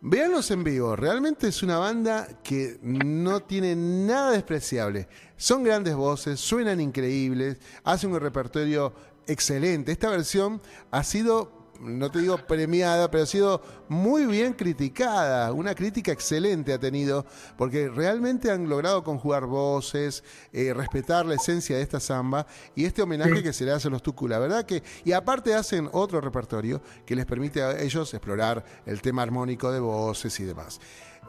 Véanlos 0.00 0.52
en 0.52 0.62
vivo, 0.62 0.94
realmente 0.94 1.48
es 1.48 1.60
una 1.64 1.78
banda 1.78 2.28
que 2.44 2.78
no 2.82 3.40
tiene 3.42 3.74
nada 3.74 4.30
despreciable. 4.30 5.08
Son 5.36 5.64
grandes 5.64 5.96
voces, 5.96 6.38
suenan 6.38 6.80
increíbles, 6.80 7.58
hacen 7.82 8.12
un 8.12 8.20
repertorio 8.20 8.94
excelente. 9.26 9.90
Esta 9.90 10.10
versión 10.10 10.62
ha 10.92 11.02
sido 11.02 11.57
no 11.80 12.10
te 12.10 12.20
digo 12.20 12.36
premiada, 12.38 13.10
pero 13.10 13.24
ha 13.24 13.26
sido 13.26 13.62
muy 13.88 14.26
bien 14.26 14.52
criticada. 14.52 15.52
Una 15.52 15.74
crítica 15.74 16.12
excelente 16.12 16.72
ha 16.72 16.78
tenido, 16.78 17.24
porque 17.56 17.88
realmente 17.88 18.50
han 18.50 18.68
logrado 18.68 19.04
conjugar 19.04 19.46
voces, 19.46 20.24
eh, 20.52 20.72
respetar 20.74 21.26
la 21.26 21.34
esencia 21.34 21.76
de 21.76 21.82
esta 21.82 22.00
samba 22.00 22.46
y 22.74 22.84
este 22.84 23.02
homenaje 23.02 23.42
que 23.42 23.52
se 23.52 23.64
le 23.64 23.72
hace 23.72 23.88
a 23.88 23.90
los 23.90 24.02
Tucu. 24.02 24.28
La 24.28 24.38
verdad 24.38 24.64
que, 24.64 24.82
y 25.04 25.12
aparte 25.12 25.54
hacen 25.54 25.88
otro 25.92 26.20
repertorio 26.20 26.82
que 27.06 27.14
les 27.16 27.26
permite 27.26 27.62
a 27.62 27.80
ellos 27.80 28.12
explorar 28.12 28.64
el 28.86 29.00
tema 29.00 29.22
armónico 29.22 29.70
de 29.70 29.80
voces 29.80 30.38
y 30.40 30.44
demás. 30.44 30.80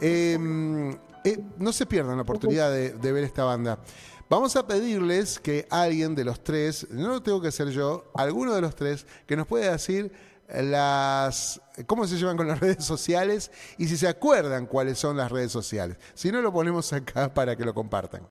Em, 0.02 0.92
eh, 1.24 1.40
no 1.58 1.74
se 1.74 1.86
pierdan 1.86 2.16
la 2.16 2.24
oportunidad 2.24 2.72
de, 2.72 2.94
de 2.94 3.12
ver 3.12 3.24
esta 3.24 3.44
banda. 3.44 3.80
Vamos 4.30 4.56
a 4.56 4.68
pedirles 4.68 5.40
que 5.40 5.66
alguien 5.72 6.14
de 6.14 6.24
los 6.24 6.44
tres, 6.44 6.88
no 6.92 7.08
lo 7.08 7.24
tengo 7.24 7.42
que 7.42 7.52
ser 7.52 7.70
yo, 7.70 8.12
alguno 8.14 8.54
de 8.54 8.62
los 8.62 8.76
tres, 8.76 9.08
que 9.26 9.36
nos 9.36 9.48
pueda 9.48 9.72
decir 9.72 10.12
las 10.54 11.62
cómo 11.86 12.06
se 12.08 12.18
llevan 12.18 12.38
con 12.38 12.48
las 12.48 12.60
redes 12.62 12.84
sociales 12.84 13.52
y 13.78 13.88
si 13.88 13.98
se 13.98 14.08
acuerdan 14.08 14.66
cuáles 14.66 14.98
son 14.98 15.18
las 15.18 15.32
redes 15.32 15.52
sociales. 15.52 15.98
Si 16.14 16.32
no, 16.32 16.42
lo 16.42 16.52
ponemos 16.52 16.92
acá 16.94 17.34
para 17.34 17.56
que 17.56 17.66
lo 17.66 17.74
compartan. 17.74 18.28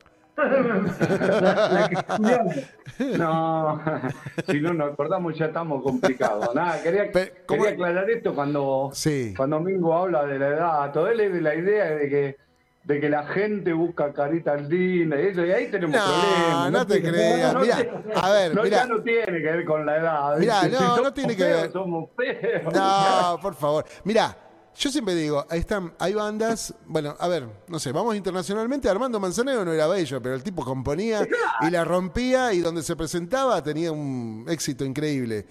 No, 3.18 3.80
si 4.48 4.60
no 4.60 4.72
nos 4.72 4.92
acordamos 4.92 5.36
ya 5.36 5.46
estamos 5.46 5.82
complicados. 5.82 6.54
Nada, 6.54 6.80
quería, 6.80 7.10
quería 7.10 7.70
aclarar 7.70 8.08
esto 8.08 8.34
cuando, 8.34 8.92
cuando 9.36 9.60
Mingo 9.60 9.94
habla 9.94 10.26
de 10.26 10.38
la 10.38 10.48
edad. 10.48 10.92
Todo 10.92 11.08
él 11.08 11.42
la 11.42 11.54
idea 11.54 11.90
de 11.90 12.08
que 12.08 12.47
de 12.88 13.00
que 13.00 13.10
la 13.10 13.22
gente 13.26 13.74
busca 13.74 14.14
caritas 14.14 14.62
lindas 14.66 15.20
y 15.22 15.26
eso, 15.26 15.44
y 15.44 15.52
ahí 15.52 15.70
tenemos 15.70 15.94
No, 15.94 16.02
problemas. 16.02 16.72
no 16.72 16.86
te 16.86 16.94
tiene- 17.00 17.10
creas. 17.18 17.52
no, 17.52 17.60
Mirá, 17.60 17.76
tiene- 17.76 17.90
a 18.14 18.30
ver, 18.32 18.54
no, 18.54 18.62
mirá. 18.62 18.76
ya 18.78 18.86
no 18.86 19.02
tiene 19.02 19.26
que 19.26 19.50
ver 19.52 19.64
con 19.66 19.84
la 19.84 19.96
edad. 19.98 20.38
Mirá, 20.38 20.62
¿viste? 20.62 20.80
no, 20.82 20.96
Si 20.96 21.02
no 21.02 21.12
tiene 21.12 21.36
que 21.36 21.44
ver. 21.44 21.70
Somos 21.72 22.08
feos. 22.16 22.72
No, 22.74 23.38
por 23.42 23.54
favor. 23.54 23.84
Mira, 24.04 24.34
yo 24.74 24.90
siempre 24.90 25.14
digo, 25.14 25.44
ahí 25.50 25.60
están, 25.60 25.92
hay 25.98 26.14
bandas, 26.14 26.72
bueno, 26.86 27.14
a 27.18 27.28
ver, 27.28 27.46
no 27.68 27.78
sé, 27.78 27.92
vamos 27.92 28.16
internacionalmente, 28.16 28.88
Armando 28.88 29.20
Manzanero 29.20 29.66
no 29.66 29.72
era 29.74 29.86
bello, 29.86 30.22
pero 30.22 30.34
el 30.34 30.42
tipo 30.42 30.64
componía 30.64 31.28
y 31.60 31.70
la 31.70 31.84
rompía 31.84 32.54
y 32.54 32.60
donde 32.60 32.82
se 32.82 32.96
presentaba 32.96 33.62
tenía 33.62 33.92
un 33.92 34.46
éxito 34.48 34.86
increíble. 34.86 35.44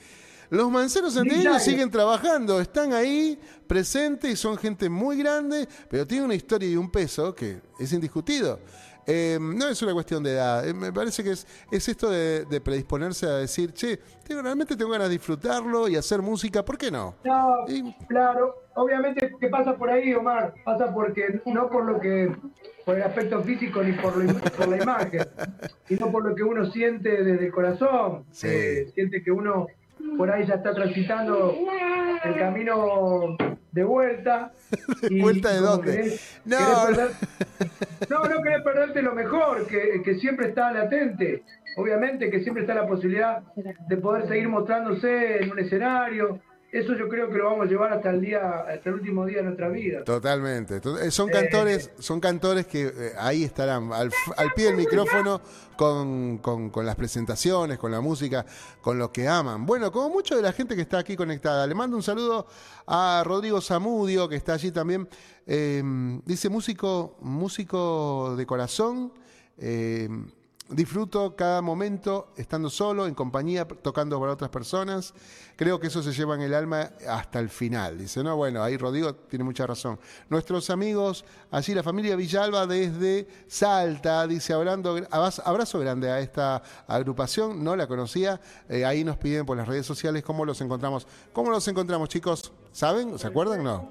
Los 0.50 0.72
manceros 0.72 1.14
santiagueños 1.14 1.62
siguen 1.62 1.90
trabajando, 1.92 2.60
están 2.62 2.94
ahí 2.94 3.38
presentes 3.68 4.32
y 4.32 4.36
son 4.36 4.58
gente 4.58 4.90
muy 4.90 5.18
grande, 5.18 5.68
pero 5.90 6.08
tienen 6.08 6.26
una 6.26 6.36
historia 6.36 6.70
y 6.70 6.76
un 6.78 6.90
peso 6.90 7.36
que 7.36 7.60
es 7.80 7.92
indiscutido. 7.94 8.60
Eh, 9.10 9.38
no 9.42 9.70
es 9.70 9.82
una 9.82 9.94
cuestión 9.94 10.22
de 10.22 10.32
edad, 10.34 10.68
eh, 10.68 10.74
me 10.74 10.92
parece 10.92 11.24
que 11.24 11.32
es, 11.32 11.48
es 11.72 11.88
esto 11.88 12.10
de, 12.10 12.44
de 12.44 12.60
predisponerse 12.60 13.26
a 13.26 13.36
decir, 13.38 13.72
che, 13.72 13.98
tengo, 14.28 14.42
realmente 14.42 14.76
tengo 14.76 14.92
ganas 14.92 15.08
de 15.08 15.14
disfrutarlo 15.14 15.88
y 15.88 15.96
hacer 15.96 16.22
música, 16.22 16.66
¿por 16.66 16.78
qué 16.78 16.92
no? 16.92 17.16
No, 17.24 17.66
claro, 18.10 18.64
obviamente 18.76 19.34
que 19.40 19.48
pasa 19.48 19.78
por 19.78 19.90
ahí, 19.90 20.14
Omar, 20.14 20.54
pasa 20.66 20.94
porque 20.94 21.42
no 21.46 21.70
por 21.70 21.86
lo 21.86 22.02
que 22.02 22.36
por 22.86 22.96
el 22.98 23.04
aspecto 23.04 23.42
físico 23.44 23.82
ni 23.82 23.94
por, 23.94 24.18
lo- 24.18 24.34
por 24.40 24.68
la 24.68 24.78
imagen, 24.84 25.22
sino 25.88 26.12
por 26.12 26.28
lo 26.28 26.36
que 26.36 26.44
uno 26.44 26.70
siente 26.72 27.24
desde 27.24 27.46
el 27.46 27.52
corazón, 27.54 28.26
Sí. 28.32 28.48
Eh, 28.50 28.92
siente 28.94 29.24
que 29.24 29.32
uno 29.32 29.68
por 30.18 30.32
ahí 30.32 30.46
ya 30.48 30.56
está 30.56 30.74
transitando 30.74 31.54
el 32.24 32.36
camino 32.38 33.36
de 33.72 33.84
vuelta. 33.84 34.52
y 35.10 35.22
¿Vuelta 35.22 35.54
de 35.54 35.60
dónde? 35.60 35.92
querés- 35.94 36.40
No, 36.46 36.58
querés 36.58 36.70
no. 36.70 36.86
perder- 36.88 38.10
no, 38.10 38.24
no 38.36 38.42
querés 38.44 38.62
perderte 38.64 39.02
lo 39.02 39.14
mejor, 39.14 39.68
que, 39.68 40.02
que 40.04 40.16
siempre 40.16 40.50
está 40.50 40.72
latente. 40.72 41.44
Obviamente 41.78 42.32
que 42.32 42.40
siempre 42.42 42.64
está 42.64 42.74
la 42.74 42.88
posibilidad 42.88 43.44
de 43.56 43.98
poder 43.98 44.28
seguir 44.28 44.50
mostrándose 44.50 45.44
en 45.44 45.52
un 45.52 45.60
escenario. 45.60 46.40
Eso 46.70 46.94
yo 46.98 47.08
creo 47.08 47.30
que 47.30 47.38
lo 47.38 47.46
vamos 47.46 47.66
a 47.66 47.70
llevar 47.70 47.94
hasta 47.94 48.10
el 48.10 48.20
día, 48.20 48.60
hasta 48.68 48.90
el 48.90 48.96
último 48.96 49.26
día 49.26 49.38
de 49.38 49.44
nuestra 49.44 49.70
vida. 49.70 50.04
Totalmente. 50.04 50.82
To- 50.82 51.00
eh, 51.00 51.10
Son 51.12 51.30
Eh, 51.30 51.32
cantores, 51.32 51.92
son 52.00 52.20
cantores 52.20 52.68
que 52.68 52.88
eh, 52.88 53.12
ahí 53.18 53.46
estarán, 53.46 53.94
al, 53.94 54.12
al 54.36 54.54
pie 54.54 54.66
del 54.66 54.76
micrófono, 54.76 55.42
con, 55.78 56.40
con- 56.40 56.70
con 56.70 56.86
las 56.86 56.96
presentaciones, 56.98 57.78
con 57.78 57.90
la 57.92 58.02
música, 58.02 58.46
con 58.82 59.00
lo 59.00 59.14
que 59.14 59.30
aman. 59.30 59.66
Bueno, 59.66 59.94
como 59.94 60.10
mucho 60.10 60.36
de 60.36 60.42
la 60.42 60.52
gente 60.52 60.76
que 60.76 60.82
está 60.82 60.98
aquí 61.00 61.16
conectada, 61.16 61.66
le 61.66 61.74
mando 61.74 61.96
un 61.96 62.04
saludo 62.04 62.48
a 62.86 63.24
Rodrigo 63.26 63.62
Zamudio, 63.62 64.28
que 64.28 64.36
está 64.36 64.54
allí 64.54 64.72
también. 64.72 65.08
Eh, 65.46 65.82
dice 66.26 66.50
músico, 66.50 67.16
músico 67.22 68.36
de 68.38 68.46
corazón. 68.46 69.14
Disfruto 70.70 71.34
cada 71.36 71.62
momento 71.62 72.34
estando 72.36 72.70
solo, 72.70 73.08
en 73.08 73.14
compañía, 73.14 73.66
tocando 73.66 74.20
para 74.20 74.34
otras 74.34 74.50
personas. 74.50 75.14
Creo 75.56 75.80
que 75.80 75.88
eso 75.88 76.04
se 76.04 76.12
lleva 76.12 76.36
en 76.36 76.42
el 76.42 76.54
alma 76.54 76.92
hasta 77.08 77.40
el 77.40 77.48
final. 77.50 77.98
Dice, 77.98 78.22
no, 78.22 78.36
bueno, 78.36 78.62
ahí 78.62 78.76
Rodrigo 78.76 79.16
tiene 79.16 79.46
mucha 79.46 79.66
razón. 79.66 79.98
Nuestros 80.30 80.70
amigos, 80.70 81.24
allí 81.52 81.74
la 81.74 81.84
familia 81.84 82.18
Villalba 82.18 82.68
desde 82.68 83.28
Salta, 83.48 84.28
dice, 84.28 84.52
hablando, 84.52 84.98
abrazo 85.10 85.80
grande 85.80 86.12
a 86.12 86.20
esta 86.20 86.62
agrupación, 86.86 87.64
no 87.64 87.78
la 87.78 87.88
conocía. 87.88 88.42
Eh, 88.68 88.84
ahí 88.84 89.06
nos 89.06 89.16
piden 89.16 89.46
por 89.46 89.56
las 89.56 89.70
redes 89.70 89.86
sociales 89.86 90.22
cómo 90.22 90.44
los 90.44 90.60
encontramos. 90.60 91.08
¿Cómo 91.32 91.50
los 91.50 91.66
encontramos, 91.70 92.10
chicos? 92.10 92.52
¿Saben? 92.74 93.18
¿Se 93.18 93.28
acuerdan? 93.28 93.64
No. 93.64 93.90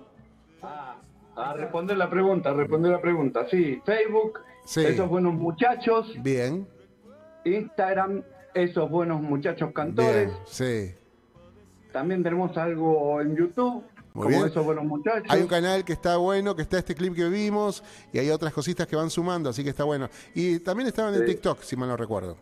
A 1.36 1.52
responder 1.54 1.96
la 1.96 2.08
pregunta, 2.08 2.50
a 2.50 2.54
responder 2.54 2.92
la 2.92 3.00
pregunta. 3.00 3.46
Sí, 3.50 3.80
Facebook, 3.84 4.40
Sí. 4.66 4.84
esos 4.84 5.08
buenos 5.08 5.32
muchachos. 5.34 6.12
Bien, 6.22 6.66
Instagram, 7.44 8.22
esos 8.54 8.90
buenos 8.90 9.20
muchachos 9.22 9.70
cantores. 9.72 10.26
bien, 10.26 10.38
sí. 10.46 10.94
También 11.92 12.22
tenemos 12.22 12.56
algo 12.58 13.20
en 13.22 13.36
YouTube, 13.36 13.82
Muy 14.12 14.24
como 14.24 14.28
bien. 14.28 14.44
esos 14.46 14.64
buenos 14.64 14.84
muchachos. 14.84 15.24
Hay 15.30 15.40
un 15.40 15.48
canal 15.48 15.84
que 15.84 15.92
está 15.94 16.16
bueno, 16.18 16.54
que 16.54 16.62
está 16.62 16.78
este 16.78 16.94
clip 16.94 17.14
que 17.14 17.28
vimos, 17.28 17.82
y 18.12 18.18
hay 18.18 18.28
otras 18.30 18.52
cositas 18.52 18.86
que 18.86 18.96
van 18.96 19.08
sumando, 19.08 19.48
así 19.50 19.62
que 19.64 19.70
está 19.70 19.84
bueno. 19.84 20.08
Y 20.34 20.58
también 20.58 20.88
estaban 20.88 21.14
en 21.14 21.20
Sí. 21.20 21.26
TikTok, 21.26 21.62
si 21.62 21.76
mal 21.76 21.88
no 21.88 21.96
recuerdo. 21.96 22.36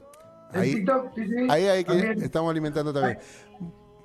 En 0.54 0.62
TikTok, 0.62 1.14
sí, 1.14 1.26
sí, 1.26 1.46
ahí 1.50 1.66
hay 1.66 1.84
que 1.84 1.92
también. 1.92 2.22
estamos 2.22 2.50
alimentando 2.50 2.92
también. 2.92 3.18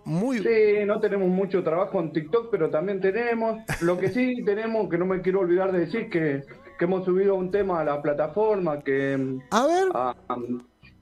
Muy 0.06 0.40
Sí, 0.40 0.86
no 0.88 1.00
tenemos 1.00 1.28
mucho 1.30 1.64
trabajo 1.64 2.00
en 2.00 2.12
TikTok, 2.12 2.50
pero 2.50 2.70
también 2.72 3.00
tenemos. 3.00 3.60
Lo 3.82 3.98
que 3.98 4.10
sí 4.10 4.44
tenemos, 4.44 4.90
que 4.90 4.98
no 4.98 5.06
me 5.06 5.22
quiero 5.22 5.42
olvidar 5.42 5.72
de 5.72 5.80
decir, 5.82 6.10
que, 6.10 6.42
que 6.80 6.86
hemos 6.86 7.04
subido 7.06 7.36
un 7.36 7.52
tema 7.52 7.82
a 7.82 7.84
la 7.84 8.02
plataforma, 8.02 8.80
que... 8.80 9.38
A 9.52 9.68
ver. 9.68 9.90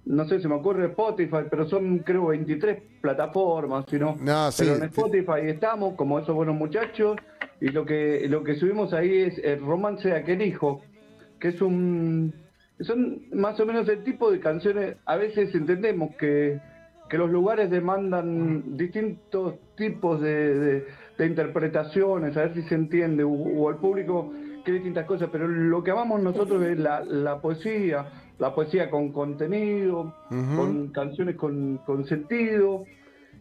no 0.06 0.28
sé, 0.28 0.40
se 0.42 0.48
me 0.48 0.56
ocurre 0.56 0.88
Spotify, 0.88 1.44
pero 1.50 1.68
son 1.70 2.00
creo 2.00 2.28
23 2.28 2.82
plataformas, 3.00 3.86
si 3.88 4.00
no. 4.00 4.18
No, 4.20 4.52
sí, 4.52 4.64
pero 4.64 4.76
en 4.76 4.82
sí. 4.82 4.86
Spotify 4.88 5.42
estamos, 5.48 5.94
como 5.96 6.18
esos 6.18 6.34
buenos 6.36 6.56
muchachos, 6.56 7.16
y 7.62 7.68
lo 7.70 7.86
que, 7.86 8.26
lo 8.28 8.44
que 8.44 8.56
subimos 8.56 8.92
ahí 8.92 9.18
es 9.20 9.38
el 9.38 9.62
romance 9.62 10.08
de 10.10 10.16
aquel 10.16 10.42
hijo, 10.42 10.82
que 11.40 11.50
es 11.50 11.62
un... 11.62 12.34
Son 12.80 13.22
más 13.34 13.60
o 13.60 13.66
menos 13.66 13.88
el 13.88 14.04
tipo 14.04 14.32
de 14.32 14.40
canciones, 14.40 14.98
a 15.06 15.16
veces 15.16 15.54
entendemos 15.54 16.16
que, 16.16 16.60
que 17.10 17.18
los 17.20 17.30
lugares 17.30 17.70
demandan 17.70 18.76
distintos 18.78 19.56
tipos 19.76 20.22
de, 20.22 20.56
de- 20.60 20.86
de 21.20 21.26
interpretaciones, 21.26 22.36
a 22.38 22.42
ver 22.42 22.54
si 22.56 22.62
se 22.64 22.76
entiende, 22.76 23.24
o, 23.24 23.30
o 23.32 23.70
el 23.72 23.78
público 23.78 24.32
quiere 24.68 24.80
distintas 24.80 25.06
cosas, 25.06 25.30
pero 25.32 25.48
lo 25.48 25.82
que 25.82 25.92
amamos 25.92 26.22
nosotros 26.22 26.62
es 26.64 26.78
la, 26.78 27.02
la 27.06 27.40
poesía, 27.40 28.06
la 28.38 28.54
poesía 28.54 28.90
con 28.90 29.14
contenido, 29.14 30.14
con 30.30 30.90
canciones 30.90 31.38
con, 31.38 31.78
con 31.86 32.06
sentido. 32.06 32.84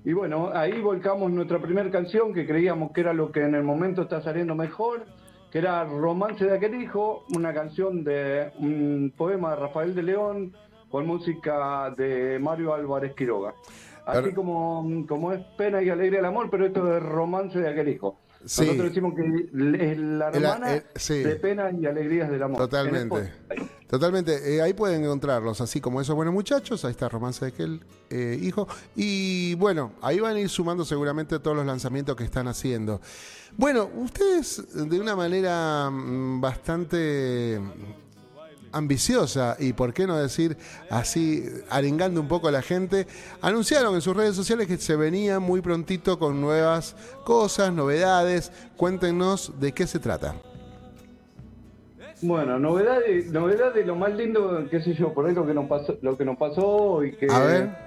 Y 0.04 0.12
bueno, 0.12 0.50
ahí 0.54 0.80
volcamos 0.80 1.32
nuestra 1.32 1.58
primera 1.58 1.90
canción 1.90 2.32
que 2.32 2.46
creíamos 2.46 2.92
que 2.92 3.00
era 3.00 3.12
lo 3.12 3.32
que 3.32 3.40
en 3.42 3.56
el 3.56 3.64
momento 3.64 4.02
está 4.02 4.22
saliendo 4.22 4.54
mejor, 4.54 5.04
que 5.50 5.58
era 5.58 5.82
Romance 5.84 6.44
de 6.44 6.56
aquel 6.56 6.80
hijo, 6.80 7.24
una 7.34 7.52
canción 7.52 8.04
de 8.04 8.52
un 8.60 9.12
poema 9.16 9.50
de 9.50 9.56
Rafael 9.56 9.96
de 9.96 10.02
León 10.04 10.52
con 10.88 11.08
música 11.08 11.92
de 11.96 12.38
Mario 12.38 12.72
Álvarez 12.72 13.14
Quiroga. 13.16 13.52
Así 14.06 14.20
Pero- 14.22 14.36
como, 14.36 15.04
como 15.08 15.32
es 15.32 15.40
pena 15.58 15.82
y 15.82 15.90
alegría 15.90 16.20
el 16.20 16.26
amor, 16.26 16.50
pero 16.50 16.66
esto 16.66 16.96
es 16.96 17.02
romance 17.02 17.58
de 17.58 17.68
aquel 17.68 17.88
hijo. 17.88 18.16
Sí. 18.46 18.62
Nosotros 18.62 18.88
decimos 18.88 19.14
que 19.14 19.22
es 19.26 19.98
la 19.98 20.28
hermana 20.28 20.74
el- 20.74 20.84
sí. 20.94 21.18
de 21.22 21.36
penas 21.36 21.74
y 21.78 21.84
alegrías 21.84 22.30
del 22.30 22.42
amor. 22.42 22.62
En 22.62 22.68
Totalmente. 22.68 23.32
Totalmente. 23.88 24.54
Eh, 24.56 24.62
ahí 24.62 24.72
pueden 24.72 25.04
encontrarlos, 25.04 25.60
así 25.60 25.80
como 25.80 26.00
esos 26.00 26.14
buenos 26.16 26.32
muchachos. 26.32 26.84
Ahí 26.84 26.92
está 26.92 27.08
Romance 27.08 27.44
de 27.44 27.52
aquel 27.52 27.80
eh, 28.10 28.38
hijo. 28.40 28.66
Y 28.94 29.54
bueno, 29.56 29.92
ahí 30.00 30.20
van 30.20 30.36
a 30.36 30.40
ir 30.40 30.48
sumando 30.48 30.84
seguramente 30.84 31.38
todos 31.38 31.56
los 31.56 31.66
lanzamientos 31.66 32.16
que 32.16 32.24
están 32.24 32.48
haciendo. 32.48 33.00
Bueno, 33.56 33.88
ustedes 33.96 34.62
de 34.88 35.00
una 35.00 35.14
manera 35.16 35.90
mm, 35.90 36.40
bastante 36.40 37.60
ambiciosa 38.76 39.56
y 39.58 39.72
por 39.72 39.92
qué 39.92 40.06
no 40.06 40.16
decir 40.16 40.56
así, 40.90 41.44
arengando 41.70 42.20
un 42.20 42.28
poco 42.28 42.48
a 42.48 42.52
la 42.52 42.62
gente, 42.62 43.06
anunciaron 43.40 43.94
en 43.94 44.00
sus 44.00 44.16
redes 44.16 44.36
sociales 44.36 44.66
que 44.66 44.76
se 44.76 44.96
venían 44.96 45.42
muy 45.42 45.60
prontito 45.60 46.18
con 46.18 46.40
nuevas 46.40 46.96
cosas, 47.24 47.72
novedades. 47.72 48.52
Cuéntenos 48.76 49.52
de 49.58 49.72
qué 49.72 49.86
se 49.86 49.98
trata. 49.98 50.34
Bueno, 52.22 52.58
novedad 52.58 53.00
de, 53.00 53.24
novedad 53.30 53.74
de 53.74 53.84
lo 53.84 53.94
más 53.94 54.14
lindo, 54.14 54.66
qué 54.70 54.80
sé 54.80 54.94
yo, 54.94 55.12
por 55.12 55.26
ahí 55.26 55.34
lo 55.34 55.46
que 55.46 55.52
nos 55.52 55.68
pasó, 55.68 55.98
lo 56.00 56.16
que 56.16 56.24
nos 56.24 56.38
pasó 56.38 57.04
y 57.04 57.12
que 57.12 57.26
A 57.30 57.40
ver. 57.40 57.86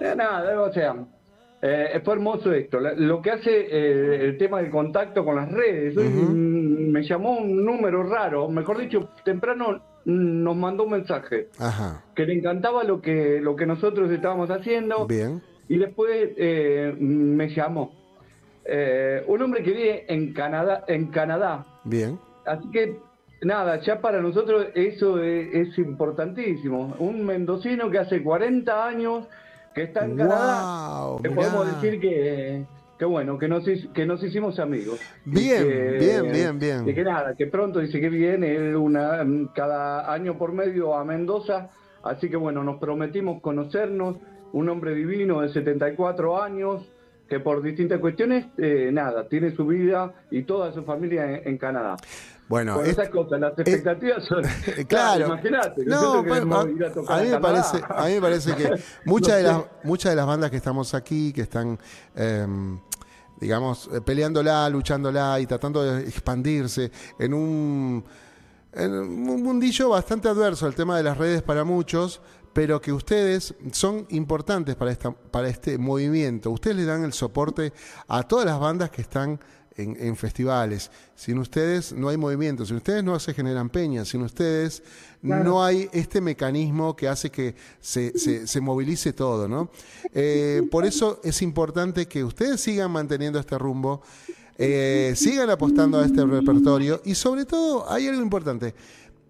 Eh, 0.00 0.14
nada, 0.16 0.60
o 0.60 0.72
sea, 0.72 0.96
Eh, 1.66 1.98
fue 2.04 2.12
hermoso 2.12 2.52
esto. 2.52 2.78
Lo 2.78 3.22
que 3.22 3.30
hace 3.30 3.50
eh, 3.50 4.22
el 4.22 4.36
tema 4.36 4.60
del 4.60 4.70
contacto 4.70 5.24
con 5.24 5.36
las 5.36 5.50
redes. 5.50 5.96
Hoy, 5.96 6.10
me 6.10 7.02
llamó 7.02 7.38
un 7.38 7.64
número 7.64 8.02
raro, 8.02 8.50
mejor 8.50 8.76
dicho, 8.78 9.08
temprano 9.24 9.80
nos 10.04 10.54
mandó 10.54 10.84
un 10.84 10.90
mensaje 10.90 11.48
Ajá. 11.58 12.04
que 12.14 12.26
le 12.26 12.34
encantaba 12.34 12.84
lo 12.84 13.00
que, 13.00 13.40
lo 13.40 13.56
que 13.56 13.64
nosotros 13.64 14.10
estábamos 14.10 14.50
haciendo 14.50 15.06
Bien. 15.06 15.40
y 15.66 15.78
después 15.78 16.32
eh, 16.36 16.94
me 16.98 17.48
llamó. 17.48 17.94
Eh, 18.66 19.24
un 19.26 19.40
hombre 19.40 19.62
que 19.62 19.70
vive 19.70 20.04
en 20.12 20.34
Canadá, 20.34 20.84
en 20.86 21.06
Canadá. 21.06 21.64
Bien. 21.84 22.18
Así 22.44 22.70
que 22.72 22.98
nada, 23.40 23.80
ya 23.80 24.02
para 24.02 24.20
nosotros 24.20 24.66
eso 24.74 25.18
es, 25.22 25.48
es 25.54 25.78
importantísimo. 25.78 26.94
Un 26.98 27.24
mendocino 27.24 27.90
que 27.90 28.00
hace 28.00 28.22
40 28.22 28.86
años 28.86 29.26
que 29.74 29.82
está 29.82 30.04
en 30.04 30.16
Canadá, 30.16 31.04
Wow, 31.06 31.20
le 31.22 31.28
mirá. 31.30 31.42
podemos 31.42 31.74
decir 31.82 32.00
que, 32.00 32.64
que 32.98 33.04
bueno, 33.04 33.38
que 33.38 33.48
nos, 33.48 33.64
que 33.92 34.06
nos 34.06 34.22
hicimos 34.22 34.58
amigos. 34.58 35.00
Y 35.26 35.30
Bien, 35.30 35.62
que- 35.68 35.96
bien, 35.98 36.32
bien, 36.32 36.58
bien. 36.58 36.88
Y 36.88 36.94
que 36.94 37.02
nada, 37.04 37.34
que 37.34 37.46
pronto 37.46 37.80
dice 37.80 38.00
que 38.00 38.08
viene 38.08 38.54
él 38.54 38.76
una, 38.76 39.24
cada 39.54 40.12
año 40.12 40.38
por 40.38 40.52
medio 40.52 40.94
a 40.94 41.04
Mendoza, 41.04 41.70
así 42.02 42.28
que 42.28 42.36
bueno, 42.36 42.62
nos 42.62 42.78
prometimos 42.78 43.40
conocernos, 43.40 44.16
un 44.52 44.68
hombre 44.68 44.94
divino 44.94 45.40
de 45.40 45.48
74 45.48 46.40
años, 46.42 46.88
que 47.28 47.40
por 47.40 47.62
distintas 47.62 47.98
cuestiones, 48.00 48.46
eh, 48.58 48.90
nada, 48.92 49.26
tiene 49.28 49.50
su 49.56 49.66
vida 49.66 50.12
y 50.30 50.42
toda 50.42 50.72
su 50.72 50.84
familia 50.84 51.38
en, 51.38 51.48
en 51.48 51.58
Canadá. 51.58 51.96
Bueno, 52.48 52.74
Por 52.74 52.84
es- 52.84 52.92
esas 52.92 53.08
cosas, 53.08 53.40
las 53.40 53.58
expectativas 53.58 54.24
son... 54.26 54.42
Claro. 54.88 55.26
imagínate, 55.26 55.84
No, 55.86 56.18
a, 56.18 56.22
mí 56.22 57.28
me 57.30 57.40
parece, 57.40 57.80
a 57.88 58.06
mí 58.06 58.14
me 58.14 58.20
parece 58.20 58.54
que 58.54 58.70
muchas 59.06 59.36
de 59.36 59.42
No 59.44 59.48
las 59.48 59.84
muchas 59.84 60.12
de 60.12 60.16
las 60.16 60.26
bandas 60.26 60.50
que 60.50 60.56
estamos 60.56 60.92
aquí, 60.94 61.32
que 61.32 61.42
están 61.42 61.78
em, 62.14 62.78
digamos 63.40 63.88
eh, 63.92 64.00
peleándola, 64.00 64.68
luchándola 64.68 65.40
y 65.40 65.46
tratando 65.46 65.82
de 65.82 66.02
expandirse 66.02 66.90
en 67.18 67.34
un 67.34 68.04
en 68.76 68.92
un 68.92 69.42
mundillo 69.42 69.90
bastante 69.90 70.28
adverso, 70.28 70.66
el 70.66 70.74
tema 70.74 70.96
de 70.96 71.04
las 71.04 71.16
redes 71.16 71.42
para 71.42 71.62
muchos, 71.62 72.20
pero 72.52 72.80
que 72.80 72.92
ustedes 72.92 73.54
son 73.70 74.04
importantes 74.10 74.74
para, 74.74 74.90
esta, 74.90 75.12
para 75.12 75.48
este 75.48 75.78
movimiento. 75.78 76.50
Ustedes 76.50 76.76
le 76.78 76.84
dan 76.84 77.04
el 77.04 77.12
soporte 77.12 77.72
a 78.08 78.24
todas 78.24 78.46
las 78.46 78.58
bandas 78.58 78.90
que 78.90 79.02
están 79.02 79.38
en, 79.76 79.96
en 79.98 80.16
festivales. 80.16 80.90
Sin 81.16 81.38
ustedes 81.38 81.92
no 81.92 82.08
hay 82.08 82.16
movimiento, 82.16 82.64
sin 82.64 82.76
ustedes 82.76 83.02
no 83.02 83.18
se 83.18 83.34
generan 83.34 83.68
peñas, 83.70 84.08
sin 84.08 84.22
ustedes 84.22 84.82
no 85.22 85.64
hay 85.64 85.88
este 85.92 86.20
mecanismo 86.20 86.94
que 86.94 87.08
hace 87.08 87.30
que 87.30 87.54
se, 87.80 88.18
se- 88.18 88.46
se 88.46 88.60
movilice 88.60 89.12
todo, 89.12 89.48
¿no? 89.48 89.70
Eh, 90.12 90.62
por 90.70 90.84
eso 90.84 91.20
es 91.24 91.40
importante 91.42 92.06
que 92.06 92.22
ustedes 92.22 92.60
sigan 92.60 92.90
manteniendo 92.90 93.38
este 93.38 93.56
rumbo, 93.58 94.02
eh, 94.58 95.14
sigan 95.16 95.50
apostando 95.50 95.98
a 95.98 96.04
este 96.04 96.24
repertorio 96.24 97.00
y 97.04 97.14
sobre 97.14 97.44
todo 97.44 97.90
hay 97.90 98.06
algo 98.08 98.22
importante. 98.22 98.74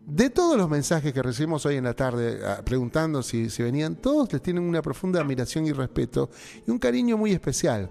De 0.06 0.28
todos 0.28 0.58
los 0.58 0.68
mensajes 0.68 1.14
que 1.14 1.22
recibimos 1.22 1.64
hoy 1.64 1.76
en 1.76 1.84
la 1.84 1.94
tarde 1.94 2.38
ah, 2.46 2.60
preguntando 2.62 3.22
si, 3.22 3.48
si 3.48 3.62
venían, 3.62 3.96
todos 3.96 4.30
les 4.34 4.42
tienen 4.42 4.62
una 4.64 4.82
profunda 4.82 5.20
admiración 5.20 5.64
y 5.66 5.72
respeto 5.72 6.28
y 6.66 6.70
un 6.70 6.78
cariño 6.78 7.16
muy 7.16 7.32
especial. 7.32 7.88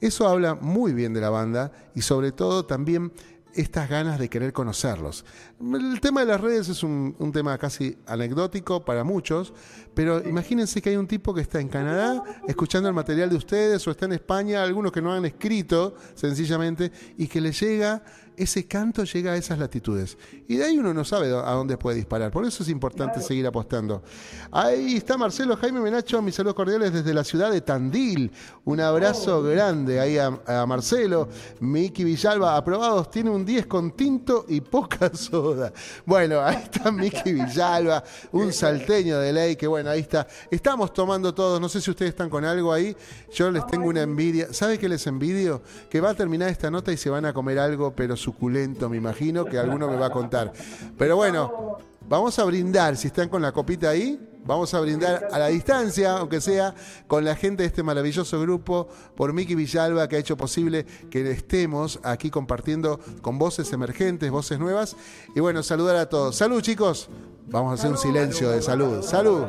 Eso 0.00 0.28
habla 0.28 0.54
muy 0.54 0.92
bien 0.92 1.14
de 1.14 1.20
la 1.20 1.30
banda 1.30 1.72
y 1.94 2.02
sobre 2.02 2.32
todo 2.32 2.66
también 2.66 3.12
estas 3.54 3.88
ganas 3.88 4.18
de 4.18 4.28
querer 4.28 4.52
conocerlos. 4.52 5.24
El 5.60 6.00
tema 6.00 6.20
de 6.20 6.26
las 6.26 6.40
redes 6.40 6.68
es 6.68 6.82
un, 6.82 7.14
tema 7.32 7.56
casi 7.58 7.96
anecdótico 8.06 8.84
para 8.84 9.04
muchos, 9.04 9.52
pero 9.94 10.26
imagínense 10.26 10.82
que 10.82 10.90
hay 10.90 10.96
un 10.96 11.06
tipo 11.06 11.32
que 11.32 11.40
está 11.40 11.60
en 11.60 11.68
Canadá 11.68 12.22
escuchando 12.48 12.88
el 12.88 12.94
material 12.94 13.30
de 13.30 13.36
ustedes 13.36 13.86
o 13.86 13.90
está 13.90 14.06
en 14.06 14.12
España, 14.12 14.62
algunos 14.62 14.92
que 14.92 15.00
no 15.00 15.12
han 15.12 15.24
escrito 15.24 15.94
sencillamente, 16.14 16.90
y 17.16 17.28
que 17.28 17.40
le 17.40 17.52
llega, 17.52 18.04
ese 18.36 18.66
canto 18.66 19.04
llega 19.04 19.32
a 19.32 19.36
esas 19.36 19.58
latitudes. 19.58 20.16
Y 20.48 20.56
de 20.56 20.64
ahí 20.64 20.78
uno 20.78 20.92
no 20.92 21.04
sabe 21.04 21.28
a 21.28 21.52
dónde 21.52 21.76
puede 21.76 21.96
disparar. 21.96 22.30
Por 22.30 22.44
eso 22.44 22.62
es 22.62 22.68
importante 22.68 23.20
seguir 23.20 23.46
apostando. 23.46 24.02
Ahí 24.50 24.96
está 24.96 25.16
Marcelo 25.16 25.56
Jaime 25.56 25.80
Menacho, 25.80 26.20
mis 26.22 26.34
saludos 26.34 26.54
cordiales 26.54 26.92
desde 26.92 27.14
la 27.14 27.24
ciudad 27.24 27.50
de 27.50 27.60
Tandil. 27.60 28.30
Un 28.64 28.80
abrazo 28.80 29.42
grande 29.42 30.00
ahí 30.00 30.18
a, 30.18 30.38
a 30.46 30.66
Marcelo. 30.66 31.28
Miki 31.60 32.04
Villalba, 32.04 32.56
aprobados, 32.56 33.10
tiene 33.10 33.30
un 33.30 33.44
10 33.44 33.66
con 33.66 33.92
tinto 33.92 34.46
y 34.48 34.60
poca 34.60 35.10
soda. 35.14 35.72
Bueno, 36.04 36.40
ahí 36.40 36.62
está 36.62 36.90
Miki 36.90 37.32
Villalba, 37.32 38.04
un 38.32 38.52
salteño 38.52 39.18
de 39.18 39.32
ley, 39.32 39.56
que 39.56 39.66
bueno, 39.66 39.90
ahí 39.90 40.00
está. 40.00 40.26
Estamos 40.50 40.92
tomando 40.92 41.34
todos, 41.34 41.60
no 41.60 41.68
sé 41.68 41.80
si 41.80 41.90
ustedes 41.90 42.10
están 42.10 42.30
con 42.30 42.44
algo 42.44 42.72
ahí. 42.72 42.96
Yo 43.32 43.50
les 43.50 43.66
tengo 43.66 43.88
una 43.88 44.02
envidia. 44.02 44.52
¿Sabe 44.52 44.78
qué 44.78 44.88
les 44.88 45.06
envidio? 45.06 45.62
Que 45.90 46.00
va 46.00 46.10
a 46.10 46.14
terminar 46.14 46.48
esta 46.48 46.70
nota 46.70 46.92
y 46.92 46.96
se 46.96 47.10
van 47.10 47.24
a 47.24 47.32
comer 47.32 47.58
algo, 47.58 47.94
pero 47.94 48.16
suculento, 48.24 48.88
me 48.88 48.96
imagino, 48.96 49.44
que 49.44 49.58
alguno 49.58 49.88
me 49.88 49.96
va 49.96 50.06
a 50.06 50.10
contar. 50.10 50.52
Pero 50.98 51.16
bueno, 51.16 51.78
vamos 52.08 52.38
a 52.38 52.44
brindar, 52.44 52.96
si 52.96 53.08
están 53.08 53.28
con 53.28 53.42
la 53.42 53.52
copita 53.52 53.90
ahí, 53.90 54.18
vamos 54.44 54.72
a 54.74 54.80
brindar 54.80 55.28
a 55.32 55.38
la 55.38 55.48
distancia, 55.48 56.18
aunque 56.18 56.40
sea, 56.40 56.74
con 57.06 57.24
la 57.24 57.34
gente 57.36 57.62
de 57.62 57.66
este 57.68 57.82
maravilloso 57.82 58.40
grupo, 58.40 58.88
por 59.16 59.32
Miki 59.32 59.54
Villalba, 59.54 60.08
que 60.08 60.16
ha 60.16 60.18
hecho 60.18 60.36
posible 60.36 60.84
que 61.10 61.30
estemos 61.30 62.00
aquí 62.02 62.30
compartiendo 62.30 63.00
con 63.22 63.38
voces 63.38 63.72
emergentes, 63.72 64.30
voces 64.30 64.58
nuevas. 64.58 64.96
Y 65.34 65.40
bueno, 65.40 65.62
saludar 65.62 65.96
a 65.96 66.08
todos. 66.08 66.36
Salud, 66.36 66.60
chicos. 66.62 67.08
Vamos 67.46 67.72
a 67.72 67.74
hacer 67.74 67.90
un 67.90 67.98
silencio 67.98 68.50
de 68.50 68.62
salud. 68.62 69.02
Salud. 69.02 69.44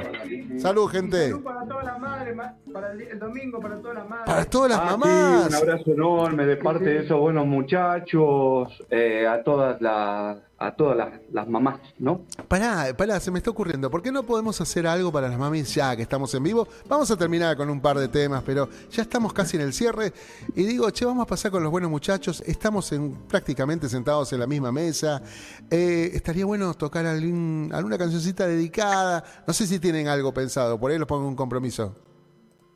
Salud, 0.57 0.87
gente. 0.89 1.33
Para 1.37 1.65
todas 1.65 1.85
las 1.85 1.99
madres, 1.99 2.35
ma- 2.35 2.53
para 2.73 2.91
el, 2.91 3.01
el 3.03 3.19
domingo, 3.19 3.59
para 3.61 3.77
todas 3.79 3.95
las 3.95 4.09
madres. 4.09 4.25
Para 4.25 4.45
todas 4.45 4.71
las 4.71 4.79
Ah, 4.81 4.89
sí, 4.91 4.97
mamás. 4.97 5.47
un 5.47 5.55
abrazo 5.55 5.91
enorme 5.91 6.45
de 6.45 6.57
parte 6.57 6.83
de 6.85 6.99
esos 7.05 7.17
buenos 7.19 7.45
muchachos, 7.47 8.83
eh, 8.89 9.25
a 9.27 9.41
todas 9.43 9.79
las 9.81 10.37
a 10.57 10.73
todas 10.73 10.95
las, 10.95 11.09
las 11.33 11.47
mamás, 11.49 11.79
¿no? 11.99 12.21
Pará, 12.47 12.87
pará, 12.97 13.19
se 13.19 13.29
me 13.29 13.39
está 13.39 13.49
ocurriendo. 13.49 13.91
¿Por 13.91 14.01
qué 14.01 14.09
no 14.11 14.23
podemos 14.23 14.59
hacer 14.61 14.87
algo 14.87 15.11
para 15.11 15.27
las 15.27 15.37
mamis 15.37 15.75
ya 15.75 15.95
que 15.97 16.01
estamos 16.01 16.33
en 16.33 16.43
vivo? 16.43 16.65
Vamos 16.87 17.11
a 17.11 17.17
terminar 17.17 17.57
con 17.57 17.69
un 17.69 17.81
par 17.81 17.97
de 17.97 18.07
temas, 18.07 18.41
pero 18.45 18.69
ya 18.89 19.01
estamos 19.01 19.33
casi 19.33 19.57
en 19.57 19.63
el 19.63 19.73
cierre. 19.73 20.13
Y 20.55 20.63
digo, 20.63 20.89
che, 20.91 21.03
vamos 21.03 21.23
a 21.23 21.27
pasar 21.27 21.51
con 21.51 21.61
los 21.61 21.69
buenos 21.71 21.89
muchachos. 21.91 22.41
Estamos 22.45 22.89
en, 22.93 23.13
prácticamente 23.27 23.89
sentados 23.89 24.31
en 24.31 24.39
la 24.39 24.47
misma 24.47 24.71
mesa. 24.71 25.21
Eh, 25.69 26.11
estaría 26.13 26.45
bueno 26.45 26.73
tocar 26.73 27.05
algún- 27.05 27.69
alguna 27.73 27.97
cancioncita 27.97 28.47
dedicada. 28.47 29.23
No 29.45 29.53
sé 29.53 29.67
si 29.67 29.77
tienen 29.79 30.07
algo 30.07 30.33
pensado. 30.33 30.79
Por 30.79 30.89
ahí 30.91 30.97
los 30.97 31.07
pongo 31.07 31.27
un 31.27 31.35
compromiso. 31.35 31.93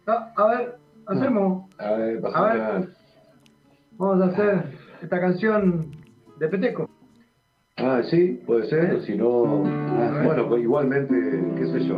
Ah, 0.06 0.34
a 0.36 0.44
ver, 0.48 0.78
hacemos. 1.08 1.70
A 1.78 1.92
ver, 1.92 2.22
A 2.34 2.42
ver. 2.42 2.96
Vamos 3.92 4.22
a 4.22 4.32
hacer 4.32 4.78
esta 5.02 5.20
canción 5.20 5.92
de 6.40 6.48
Peteco. 6.50 6.90
Ah, 7.82 8.02
sí, 8.10 8.42
puede 8.46 8.68
ser, 8.70 9.02
si 9.06 9.16
no, 9.16 9.64
ah, 9.66 10.22
bueno, 10.26 10.50
pues 10.50 10.62
igualmente, 10.62 11.16
qué 11.58 11.66
sé 11.68 11.86
yo, 11.86 11.98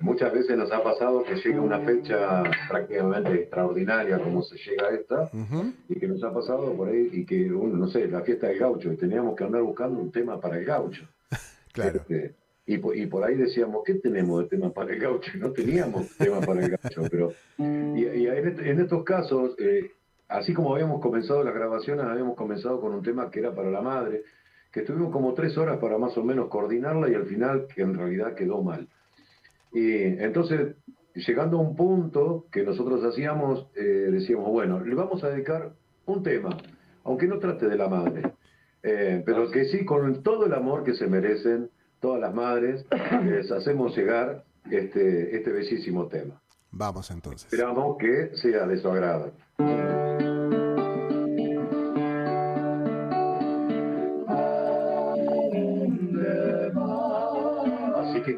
muchas 0.00 0.32
veces 0.32 0.56
nos 0.56 0.70
ha 0.70 0.82
pasado 0.82 1.24
que 1.24 1.34
llega 1.36 1.60
una 1.60 1.80
fecha 1.80 2.42
prácticamente 2.68 3.34
extraordinaria 3.34 4.18
como 4.18 4.42
se 4.42 4.56
llega 4.56 4.88
a 4.88 4.94
esta, 4.94 5.22
Ujú. 5.32 5.72
y 5.88 5.98
que 5.98 6.06
nos 6.08 6.22
ha 6.22 6.32
pasado 6.32 6.72
por 6.74 6.88
ahí, 6.88 7.08
y 7.12 7.24
que, 7.24 7.50
uno, 7.50 7.76
no 7.76 7.88
sé, 7.88 8.06
la 8.08 8.20
fiesta 8.20 8.48
del 8.48 8.58
gaucho, 8.58 8.92
y 8.92 8.96
teníamos 8.96 9.34
que 9.34 9.44
andar 9.44 9.62
buscando 9.62 9.98
un 9.98 10.12
tema 10.12 10.40
para 10.40 10.58
el 10.58 10.64
gaucho. 10.64 11.02
Claro. 11.72 12.00
Este, 12.00 12.34
y, 12.66 12.74
y 12.74 13.06
por 13.06 13.24
ahí 13.24 13.34
decíamos, 13.34 13.82
¿qué 13.86 13.94
tenemos 13.94 14.42
de 14.42 14.48
tema 14.48 14.68
para 14.70 14.92
el 14.92 15.00
gaucho? 15.00 15.30
No 15.38 15.52
teníamos 15.52 16.06
tema 16.18 16.38
para 16.40 16.66
el 16.66 16.76
gaucho, 16.76 17.02
pero... 17.10 17.32
Y, 17.56 18.04
y 18.04 18.26
en, 18.26 18.60
en 18.66 18.80
estos 18.80 19.02
casos, 19.04 19.54
eh, 19.58 19.90
así 20.28 20.52
como 20.52 20.74
habíamos 20.74 21.00
comenzado 21.00 21.42
las 21.42 21.54
grabaciones, 21.54 22.04
habíamos 22.04 22.36
comenzado 22.36 22.78
con 22.78 22.92
un 22.92 23.02
tema 23.02 23.30
que 23.30 23.40
era 23.40 23.54
para 23.54 23.70
la 23.70 23.80
madre, 23.80 24.22
que 24.72 24.80
estuvimos 24.80 25.12
como 25.12 25.34
tres 25.34 25.56
horas 25.58 25.78
para 25.78 25.98
más 25.98 26.16
o 26.16 26.24
menos 26.24 26.48
coordinarla 26.48 27.10
y 27.10 27.14
al 27.14 27.26
final 27.26 27.66
que 27.72 27.82
en 27.82 27.94
realidad 27.94 28.34
quedó 28.34 28.62
mal. 28.62 28.88
Y 29.72 30.02
entonces, 30.22 30.76
llegando 31.14 31.58
a 31.58 31.60
un 31.60 31.76
punto 31.76 32.46
que 32.50 32.62
nosotros 32.62 33.04
hacíamos, 33.04 33.68
eh, 33.76 33.82
decíamos, 33.82 34.50
bueno, 34.50 34.80
le 34.80 34.94
vamos 34.94 35.22
a 35.24 35.28
dedicar 35.28 35.72
un 36.06 36.22
tema, 36.22 36.56
aunque 37.04 37.26
no 37.26 37.38
trate 37.38 37.68
de 37.68 37.76
la 37.76 37.88
madre, 37.88 38.32
eh, 38.82 39.22
pero 39.24 39.50
que 39.50 39.66
sí, 39.66 39.84
con 39.84 40.22
todo 40.22 40.46
el 40.46 40.54
amor 40.54 40.84
que 40.84 40.94
se 40.94 41.06
merecen 41.06 41.70
todas 42.00 42.20
las 42.20 42.34
madres, 42.34 42.84
les 43.24 43.50
hacemos 43.52 43.96
llegar 43.96 44.44
este, 44.70 45.36
este 45.36 45.52
bellísimo 45.52 46.08
tema. 46.08 46.40
Vamos 46.70 47.10
entonces. 47.10 47.52
Esperamos 47.52 47.98
que 47.98 48.30
sea 48.36 48.66
de 48.66 48.78
su 48.78 48.88
agrado. 48.88 49.32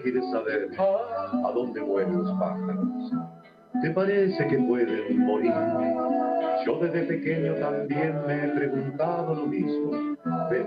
Quieres 0.05 0.31
saber 0.31 0.71
a 0.79 1.53
dónde 1.53 1.81
vuelan 1.81 2.23
los 2.23 2.39
pájaros. 2.39 3.13
¿Te 3.83 3.91
parece 3.91 4.47
que 4.47 4.59
pueden 4.59 5.19
morir? 5.19 5.53
Yo 6.67 6.79
desde 6.79 7.03
pequeño 7.05 7.55
también 7.55 8.15
me 8.27 8.45
he 8.45 8.49
preguntado 8.49 9.35
lo 9.35 9.47
mismo. 9.47 9.91
Ven, 10.51 10.67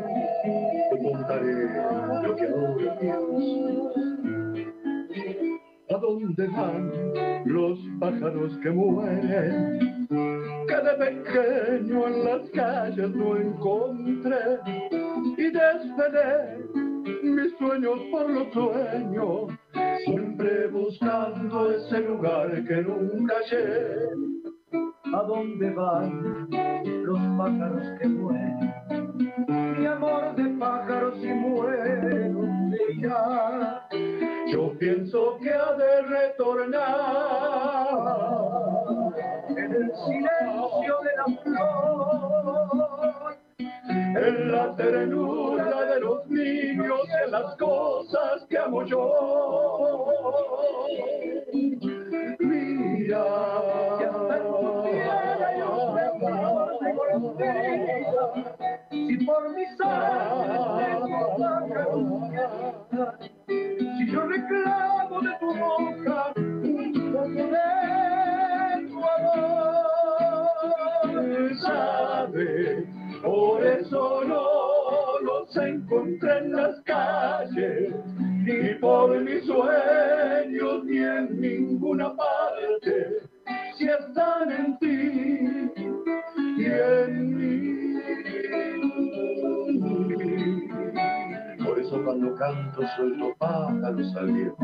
te 0.91 1.03
contaré 1.03 1.69
lo 2.23 2.35
que 2.35 2.47
ahora 2.47 2.99
pienso. 2.99 3.93
¿A 5.89 5.97
dónde 5.99 6.47
van 6.47 6.91
los 7.45 7.79
pájaros 7.99 8.57
que 8.61 8.71
mueren, 8.71 10.07
que 10.67 10.75
de 10.75 10.93
pequeño 10.97 12.07
en 12.07 12.25
las 12.25 12.49
calles 12.49 13.09
no 13.11 13.37
encontré 13.37 14.59
y 15.37 15.43
desvelé 15.43 16.86
mis 17.23 17.57
sueños 17.57 17.99
por 18.11 18.29
los 18.29 18.53
sueños, 18.53 19.51
siempre 20.05 20.67
buscando 20.67 21.71
ese 21.71 21.99
lugar 22.01 22.63
que 22.65 22.81
nunca 22.81 23.35
hallé. 23.35 24.37
¿A 25.13 25.23
dónde 25.23 25.69
van 25.71 26.47
los 27.03 27.19
pájaros 27.37 27.99
que 27.99 28.07
mueren? 28.07 28.73
Mi 29.79 29.85
amor 29.85 30.35
de 30.35 30.49
pájaros 30.59 31.15
y 31.23 31.27
muero 31.27 32.41
de 32.69 33.01
ya. 33.01 33.87
Yo 34.51 34.73
pienso 34.77 35.37
que 35.41 35.51
ha 35.51 35.73
de 35.73 36.01
retornar 36.03 36.77
en 39.49 39.71
el 39.71 39.91
silencio 39.95 40.95
de 41.03 41.11
la 41.17 41.25
flor, 41.43 41.96
las 47.39 47.55
cosas 47.57 48.45
que 48.49 48.57
amo 48.57 48.83
yo. 48.83 49.13
Mira, 52.39 53.25
si 58.89 59.17
por 59.25 59.49
mi 59.53 59.65
si 63.97 64.11
yo 64.11 64.21
reclamo 64.25 65.21
de 65.21 65.31
tu 65.39 65.53
boca 65.57 66.33
un 66.35 66.93
poco 67.13 67.43
de 67.53 67.69
tu 68.87 68.99
amor, 71.05 71.55
sabe, 71.61 72.87
por 73.21 73.65
eso 73.65 74.23
no 74.25 74.86
los 75.21 75.55
encontré 75.57 76.37
en 76.39 76.51
las 76.53 76.81
calles, 76.81 77.93
ni 78.43 78.73
por 78.75 79.19
mis 79.21 79.45
sueños, 79.45 80.83
ni 80.85 80.97
en 80.97 81.41
ninguna 81.41 82.15
parte, 82.15 83.19
si 83.77 83.85
están 83.85 84.51
en 84.51 84.77
ti 84.79 85.71
y 86.57 86.65
en 86.65 87.37
mí. 87.37 87.57
Por 91.65 91.79
eso 91.79 92.03
cuando 92.03 92.35
canto 92.35 92.81
suelto 92.95 93.33
pájaros 93.37 94.15
al 94.15 94.31
viento. 94.31 94.57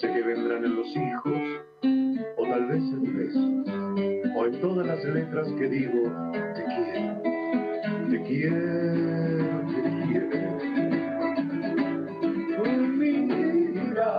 Sé 0.00 0.06
que 0.12 0.22
vendrán 0.22 0.64
en 0.64 0.76
los 0.76 0.86
hijos, 0.96 1.32
o 2.38 2.42
tal 2.44 2.66
vez 2.66 2.78
en 2.78 3.16
besos, 3.16 4.34
o 4.36 4.46
en 4.46 4.60
todas 4.60 4.86
las 4.86 5.04
letras 5.04 5.46
que 5.58 5.68
digo, 5.68 6.10
te 6.54 6.64
quiero, 6.64 7.29
te 8.10 8.22
quiero, 8.24 9.62
quiero. 10.08 10.40
Mira, 12.98 14.10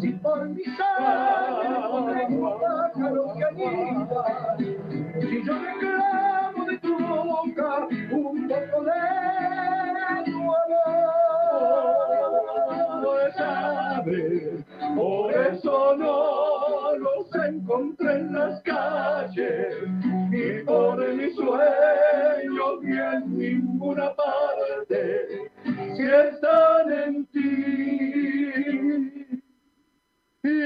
si 0.00 0.08
por 0.12 0.48
mi 0.50 0.64
sangre 0.64 2.26
pájaros 2.60 3.32
que 3.38 3.44
anidan, 3.44 4.58
si 5.20 5.36
yo 5.44 5.54
reclamo 5.58 6.64
de 6.66 6.76
tu 6.78 6.98
boca 6.98 7.70
un 8.10 8.48
poco 8.48 8.84
de 8.84 9.00
tu 10.26 10.38
amor, 10.38 11.00
sabe, 13.36 14.20
por 14.94 15.32
eso 15.32 15.96
no 15.96 16.96
los 16.98 17.29
encontré 17.50 18.12
en 18.14 18.32
las 18.32 18.62
calles, 18.62 19.74
ni 20.30 20.62
por 20.64 20.98
mis 21.14 21.34
sueños, 21.34 22.82
ni 22.82 22.96
en 22.96 23.38
ninguna 23.38 24.14
parte, 24.14 25.50
si 25.96 26.02
están 26.02 26.92
en 26.92 27.26
ti. 27.26 27.40
Y 30.42 30.60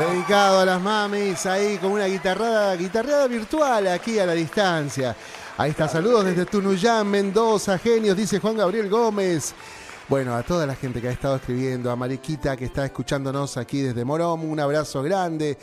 Dedicado 0.00 0.60
a 0.60 0.64
las 0.64 0.80
mamis 0.80 1.44
ahí 1.44 1.76
con 1.76 1.92
una 1.92 2.06
guitarrada, 2.06 2.74
guitarreada 2.74 3.26
virtual 3.26 3.86
aquí 3.88 4.18
a 4.18 4.24
la 4.24 4.32
distancia. 4.32 5.14
Ahí 5.58 5.72
está, 5.72 5.88
saludos 5.88 6.24
desde 6.24 6.46
Tunuyán, 6.46 7.06
Mendoza, 7.06 7.76
genios, 7.76 8.16
dice 8.16 8.38
Juan 8.38 8.56
Gabriel 8.56 8.88
Gómez. 8.88 9.54
Bueno, 10.08 10.34
a 10.34 10.42
toda 10.42 10.64
la 10.66 10.74
gente 10.74 11.02
que 11.02 11.08
ha 11.08 11.12
estado 11.12 11.36
escribiendo, 11.36 11.90
a 11.90 11.96
Mariquita 11.96 12.56
que 12.56 12.64
está 12.64 12.86
escuchándonos 12.86 13.58
aquí 13.58 13.82
desde 13.82 14.02
Morón, 14.02 14.40
un 14.48 14.58
abrazo 14.58 15.02
grande. 15.02 15.58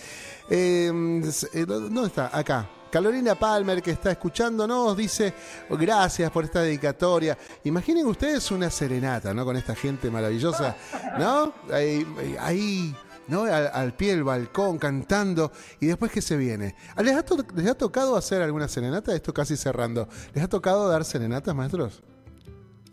Eh, 0.47 1.21
eh, 1.53 1.65
¿Dónde 1.65 2.05
está? 2.05 2.29
Acá. 2.31 2.69
Carolina 2.91 3.33
Palmer 3.33 3.81
que 3.81 3.91
está 3.91 4.11
escuchándonos 4.11 4.95
dice 4.95 5.33
gracias 5.71 6.29
por 6.29 6.43
esta 6.43 6.61
dedicatoria. 6.61 7.35
Imaginen 7.63 8.05
ustedes 8.05 8.51
una 8.51 8.69
serenata, 8.69 9.33
¿no? 9.33 9.43
Con 9.43 9.57
esta 9.57 9.73
gente 9.73 10.11
maravillosa, 10.11 10.75
¿no? 11.17 11.53
Ahí, 11.73 12.05
ahí 12.39 12.95
¿no? 13.27 13.43
Al, 13.43 13.69
al 13.73 13.93
pie 13.93 14.11
del 14.11 14.23
balcón 14.23 14.77
cantando 14.77 15.51
y 15.79 15.87
después 15.87 16.11
que 16.11 16.21
se 16.21 16.37
viene. 16.37 16.75
¿Les 17.03 17.15
ha, 17.15 17.23
to- 17.23 17.45
¿Les 17.55 17.67
ha 17.67 17.75
tocado 17.75 18.15
hacer 18.15 18.41
alguna 18.41 18.67
serenata? 18.67 19.13
Esto 19.15 19.33
casi 19.33 19.55
cerrando. 19.57 20.07
¿Les 20.33 20.43
ha 20.43 20.47
tocado 20.47 20.89
dar 20.89 21.03
serenatas, 21.05 21.53
maestros? 21.55 22.01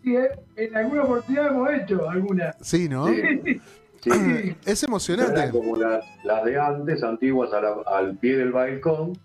Sí, 0.03 0.17
eh, 0.17 0.29
en 0.57 0.77
alguna 0.77 1.05
oportunidad 1.05 1.47
hemos 1.49 1.71
hecho 1.73 2.09
alguna. 2.09 2.55
Sí, 2.61 2.89
¿no? 2.89 3.07
Sí. 3.09 3.61
Sí. 4.03 4.11
Es 4.67 4.83
emocionante. 4.83 5.51
Como 5.51 5.77
las, 5.77 6.05
las 6.25 6.45
de 6.45 6.59
antes, 6.59 7.03
antiguas 7.03 7.53
a 7.55 7.61
la- 7.63 7.77
al 7.87 8.19
pie 8.19 8.37
del 8.37 8.53
balcón, 8.53 9.17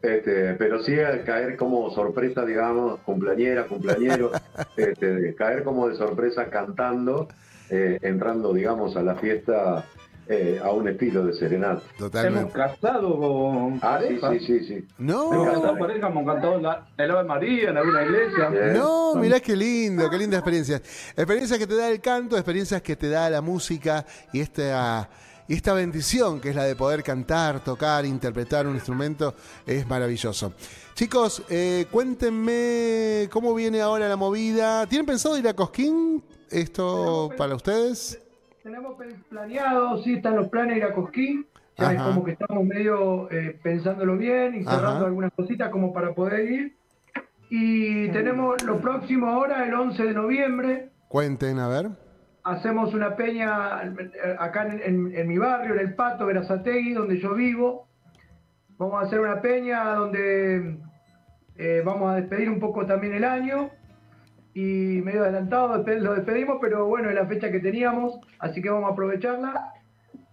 este, 0.00 0.54
pero 0.54 0.82
sí 0.82 0.98
al 0.98 1.24
caer 1.24 1.56
como 1.56 1.90
sorpresa, 1.94 2.44
digamos, 2.44 3.00
cumpleañera, 3.00 3.66
cumpleañero, 3.66 4.32
este, 4.76 5.34
caer 5.34 5.62
como 5.64 5.88
de 5.88 5.96
sorpresa 5.96 6.46
cantando, 6.50 7.28
eh, 7.70 7.98
entrando, 8.02 8.52
digamos, 8.54 8.96
a 8.96 9.02
la 9.02 9.14
fiesta 9.16 9.84
eh, 10.28 10.60
a 10.62 10.70
un 10.70 10.88
estilo 10.88 11.26
de 11.26 11.34
serenata. 11.34 11.82
Hemos 12.26 12.52
cantado 12.52 13.18
con 13.18 13.78
Ah, 13.82 14.00
sí, 14.06 14.14
pareja. 14.16 14.46
sí, 14.46 14.58
sí, 14.60 14.66
sí. 14.66 14.88
No. 14.98 15.32
Hemos 15.32 15.44
cantado 15.46 15.68
con 15.68 15.78
pareja, 15.78 16.08
hemos 16.08 16.26
cantado 16.26 16.60
la, 16.60 16.86
el 16.96 17.10
Ave 17.10 17.24
María 17.24 17.70
en 17.70 17.76
alguna 17.76 18.02
iglesia. 18.04 18.50
No, 18.74 19.14
mirá 19.16 19.40
qué 19.40 19.54
lindo, 19.56 20.08
qué 20.08 20.18
linda 20.18 20.38
experiencia. 20.38 20.76
Experiencias 21.16 21.58
que 21.58 21.66
te 21.66 21.76
da 21.76 21.90
el 21.90 22.00
canto, 22.00 22.36
experiencias 22.36 22.80
que 22.82 22.96
te 22.96 23.08
da 23.08 23.28
la 23.30 23.40
música 23.40 24.04
y 24.32 24.40
esta, 24.40 25.08
y 25.46 25.54
esta 25.54 25.74
bendición 25.74 26.40
que 26.40 26.50
es 26.50 26.56
la 26.56 26.64
de 26.64 26.74
poder 26.74 27.02
cantar, 27.02 27.62
tocar, 27.62 28.06
interpretar 28.06 28.66
un 28.66 28.74
instrumento 28.74 29.34
es 29.66 29.86
maravilloso. 29.86 30.54
Chicos, 30.94 31.42
eh, 31.50 31.86
cuéntenme 31.90 33.28
cómo 33.30 33.54
viene 33.54 33.80
ahora 33.80 34.08
la 34.08 34.16
movida. 34.16 34.86
¿Tienen 34.86 35.04
pensado 35.04 35.36
ir 35.36 35.46
a 35.48 35.54
Cosquín? 35.54 36.22
¿Esto 36.50 37.30
para 37.36 37.54
ustedes? 37.56 38.20
Tenemos 38.64 38.96
planeado, 39.28 40.02
sí, 40.02 40.14
están 40.14 40.36
los 40.36 40.48
planes 40.48 40.72
de 40.72 40.78
ir 40.78 40.84
a 40.84 40.94
Cosquín. 40.94 41.46
Ya 41.76 41.92
es 41.92 42.00
como 42.00 42.24
que 42.24 42.30
estamos 42.32 42.64
medio 42.64 43.30
eh, 43.30 43.60
pensándolo 43.62 44.16
bien 44.16 44.54
y 44.54 44.64
cerrando 44.64 44.88
Ajá. 45.00 45.04
algunas 45.06 45.32
cositas 45.32 45.68
como 45.68 45.92
para 45.92 46.14
poder 46.14 46.50
ir. 46.50 46.76
Y 47.50 48.08
tenemos 48.08 48.62
lo 48.62 48.80
próximo 48.80 49.28
ahora, 49.28 49.66
el 49.66 49.74
11 49.74 50.02
de 50.02 50.14
noviembre, 50.14 50.88
Cuenten, 51.08 51.58
a 51.58 51.68
ver. 51.68 51.90
hacemos 52.42 52.94
una 52.94 53.16
peña 53.16 53.82
eh, 53.84 54.36
acá 54.38 54.66
en, 54.66 54.80
en- 54.82 55.14
en 55.14 55.28
mi 55.28 55.36
barrio, 55.36 55.74
en 55.74 55.80
el 55.80 55.94
Pato, 55.94 56.24
Verazategui, 56.24 56.94
donde 56.94 57.20
yo 57.20 57.34
vivo. 57.34 57.86
Vamos 58.78 59.02
a 59.02 59.06
hacer 59.06 59.20
una 59.20 59.42
peña 59.42 59.94
donde 59.94 60.78
eh, 61.56 61.82
vamos 61.84 62.10
a 62.10 62.14
despedir 62.16 62.48
un 62.48 62.58
poco 62.60 62.86
también 62.86 63.12
el 63.12 63.24
año. 63.24 63.68
Y 64.54 65.00
medio 65.02 65.22
adelantado 65.24 65.76
lo 65.78 66.14
despedimos, 66.14 66.58
pero 66.60 66.86
bueno, 66.86 67.08
es 67.08 67.14
la 67.16 67.26
fecha 67.26 67.50
que 67.50 67.58
teníamos, 67.60 68.18
así 68.38 68.62
que 68.62 68.70
vamos 68.70 68.88
a 68.88 68.92
aprovecharla. 68.92 69.72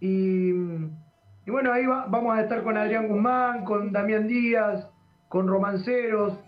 Y, 0.00 0.50
y 0.50 1.50
bueno, 1.50 1.72
ahí 1.72 1.86
va- 1.86 2.06
vamos 2.08 2.36
a 2.36 2.42
estar 2.42 2.62
con 2.62 2.76
Adrián 2.76 3.08
Guzmán, 3.08 3.64
con 3.64 3.90
Damián 3.92 4.28
Díaz, 4.28 4.86
con 5.28 5.48
Romanceros, 5.48 6.38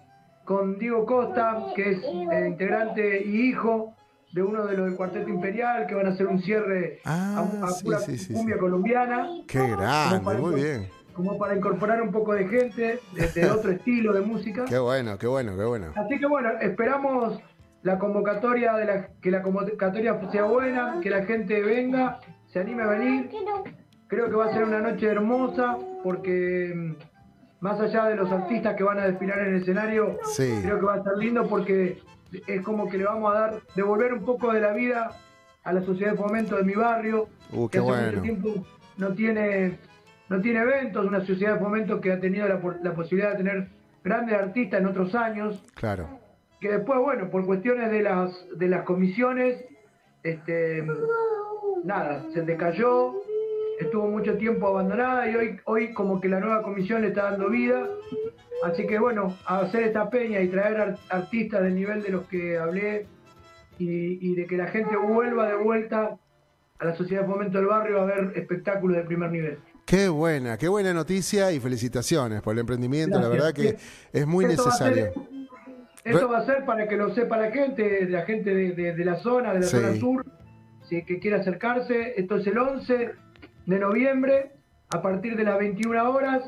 con 0.45 0.79
Diego 0.79 1.05
Costa, 1.07 1.67
que 1.75 1.91
es 1.93 1.99
eh, 2.05 2.47
integrante 2.49 3.23
y 3.25 3.49
hijo 3.49 3.95
de 4.33 4.43
uno 4.43 4.67
de 4.67 4.77
los 4.77 4.87
del 4.87 4.97
Cuarteto 4.97 5.29
Imperial, 5.31 5.87
que 5.87 5.95
van 5.95 6.07
a 6.07 6.11
hacer 6.11 6.27
un 6.27 6.41
cierre 6.43 7.01
a, 7.05 7.39
a 7.39 7.41
Ah, 7.63 7.69
sí, 7.71 7.85
pura 7.85 7.99
sí, 7.99 8.19
sí, 8.19 8.35
cumbia 8.35 8.59
colombiana. 8.59 9.29
Qué 9.49 9.59
grande, 9.69 10.35
muy 10.39 10.55
bien. 10.57 10.89
como 11.15 11.39
para 11.39 11.57
incorporar 11.57 12.03
un 12.03 12.11
poco 12.13 12.35
de 12.35 12.47
gente, 12.49 12.99
de, 13.15 13.29
de 13.41 13.51
otro 13.51 13.71
estilo 13.71 14.13
de 14.13 14.21
música. 14.23 14.65
Qué 14.65 14.79
bueno, 14.79 15.17
qué 15.19 15.27
bueno, 15.29 15.57
qué 15.57 15.65
bueno. 15.65 15.87
Así 15.97 16.19
que 16.19 16.27
bueno, 16.27 16.51
esperamos 16.61 17.41
la 17.85 17.99
convocatoria 17.99 18.73
de 18.75 18.85
la, 18.87 19.07
que 19.23 19.31
la 19.31 19.43
convocatoria 19.43 20.19
sea 20.33 20.45
buena, 20.45 20.99
que 21.03 21.11
la 21.11 21.25
gente 21.25 21.63
venga, 21.63 22.19
se 22.47 22.59
anime 22.61 22.83
a 22.83 22.87
venir. 22.89 23.31
Creo 24.09 24.29
que 24.29 24.37
va 24.37 24.47
a 24.47 24.53
ser 24.53 24.65
una 24.65 24.81
noche 24.81 25.07
hermosa 25.07 25.77
porque 26.03 26.73
mm, 26.75 26.93
más 27.61 27.79
allá 27.81 28.07
de 28.07 28.17
los 28.17 28.31
artistas 28.33 28.75
que 28.75 28.83
van 28.85 28.99
a 28.99 29.07
desfilar 29.07 29.39
en 29.41 29.55
el 29.55 29.63
escenario, 29.63 30.19
Sí. 30.33 30.61
creo 30.63 30.79
que 30.81 30.87
va 30.87 30.95
a 30.95 30.99
estar 30.99 31.17
lindo 31.17 31.47
porque 31.47 31.99
es 32.47 32.61
como 32.63 32.89
que 32.89 32.99
le 32.99 33.05
vamos 33.05 33.35
a 33.35 33.39
dar, 33.39 33.55
devolver 33.77 34.13
un 34.15 34.25
poco 34.25 34.53
de 34.53 34.61
la 34.61 34.73
vida 34.73 35.11
a 35.63 35.73
la 35.73 35.83
sociedad 35.83 36.13
de 36.13 36.19
fomento 36.19 36.57
de 36.57 36.65
mi 36.65 36.75
barrio, 36.75 37.29
Uh, 37.53 37.69
que 37.69 37.79
hace 37.79 37.87
bueno. 37.87 38.07
mucho 38.09 38.23
tiempo 38.23 38.67
no 38.97 39.13
tiene, 39.15 39.79
no 40.29 40.41
tiene 40.41 40.61
eventos, 40.61 41.07
una 41.07 41.21
sociedad 41.25 41.55
de 41.55 41.61
fomento 41.61 42.01
que 42.01 42.13
ha 42.13 42.19
tenido 42.21 42.49
la, 42.49 42.59
la 42.83 42.93
posibilidad 42.95 43.33
de 43.33 43.37
tener 43.37 43.69
grandes 44.03 44.35
artistas 44.39 44.81
en 44.81 44.87
otros 44.87 45.15
años, 45.15 45.63
Claro. 45.75 46.09
Que 46.65 46.71
después, 46.73 46.99
bueno, 46.99 47.29
por 47.29 47.45
cuestiones 47.45 47.91
de 47.91 48.01
las, 48.03 48.31
de 48.57 48.69
las 48.69 48.85
comisiones, 48.85 49.63
este, 50.23 50.83
nada, 51.85 52.25
se 52.33 52.41
decayó, 52.41 53.17
estuvo 53.79 54.09
mucho 54.09 54.39
tiempo 54.39 54.69
abandonada 54.69 55.29
y 55.31 55.37
hoy, 55.37 55.61
hoy 55.67 55.93
como 55.93 56.23
que 56.23 56.29
la 56.31 56.41
nueva 56.41 56.63
comisión 56.63 57.03
le 57.03 57.09
está 57.09 57.25
dando 57.33 57.51
vida. 57.51 57.87
Así 58.65 58.87
que 58.87 58.99
bueno, 58.99 59.37
hacer 59.45 59.83
esta 59.83 60.09
peña 60.09 60.41
y 60.41 60.49
traer 60.49 60.81
ar- 60.81 60.99
artistas 61.11 61.63
del 61.65 61.75
nivel 61.75 62.03
de 62.03 62.09
los 62.09 62.25
que 62.29 62.57
hablé 62.57 63.09
y, 63.79 64.27
y 64.27 64.35
de 64.35 64.47
que 64.47 64.57
la 64.57 64.69
gente 64.69 64.97
vuelva 64.97 65.49
de 65.49 65.57
vuelta 65.57 66.17
a 66.79 66.85
la 66.87 66.97
sociedad 66.97 67.25
de 67.25 67.29
fomento 67.29 67.59
del 67.59 67.67
barrio 67.67 68.01
a 68.01 68.07
ver 68.07 68.33
espectáculos 68.37 68.97
de 68.97 69.03
primer 69.03 69.31
nivel. 69.31 69.59
Qué 69.85 70.09
buena, 70.09 70.57
qué 70.57 70.69
buena 70.69 70.95
noticia 70.95 71.53
y 71.53 71.61
felicitaciones 71.61 72.41
por 72.41 72.55
el 72.55 72.61
emprendimiento. 72.61 73.21
La 73.21 73.29
verdad 73.29 73.53
que 73.53 73.77
es 74.15 74.27
muy 74.27 74.47
Esto 74.47 74.65
necesario. 74.65 75.13
Esto 76.05 76.29
va 76.29 76.39
a 76.39 76.47
ser 76.47 76.65
para 76.65 76.87
que 76.87 76.97
lo 76.97 77.15
sepa 77.15 77.37
la 77.39 77.51
gente, 77.51 78.07
la 78.09 78.23
gente 78.23 78.55
de, 78.55 78.73
de- 78.73 78.95
de 78.95 79.05
la 79.05 79.17
zona, 79.17 79.53
de 79.55 79.61
la 79.61 79.67
Sí. 79.67 79.77
zona 79.77 79.95
sur, 79.95 80.25
si 80.89 81.03
que 81.05 81.19
quiera 81.19 81.39
acercarse. 81.39 82.15
Esto 82.21 82.37
es 82.37 82.47
el 82.47 82.59
11 82.59 83.11
de 83.67 83.79
noviembre, 83.79 84.51
a 84.95 85.01
partir 85.01 85.37
de 85.37 85.45
las 85.45 85.59
21 85.59 86.11
horas. 86.11 86.43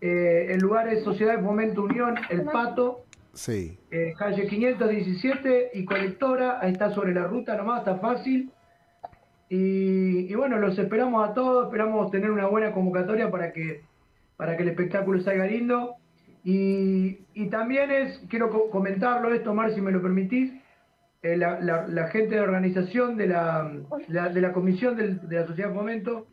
Eh, 0.00 0.46
el 0.50 0.60
lugar 0.60 0.88
es 0.88 1.04
Sociedad 1.04 1.36
de 1.36 1.42
Fomento 1.42 1.82
Unión, 1.82 2.14
El 2.30 2.44
Pato, 2.44 3.04
Sí. 3.34 3.78
eh, 3.90 4.14
calle 4.18 4.46
517 4.46 5.70
y 5.74 5.84
colectora. 5.84 6.58
Ahí 6.62 6.72
está 6.72 6.90
sobre 6.94 7.12
la 7.12 7.24
ruta 7.24 7.54
nomás, 7.56 7.80
está 7.80 7.96
fácil. 7.98 8.50
Y, 9.50 10.32
y 10.32 10.34
bueno, 10.36 10.56
los 10.58 10.78
esperamos 10.78 11.28
a 11.28 11.34
todos, 11.34 11.66
esperamos 11.66 12.10
tener 12.10 12.30
una 12.30 12.46
buena 12.46 12.72
convocatoria 12.72 13.30
para 13.30 13.52
que, 13.52 13.82
para 14.38 14.56
que 14.56 14.62
el 14.62 14.68
espectáculo 14.70 15.20
salga 15.20 15.44
lindo. 15.46 15.96
Y, 16.44 17.18
y 17.34 17.50
también 17.50 17.90
es, 17.90 18.18
quiero 18.30 18.50
co- 18.50 18.70
comentarlo 18.70 19.32
esto, 19.34 19.52
Mar, 19.54 19.72
si 19.74 19.80
me 19.80 19.92
lo 19.92 20.00
permitís, 20.00 20.52
eh, 21.22 21.36
la, 21.36 21.60
la- 21.60 21.86
la 21.86 22.08
gente 22.08 22.34
de 22.36 22.40
organización 22.40 23.16
de 23.16 23.26
la, 23.26 23.70
la- 24.08 24.28
de 24.30 24.40
la 24.40 24.52
comisión 24.52 24.96
del- 24.96 25.28
de 25.28 25.36
la 25.40 25.46
Sociedad 25.46 25.68
de 25.68 25.74
Fomento 25.74 26.26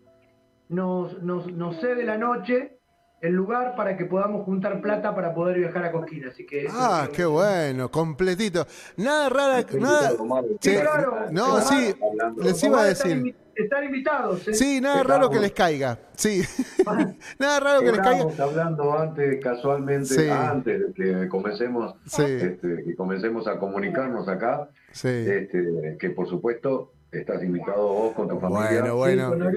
nos, 0.69 1.21
nos, 1.23 1.51
nos 1.51 1.79
cede 1.81 2.03
la 2.03 2.17
noche 2.17 2.76
el 3.21 3.33
lugar 3.33 3.75
para 3.75 3.97
que 3.97 4.05
podamos 4.05 4.45
juntar 4.45 4.79
plata 4.81 5.15
para 5.15 5.33
poder 5.33 5.57
viajar 5.59 5.83
a 5.85 5.91
Cosquín. 5.91 6.25
Así 6.27 6.45
que 6.45 6.67
Ah, 6.71 7.03
es- 7.09 7.15
qué 7.17 7.25
bueno, 7.25 7.89
completito. 7.89 8.65
Nada 8.97 9.29
rara, 9.29 9.65
nada. 9.79 10.09
Sí, 10.11 10.17
Sí, 10.61 10.77
claro. 10.77 11.25
No, 11.31 11.59
sí, 11.61 11.95
les 12.37 12.63
iba 12.63 12.81
a 12.81 12.85
decir. 12.85 13.35
Están 13.55 13.85
invitados. 13.85 14.47
¿eh? 14.47 14.53
Sí, 14.53 14.79
nada 14.81 15.01
raro 15.01 15.31
que 15.31 15.39
les 15.39 15.51
caiga. 15.51 15.97
Sí. 16.15 16.43
Nada 17.39 17.59
raro 17.59 17.79
que 17.79 17.91
les 17.91 17.99
caiga. 18.01 18.25
Hablando 18.43 18.97
antes, 18.97 19.43
casualmente, 19.43 20.05
Sí. 20.13 20.29
antes 20.29 20.79
de 20.79 20.93
que 20.93 21.27
comencemos, 21.27 21.95
Sí. 22.05 22.21
este, 22.23 22.83
que 22.85 22.95
comencemos 22.95 23.47
a 23.47 23.57
comunicarnos 23.57 24.27
acá, 24.27 24.69
Sí. 24.91 25.07
este, 25.07 25.97
que 25.99 26.09
por 26.11 26.29
supuesto 26.29 26.91
estás 27.11 27.41
invitado 27.43 27.87
vos 27.87 28.13
con 28.13 28.27
tu 28.27 28.39
familia. 28.39 28.91
Bueno, 28.91 29.29
bueno. 29.31 29.51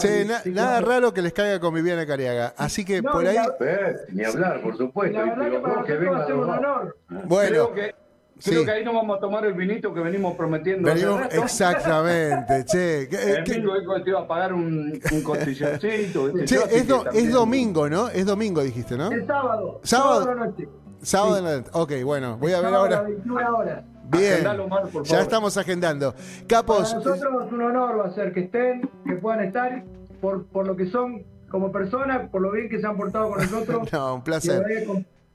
Sí, 0.00 0.08
sí, 0.08 0.24
na- 0.26 0.40
sí, 0.40 0.50
nada 0.50 0.80
raro 0.80 1.12
que 1.12 1.22
les 1.22 1.32
caiga 1.32 1.60
con 1.60 1.74
Viviana 1.74 2.06
Cariaga. 2.06 2.54
Así 2.56 2.84
que 2.84 3.02
No, 3.02 3.12
por 3.12 3.26
ahí. 3.26 3.36
Eh, 3.60 3.94
ni 4.12 4.24
hablar, 4.24 4.60
por 4.62 4.76
supuesto. 4.76 5.18
La 5.18 5.24
verdad 5.24 5.50
que 5.50 5.58
para 5.58 5.82
que 5.84 5.92
nosotros 5.94 6.12
va 6.14 6.22
a 6.22 6.26
ser 6.26 6.34
un 6.36 6.50
honor. 6.50 6.96
Bueno, 7.26 7.48
creo 7.50 7.74
que, 7.74 7.94
creo 8.42 8.60
sí. 8.60 8.64
que 8.64 8.70
ahí 8.70 8.84
nos 8.84 8.94
vamos 8.94 9.16
a 9.18 9.20
tomar 9.20 9.44
el 9.44 9.52
vinito 9.52 9.92
que 9.94 10.00
venimos 10.00 10.34
prometiendo. 10.34 10.86
venimos 10.92 11.20
exactamente. 11.30 12.64
Che, 12.64 13.08
que- 13.08 13.32
El 13.32 13.44
dijo 13.44 13.94
que 13.94 14.00
te 14.02 14.10
iba 14.10 14.20
a 14.20 14.26
pagar 14.26 14.52
un, 14.52 15.00
un 15.12 15.22
costilloncito. 15.22 16.32
che, 16.44 16.56
es, 16.70 16.88
do- 16.88 17.04
es 17.10 17.32
domingo, 17.32 17.88
¿no? 17.88 18.08
Es 18.08 18.24
domingo, 18.26 18.62
dijiste, 18.62 18.96
¿no? 18.96 19.10
El 19.12 19.26
sábado. 19.26 19.80
Sábado. 19.82 20.26
la 20.34 20.46
noche. 20.46 20.68
Sábado 21.02 21.36
en 21.38 21.44
la. 21.44 21.64
Ok, 21.72 21.92
bueno, 22.02 22.38
voy 22.38 22.52
a 22.52 22.56
ver 22.60 22.64
Sábado 22.70 22.82
ahora. 22.82 23.02
21 23.02 23.56
horas. 23.58 23.84
Bien. 24.10 24.32
Agendalo, 24.34 24.64
Omar, 24.64 24.82
por 24.88 25.02
Ya 25.04 25.10
favor. 25.10 25.22
estamos 25.22 25.56
agendando. 25.56 26.12
Para 26.12 26.46
Capos. 26.46 26.94
nosotros 26.94 27.52
un 27.52 27.62
honor 27.62 27.98
va 28.00 28.06
a 28.06 28.14
ser 28.14 28.32
que 28.32 28.40
estén, 28.40 28.88
que 29.06 29.14
puedan 29.16 29.44
estar, 29.44 29.84
por, 30.20 30.46
por 30.46 30.66
lo 30.66 30.76
que 30.76 30.86
son 30.90 31.22
como 31.50 31.70
personas, 31.72 32.28
por 32.30 32.42
lo 32.42 32.50
bien 32.50 32.68
que 32.68 32.80
se 32.80 32.86
han 32.86 32.96
portado 32.96 33.30
con 33.30 33.38
nosotros. 33.38 33.88
No, 33.92 34.14
un 34.14 34.20
Y 34.20 34.22
placer. 34.24 34.64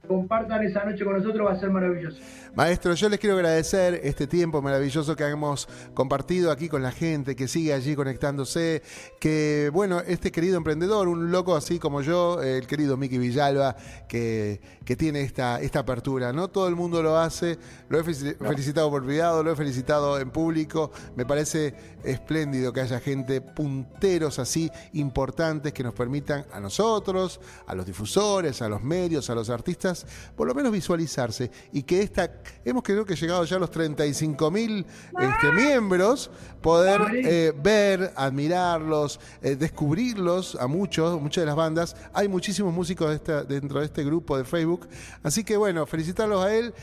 Compartan 0.09 0.63
esa 0.63 0.83
noche 0.83 1.05
con 1.05 1.15
nosotros, 1.15 1.47
va 1.47 1.53
a 1.53 1.59
ser 1.59 1.69
maravilloso. 1.69 2.17
Maestro, 2.55 2.95
yo 2.95 3.09
les 3.09 3.19
quiero 3.19 3.35
agradecer 3.35 4.01
este 4.03 4.25
tiempo 4.25 4.59
maravilloso 4.59 5.15
que 5.15 5.23
hemos 5.23 5.67
compartido 5.93 6.51
aquí 6.51 6.67
con 6.67 6.81
la 6.81 6.91
gente 6.91 7.35
que 7.35 7.47
sigue 7.47 7.73
allí 7.73 7.95
conectándose. 7.95 8.81
Que, 9.19 9.69
bueno, 9.71 9.99
este 9.99 10.31
querido 10.31 10.57
emprendedor, 10.57 11.07
un 11.07 11.31
loco 11.31 11.55
así 11.55 11.77
como 11.77 12.01
yo, 12.01 12.41
el 12.41 12.65
querido 12.65 12.97
Miki 12.97 13.19
Villalba, 13.19 13.75
que, 14.07 14.59
que 14.83 14.95
tiene 14.95 15.21
esta, 15.21 15.61
esta 15.61 15.79
apertura. 15.79 16.33
No 16.33 16.47
todo 16.47 16.67
el 16.67 16.75
mundo 16.75 17.03
lo 17.03 17.17
hace. 17.19 17.59
Lo 17.87 17.99
he 17.99 18.03
felici- 18.03 18.35
felicitado 18.35 18.89
por 18.89 19.05
privado, 19.05 19.43
lo 19.43 19.51
he 19.51 19.55
felicitado 19.55 20.19
en 20.19 20.31
público. 20.31 20.91
Me 21.15 21.27
parece 21.27 21.75
espléndido 22.03 22.73
que 22.73 22.81
haya 22.81 22.99
gente 22.99 23.41
punteros 23.41 24.39
así 24.39 24.71
importantes 24.93 25.71
que 25.71 25.83
nos 25.83 25.93
permitan 25.93 26.45
a 26.51 26.59
nosotros, 26.59 27.39
a 27.67 27.75
los 27.75 27.85
difusores, 27.85 28.63
a 28.63 28.69
los 28.69 28.81
medios, 28.81 29.29
a 29.29 29.35
los 29.35 29.51
artistas, 29.51 29.98
por 30.35 30.47
lo 30.47 30.53
menos 30.55 30.71
visualizarse 30.71 31.51
y 31.71 31.83
que 31.83 32.01
esta, 32.01 32.31
hemos 32.65 32.83
creo 32.83 33.05
que 33.05 33.15
llegado 33.15 33.43
ya 33.45 33.57
a 33.57 33.59
los 33.59 33.71
35 33.71 34.51
mil 34.51 34.85
este, 35.19 35.51
miembros, 35.53 36.29
poder 36.61 37.01
eh, 37.13 37.53
ver, 37.55 38.11
admirarlos, 38.15 39.19
eh, 39.41 39.55
descubrirlos 39.55 40.55
a 40.55 40.67
muchos, 40.67 41.19
muchas 41.21 41.41
de 41.43 41.45
las 41.45 41.55
bandas. 41.55 41.95
Hay 42.13 42.27
muchísimos 42.27 42.73
músicos 42.73 43.09
de 43.09 43.15
esta- 43.15 43.43
dentro 43.43 43.79
de 43.79 43.85
este 43.85 44.03
grupo 44.03 44.37
de 44.37 44.43
Facebook, 44.43 44.87
así 45.23 45.43
que 45.43 45.57
bueno, 45.57 45.85
felicitarlos 45.85 46.43
a 46.43 46.53
él 46.53 46.73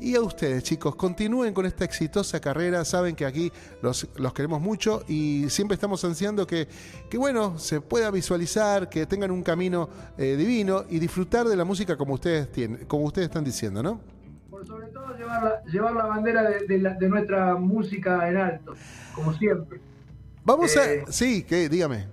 y 0.00 0.14
a 0.14 0.20
ustedes, 0.20 0.62
chicos. 0.62 0.94
Continúen 0.96 1.52
con 1.54 1.66
esta 1.66 1.84
exitosa 1.84 2.40
carrera. 2.40 2.84
Saben 2.84 3.14
que 3.16 3.24
aquí 3.24 3.50
los, 3.82 4.08
los 4.16 4.32
queremos 4.32 4.60
mucho 4.60 5.02
y 5.08 5.46
siempre 5.48 5.74
estamos 5.74 6.04
ansiando 6.04 6.46
que, 6.46 6.68
que, 7.10 7.18
bueno, 7.18 7.58
se 7.58 7.80
pueda 7.80 8.10
visualizar, 8.10 8.88
que 8.88 9.06
tengan 9.06 9.30
un 9.30 9.42
camino 9.42 9.88
eh, 10.18 10.36
divino 10.36 10.84
y 10.90 10.98
disfrutar 10.98 11.46
de 11.46 11.56
la 11.56 11.64
música 11.64 11.96
como 11.96 12.14
ustedes 12.14 12.50
tienen, 12.52 12.84
como 12.86 13.04
ustedes 13.04 13.28
están 13.28 13.44
diciendo, 13.44 13.82
¿no? 13.82 14.00
Por 14.50 14.66
sobre 14.66 14.86
todo 14.88 15.16
llevar 15.16 15.42
la, 15.42 15.62
llevar 15.64 15.94
la 15.94 16.06
bandera 16.06 16.42
de, 16.48 16.66
de 16.66 16.78
la- 16.78 16.94
de 16.94 17.08
nuestra 17.08 17.54
música 17.56 18.28
en 18.28 18.36
alto, 18.36 18.74
como 19.14 19.32
siempre. 19.34 19.80
Vamos 20.44 20.74
Eh, 20.76 21.04
a. 21.06 21.12
Sí, 21.12 21.42
que 21.42 21.68
dígame. 21.68 22.06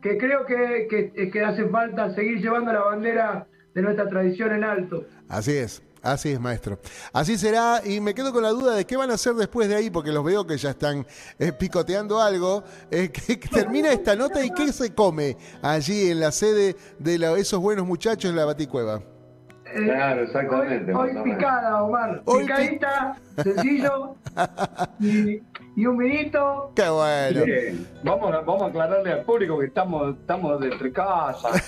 Que 0.00 0.18
creo 0.18 0.44
que, 0.46 0.88
que, 1.14 1.30
que 1.30 1.40
hace 1.42 1.68
falta 1.68 2.12
seguir 2.14 2.40
llevando 2.40 2.72
la 2.72 2.80
bandera 2.80 3.46
de 3.74 3.82
nuestra 3.82 4.08
tradición 4.08 4.52
en 4.52 4.64
alto. 4.64 5.04
Así 5.28 5.52
es. 5.52 5.82
Así 6.02 6.30
es, 6.32 6.40
maestro. 6.40 6.78
Así 7.12 7.38
será, 7.38 7.80
y 7.84 8.00
me 8.00 8.12
quedo 8.12 8.32
con 8.32 8.42
la 8.42 8.50
duda 8.50 8.74
de 8.74 8.84
qué 8.84 8.96
van 8.96 9.10
a 9.12 9.14
hacer 9.14 9.34
después 9.34 9.68
de 9.68 9.76
ahí, 9.76 9.88
porque 9.88 10.10
los 10.10 10.24
veo 10.24 10.44
que 10.46 10.56
ya 10.58 10.70
están 10.70 11.06
eh, 11.38 11.52
picoteando 11.52 12.20
algo. 12.20 12.64
Eh, 12.90 13.10
que, 13.12 13.38
que 13.38 13.48
termina 13.48 13.92
esta 13.92 14.16
nota 14.16 14.44
y 14.44 14.50
qué 14.50 14.72
se 14.72 14.92
come 14.94 15.36
allí 15.62 16.10
en 16.10 16.18
la 16.20 16.32
sede 16.32 16.76
de 16.98 17.18
la- 17.18 17.38
esos 17.38 17.60
buenos 17.60 17.86
muchachos 17.86 18.30
en 18.30 18.36
la 18.36 18.44
Baticueva. 18.44 18.96
Eh, 18.96 19.84
Claro, 19.84 20.22
exactamente, 20.24 20.92
Hoy, 20.92 21.16
hoy 21.16 21.22
picada, 21.32 21.82
Omar. 21.84 22.20
Hoy 22.26 22.42
pi- 22.42 22.48
Picadita, 22.48 23.16
sencillo. 23.42 24.16
y, 25.00 25.38
y 25.74 25.86
un 25.86 25.96
vinito. 25.96 26.72
Qué 26.74 26.88
bueno. 26.88 27.44
Vamos, 28.02 28.34
a, 28.34 28.40
vamos 28.40 28.62
a 28.62 28.66
aclararle 28.66 29.12
al 29.12 29.22
público 29.22 29.58
que 29.58 29.66
estamos, 29.66 30.16
estamos 30.16 30.60
de 30.60 30.68
entre 30.68 30.92
casa. 30.92 31.50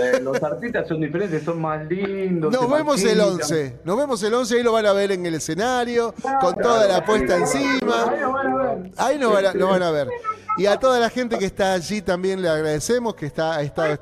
Eh, 0.00 0.20
los 0.22 0.40
artistas 0.40 0.86
son 0.86 1.00
diferentes, 1.00 1.42
son 1.42 1.60
más 1.60 1.84
lindos. 1.88 2.52
Nos 2.52 2.70
vemos 2.70 3.02
el 3.02 3.18
maquillan. 3.18 3.40
11. 3.40 3.80
Nos 3.82 3.98
vemos 3.98 4.22
el 4.22 4.32
11, 4.32 4.56
ahí 4.56 4.62
lo 4.62 4.70
van 4.70 4.86
a 4.86 4.92
ver 4.92 5.10
en 5.10 5.26
el 5.26 5.34
escenario, 5.34 6.14
con 6.40 6.54
toda 6.54 6.86
la 6.86 7.04
puesta 7.04 7.36
encima. 7.36 8.14
lo 8.16 8.30
van 8.30 8.46
a 8.46 8.56
ver. 8.56 8.92
Ahí 8.96 9.18
nos 9.18 9.32
van 9.32 9.46
a, 9.46 9.52
nos 9.54 9.70
van 9.70 9.82
a 9.82 9.90
ver. 9.90 10.08
Y 10.56 10.66
a 10.66 10.76
toda 10.76 10.98
la 10.98 11.08
gente 11.10 11.38
que 11.38 11.44
está 11.44 11.74
allí 11.74 12.02
también 12.02 12.42
le 12.42 12.48
agradecemos, 12.48 13.14
que 13.14 13.26
está, 13.26 13.56
ha 13.56 13.62
estado 13.62 13.98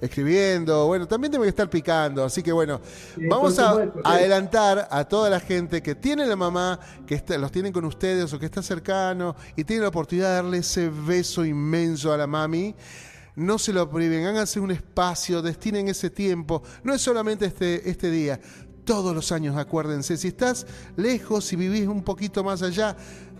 escribiendo. 0.00 0.86
Bueno, 0.86 1.06
también 1.06 1.30
tengo 1.30 1.42
que 1.42 1.50
estar 1.50 1.68
picando. 1.68 2.24
Así 2.24 2.42
que 2.42 2.52
bueno, 2.52 2.80
vamos 3.28 3.58
a 3.58 3.76
adelantar 4.04 4.88
a 4.90 5.04
toda 5.04 5.28
la 5.28 5.40
gente 5.40 5.82
que 5.82 5.94
tiene 5.94 6.26
la 6.26 6.36
mamá, 6.36 6.78
que 7.06 7.14
está- 7.16 7.36
los 7.36 7.52
tienen 7.52 7.72
con 7.72 7.84
ustedes 7.84 8.32
o 8.32 8.38
que 8.38 8.46
está 8.46 8.62
cercano 8.62 9.36
y 9.56 9.64
tiene 9.64 9.82
la 9.82 9.88
oportunidad 9.88 10.28
de 10.30 10.34
darle 10.36 10.58
ese 10.58 10.88
beso 10.88 11.44
inmenso 11.44 12.12
a 12.12 12.16
la 12.16 12.26
mami. 12.26 12.74
no 13.36 13.56
se 13.56 13.72
lo 13.72 13.88
priven, 13.88 14.26
háganse 14.26 14.58
un 14.58 14.72
espacio, 14.72 15.40
destinen 15.42 15.86
ese 15.86 16.10
tiempo. 16.10 16.60
No 16.82 16.92
es 16.92 17.00
solamente 17.00 17.46
este, 17.46 17.88
este 17.88 18.10
día, 18.10 18.40
todos 18.84 19.14
los 19.14 19.30
años 19.30 19.56
acuérdense. 19.56 20.16
Si 20.16 20.26
estás 20.26 20.66
lejos, 20.96 21.44
si 21.44 21.54
vivís 21.54 21.86
un 21.86 22.02
poquito 22.02 22.42
más 22.42 22.62
allá, 22.62 22.96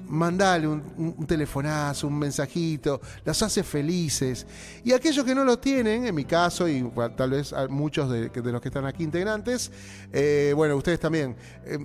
mandale 0.09 0.67
un, 0.67 0.83
un- 0.97 1.15
un 1.19 1.27
telefonazo, 1.27 2.07
un 2.07 2.19
mensajito, 2.19 3.01
las 3.25 3.41
hace 3.43 3.63
felices. 3.63 4.47
Y 4.85 4.93
aquellos 4.93 5.25
que 5.25 5.35
no 5.35 5.45
lo 5.45 5.59
tienen, 5.59 6.07
en 6.07 6.15
mi 6.15 6.25
caso, 6.25 6.67
y 6.69 6.83
bueno, 6.83 7.15
tal 7.15 7.31
vez 7.31 7.53
a 7.53 7.69
muchos 7.69 8.11
de, 8.11 8.29
de 8.29 8.53
los 8.53 8.61
que 8.61 8.69
están 8.69 8.87
aquí 8.87 9.05
integrantes, 9.05 9.71
eh, 10.13 10.53
bueno, 10.57 10.77
ustedes 10.77 11.01
también. 11.01 11.37
eh, 11.65 11.79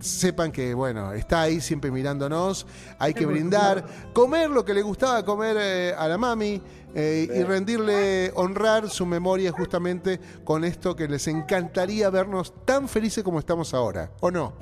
sepan 0.00 0.52
que, 0.52 0.74
bueno, 0.74 1.12
está 1.12 1.42
ahí 1.42 1.60
siempre 1.60 1.90
mirándonos, 1.90 2.66
hay 3.00 3.14
que 3.14 3.26
brindar, 3.26 3.84
comer 4.12 4.48
lo 4.48 4.64
que 4.64 4.72
le 4.72 4.82
gustaba 4.82 5.24
comer 5.24 5.56
eh, 5.58 5.94
a 5.98 6.06
la 6.06 6.16
mami 6.16 6.62
eh, 6.94 7.28
y 7.34 7.42
rendirle, 7.42 8.30
honrar 8.36 8.88
su 8.90 9.04
memoria 9.06 9.50
justamente 9.50 10.20
con 10.44 10.62
esto 10.62 10.94
que 10.94 11.08
les 11.08 11.26
encantaría 11.26 12.10
vernos 12.10 12.54
tan 12.64 12.88
felices 12.88 13.24
como 13.24 13.40
estamos 13.40 13.74
ahora, 13.74 14.12
¿o 14.20 14.30
no? 14.30 14.52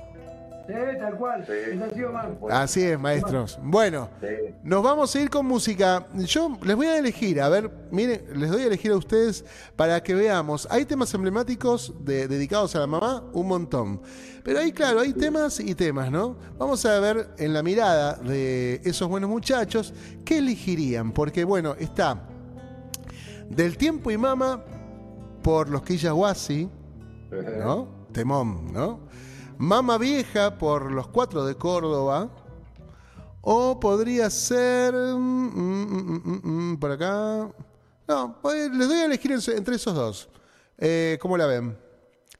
Sí, 0.67 0.73
tal 0.99 1.15
cual. 1.17 1.43
Es 1.43 1.81
así, 2.51 2.83
es, 2.83 2.99
maestros. 2.99 3.59
Bueno, 3.63 4.09
nos 4.65 4.83
vamos 4.83 5.15
a 5.15 5.21
ir 5.21 5.31
con 5.31 5.47
música. 5.47 6.07
Yo 6.15 6.59
les 6.65 6.75
voy 6.75 6.87
a 6.87 6.99
elegir, 6.99 7.41
a 7.41 7.49
ver, 7.49 7.71
miren, 7.91 8.23
les 8.35 8.51
doy 8.51 8.63
a 8.63 8.67
elegir 8.67 8.91
a 8.93 8.97
ustedes 8.97 9.45
para 9.77 10.03
que 10.03 10.15
veamos. 10.15 10.67
Hay 10.71 10.85
temas 10.85 11.13
emblemáticos 11.15 11.95
de- 12.05 12.27
dedicados 12.27 12.75
a 12.75 12.81
la 12.81 12.87
mamá, 12.87 13.23
un 13.33 13.47
montón. 13.49 14.01
Pero 14.43 14.59
ahí, 14.61 14.73
claro, 14.73 15.01
hay 15.01 15.13
temas 15.13 15.59
y 15.61 15.75
temas, 15.75 16.11
¿no? 16.11 16.37
Vamos 16.59 16.85
a 16.87 16.99
ver 17.01 17.29
en 17.39 17.53
la 17.53 17.63
mirada 17.63 18.15
de 18.15 18.81
esos 18.85 19.09
buenos 19.09 19.29
muchachos 19.31 19.93
qué 20.25 20.39
elegirían. 20.39 21.13
Porque, 21.13 21.45
bueno, 21.45 21.75
está 21.79 22.29
Del 23.51 23.77
Tiempo 23.77 24.11
y 24.11 24.19
Mama 24.19 24.65
por 25.43 25.69
los 25.69 25.83
Quillahuasi, 25.83 26.69
¿no? 27.59 27.89
Temón, 28.13 28.73
¿no? 28.73 29.06
Mama 29.59 29.99
Vieja 29.99 30.59
por 30.59 30.91
los 30.93 31.09
Cuatro 31.09 31.45
de 31.45 31.55
Córdoba. 31.55 32.29
O 33.41 33.79
podría 33.79 34.29
ser. 34.31 34.93
mm, 34.95 35.19
mm, 35.19 36.23
mm, 36.25 36.41
mm, 36.73 36.77
por 36.79 36.91
acá. 36.91 37.49
No, 38.09 38.37
les 38.45 38.89
doy 38.89 38.99
a 38.99 39.05
elegir 39.07 39.33
en- 39.33 39.57
entre 39.57 39.77
esos 39.77 39.95
dos. 39.95 40.29
Eh, 40.79 41.19
¿Cómo 41.21 41.37
la 41.37 41.47
ven? 41.47 41.77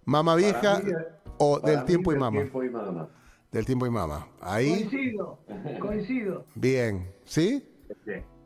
Mama 0.05 0.35
Vieja 0.37 0.81
mí, 0.81 0.93
o 1.39 1.59
Del 1.61 1.79
mí, 1.81 1.85
Tiempo 1.87 2.11
y 2.13 2.15
Del 2.15 2.21
Mama. 2.21 2.37
Tiempo 2.41 2.63
y 2.65 2.71
Mama. 2.71 3.09
Del 3.53 3.67
Tiempo 3.67 3.87
y 3.87 3.91
Mama. 3.91 4.29
Ahí, 4.41 4.85
Coincido, 4.89 5.39
coincido. 5.81 6.45
bien. 6.55 7.13
¿Sí? 7.25 7.65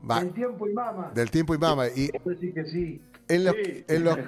Va. 0.08 0.20
El 0.20 0.32
tiempo 0.32 0.66
y 0.68 0.72
mama. 0.72 1.10
Del 1.14 1.30
Tiempo 1.30 1.54
y 1.54 1.58
Mama. 1.58 1.86
Y 1.88 2.06
sí 2.40 2.52
que 2.54 2.64
sí. 2.66 3.02
en 3.28 3.44
los. 3.44 3.54
En 3.88 4.04
los, 4.04 4.18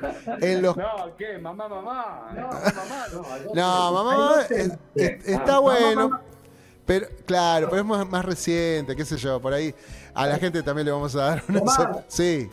en 0.43 0.63
los 0.63 0.77
No, 0.77 0.85
¿qué? 1.17 1.39
Mamá, 1.39 1.69
mamá. 1.69 2.31
No, 2.35 2.43
mamá, 2.49 3.07
no. 3.13 3.55
No, 3.55 3.93
mamá, 3.93 4.43
es- 4.51 4.73
es- 4.95 5.29
está 5.29 5.47
Mamá, 5.55 5.61
bueno. 5.61 6.09
mamá. 6.09 6.23
Pero, 6.85 7.07
claro, 7.27 7.69
pero 7.71 7.83
es 7.83 7.89
más, 7.89 8.09
más 8.09 8.25
reciente, 8.25 8.97
qué 8.97 9.05
sé 9.05 9.17
yo, 9.17 9.41
por 9.41 9.53
ahí. 9.53 9.73
A 10.15 10.27
la 10.27 10.37
gente 10.39 10.63
también 10.63 10.85
le 10.87 10.93
vamos 10.93 11.15
a 11.15 11.19
dar 11.27 11.43
una. 11.49 12.05
Sí, 12.09 12.51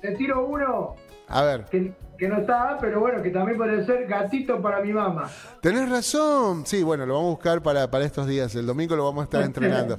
Te 0.00 0.12
tiro 0.12 0.46
uno 0.46 0.94
a 1.28 1.42
ver. 1.42 1.64
que, 1.64 1.92
que 2.18 2.28
no 2.28 2.36
está, 2.42 2.76
pero 2.80 3.00
bueno, 3.00 3.22
que 3.22 3.30
también 3.30 3.56
puede 3.56 3.84
ser 3.86 4.06
gatito 4.06 4.60
para 4.60 4.80
mi 4.82 4.92
mamá. 4.92 5.28
Tenés 5.62 5.88
razón. 5.88 6.64
Sí, 6.66 6.82
bueno, 6.82 7.06
lo 7.06 7.14
vamos 7.14 7.28
a 7.28 7.34
buscar 7.36 7.62
para, 7.62 7.90
para 7.90 8.04
estos 8.04 8.26
días. 8.26 8.54
El 8.54 8.66
domingo 8.66 8.94
lo 8.94 9.04
vamos 9.06 9.22
a 9.22 9.24
estar 9.24 9.42
entrenando. 9.42 9.98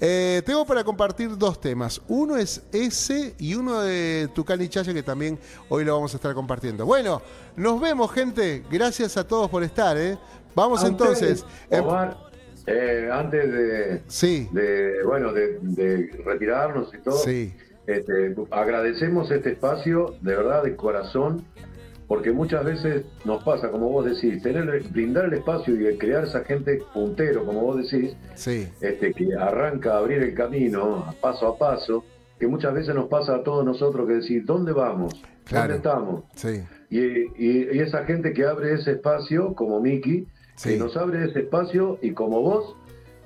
Eh, 0.00 0.42
tengo 0.46 0.64
para 0.64 0.84
compartir 0.84 1.36
dos 1.36 1.60
temas. 1.60 2.00
Uno 2.06 2.36
es 2.36 2.62
ese 2.72 3.34
y 3.38 3.54
uno 3.54 3.80
de 3.80 4.28
Tucán 4.34 4.62
y 4.62 4.68
Chaya 4.68 4.94
que 4.94 5.02
también 5.02 5.38
hoy 5.68 5.84
lo 5.84 5.94
vamos 5.94 6.14
a 6.14 6.16
estar 6.18 6.32
compartiendo. 6.34 6.86
Bueno, 6.86 7.20
nos 7.56 7.80
vemos, 7.80 8.12
gente. 8.12 8.62
Gracias 8.70 9.16
a 9.16 9.26
todos 9.26 9.50
por 9.50 9.64
estar. 9.64 9.96
¿eh? 9.96 10.16
Vamos 10.54 10.84
entonces. 10.84 11.44
Em- 11.68 11.84
Omar, 11.84 12.16
eh, 12.66 13.08
antes 13.10 13.50
de, 13.50 14.02
sí, 14.06 14.48
de, 14.52 15.02
bueno, 15.04 15.32
de, 15.32 15.58
de 15.62 16.22
retirarnos 16.24 16.92
y 16.94 16.98
todo, 16.98 17.16
sí. 17.16 17.54
este, 17.86 18.34
agradecemos 18.50 19.30
este 19.30 19.52
espacio, 19.52 20.16
de 20.20 20.36
verdad, 20.36 20.62
de 20.62 20.76
corazón, 20.76 21.44
porque 22.08 22.32
muchas 22.32 22.64
veces 22.64 23.04
nos 23.24 23.44
pasa, 23.44 23.70
como 23.70 23.90
vos 23.90 24.06
decís, 24.06 24.42
tener, 24.42 24.82
brindar 24.90 25.26
el 25.26 25.34
espacio 25.34 25.74
y 25.78 25.96
crear 25.98 26.24
esa 26.24 26.42
gente 26.42 26.80
puntero, 26.94 27.44
como 27.44 27.60
vos 27.60 27.76
decís, 27.88 28.16
Sí, 28.34 28.66
este, 28.80 29.12
que 29.12 29.34
arranca 29.34 29.94
a 29.94 29.98
abrir 29.98 30.22
el 30.22 30.34
camino 30.34 31.04
paso 31.20 31.46
a 31.46 31.58
paso, 31.58 32.04
que 32.40 32.46
muchas 32.46 32.72
veces 32.72 32.94
nos 32.94 33.06
pasa 33.08 33.34
a 33.36 33.42
todos 33.42 33.64
nosotros 33.64 34.06
que 34.08 34.14
decir, 34.14 34.44
¿dónde 34.46 34.72
vamos? 34.72 35.14
Claro. 35.44 35.74
¿Dónde 35.74 35.76
estamos? 35.76 36.24
sí. 36.34 36.62
Y, 36.90 36.98
y- 37.00 37.68
y 37.74 37.78
esa 37.80 38.04
gente 38.04 38.32
que 38.32 38.46
abre 38.46 38.72
ese 38.72 38.92
espacio, 38.92 39.54
como 39.54 39.78
Miki, 39.78 40.26
Sí. 40.56 40.70
que 40.70 40.76
nos 40.78 40.96
abre 40.96 41.26
ese 41.26 41.40
espacio, 41.40 41.98
y 42.00 42.12
como 42.12 42.40
vos, 42.40 42.74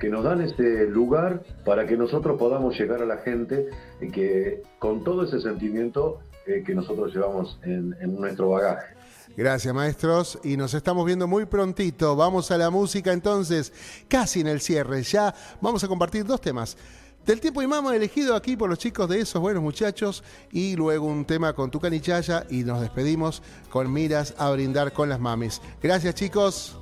que 0.01 0.09
nos 0.09 0.25
dan 0.25 0.41
ese 0.41 0.87
lugar 0.89 1.45
para 1.65 1.87
que 1.87 1.97
nosotros 1.97 2.37
podamos 2.37 2.77
llegar 2.77 3.01
a 3.03 3.07
la 3.07 3.19
gente 3.19 3.69
y 4.01 4.09
que 4.11 4.63
con 4.81 5.05
todo 5.05 5.23
ese 5.23 5.41
sentimiento 5.41 6.19
eh, 6.47 6.63
que 6.65 6.75
nosotros 6.75 7.15
llevamos 7.15 7.59
en, 7.63 7.97
en 8.01 8.17
nuestro 8.21 8.51
bagaje. 8.51 8.95
Gracias, 9.37 9.73
maestros. 9.75 10.39
Y 10.45 10.57
nos 10.57 10.75
estamos 10.75 11.07
viendo 11.07 11.27
muy 11.27 11.47
prontito. 11.47 12.17
Vamos 12.17 12.51
a 12.51 12.59
la 12.59 12.71
música 12.71 13.13
entonces, 13.13 13.73
casi 14.09 14.41
en 14.41 14.47
el 14.49 14.61
cierre. 14.61 15.03
Ya 15.03 15.35
vamos 15.61 15.83
a 15.85 15.89
compartir 15.89 16.25
dos 16.25 16.41
temas. 16.41 16.77
Del 17.25 17.41
tiempo 17.41 17.63
y 17.63 17.69
mama 17.69 17.95
elegido 17.95 18.35
aquí 18.35 18.57
por 18.57 18.69
los 18.69 18.79
chicos 18.81 19.09
de 19.09 19.21
esos 19.21 19.41
buenos 19.41 19.63
muchachos 19.63 20.25
y 20.51 20.75
luego 20.75 21.07
un 21.07 21.25
tema 21.25 21.53
con 21.53 21.71
Tucan 21.71 21.95
y 21.95 22.01
Chaya 22.01 22.45
y 22.51 22.65
nos 22.65 22.81
despedimos 22.81 23.43
con 23.71 23.93
miras 23.93 24.35
a 24.39 24.51
brindar 24.51 24.93
con 24.93 25.09
las 25.09 25.21
mamis. 25.21 25.63
Gracias 25.81 26.17
chicos. 26.17 26.77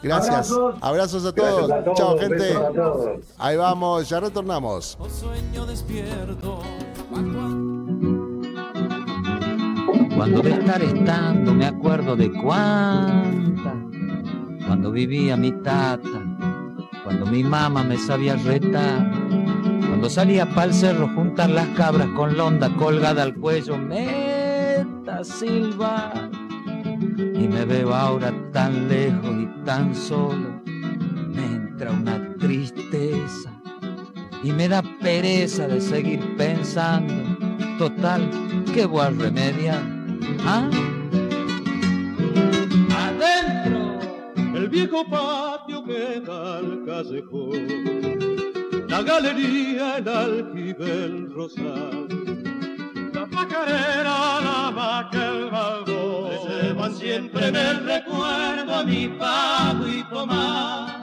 Gracias. 0.00 0.50
Abrazos. 0.52 0.74
Abrazos 0.80 1.26
a 1.26 1.32
Gracias 1.32 1.56
todos. 1.56 1.70
a 1.72 1.84
todos, 1.84 1.98
Chao 1.98 2.18
gente. 2.18 2.34
besos 2.36 2.62
a 2.62 2.72
todos. 2.72 3.20
Ahí 3.38 3.56
vamos, 3.56 4.08
ya 4.08 4.20
retornamos. 4.20 4.96
sueño 5.10 5.66
despierto. 5.66 6.62
Cuando 10.22 10.40
de 10.40 10.50
estar 10.50 10.80
estando 10.80 11.52
me 11.52 11.66
acuerdo 11.66 12.14
de 12.14 12.30
cuánta, 12.30 13.74
cuando 14.64 14.92
vivía 14.92 15.36
mi 15.36 15.50
tata, 15.50 16.22
cuando 17.02 17.26
mi 17.26 17.42
mamá 17.42 17.82
me 17.82 17.98
sabía 17.98 18.36
retar, 18.36 19.10
cuando 19.80 20.08
salía 20.08 20.48
pa'l 20.48 20.72
cerro 20.72 21.08
juntar 21.08 21.50
las 21.50 21.66
cabras 21.70 22.06
con 22.10 22.36
londa 22.36 22.72
colgada 22.76 23.24
al 23.24 23.34
cuello, 23.34 23.76
meta 23.76 25.24
silbar. 25.24 26.30
Y 27.18 27.48
me 27.48 27.64
veo 27.64 27.92
ahora 27.92 28.32
tan 28.52 28.86
lejos 28.88 29.36
y 29.40 29.64
tan 29.64 29.92
solo, 29.92 30.62
me 30.64 31.44
entra 31.46 31.90
una 31.90 32.32
tristeza 32.36 33.50
y 34.44 34.52
me 34.52 34.68
da 34.68 34.84
pereza 35.00 35.66
de 35.66 35.80
seguir 35.80 36.36
pensando. 36.36 37.24
Total, 37.76 38.30
¿qué 38.72 38.86
voy 38.86 39.00
a 39.00 39.10
remediar? 39.10 39.91
¿Ah? 40.40 40.68
Adentro, 43.06 43.98
el 44.54 44.68
viejo 44.68 45.04
patio 45.08 45.84
que 45.84 46.20
da 46.20 46.58
al 46.58 46.84
callejón. 46.84 47.92
La 48.88 49.02
galería, 49.02 49.98
el 49.98 50.08
aljibe, 50.08 51.04
el 51.04 51.32
rosal. 51.32 52.08
La 53.14 53.26
pajarera, 53.26 54.40
la 54.40 54.72
vaca, 54.74 55.28
el 55.28 55.50
balbón. 55.50 56.30
Me 56.30 56.62
llevan 56.62 56.94
siempre 56.94 57.48
en 57.48 57.56
el 57.56 57.84
recuerdo 57.86 58.74
a 58.74 58.84
mi 58.84 59.08
pago 59.08 59.88
y 59.88 60.02
tomar. 60.04 61.02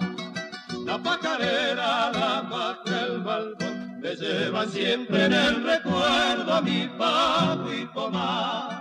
La 0.85 0.97
pajarera, 0.97 2.11
la 2.11 2.47
vaca, 2.49 3.06
el 3.06 3.22
balbón. 3.23 3.99
Me 4.01 4.15
llevan 4.15 4.69
siempre 4.69 5.26
en 5.26 5.34
el 5.34 5.64
recuerdo 5.64 6.53
a 6.53 6.61
mi 6.61 6.88
pago 6.97 7.73
y 7.73 7.85
tomar. 7.93 8.78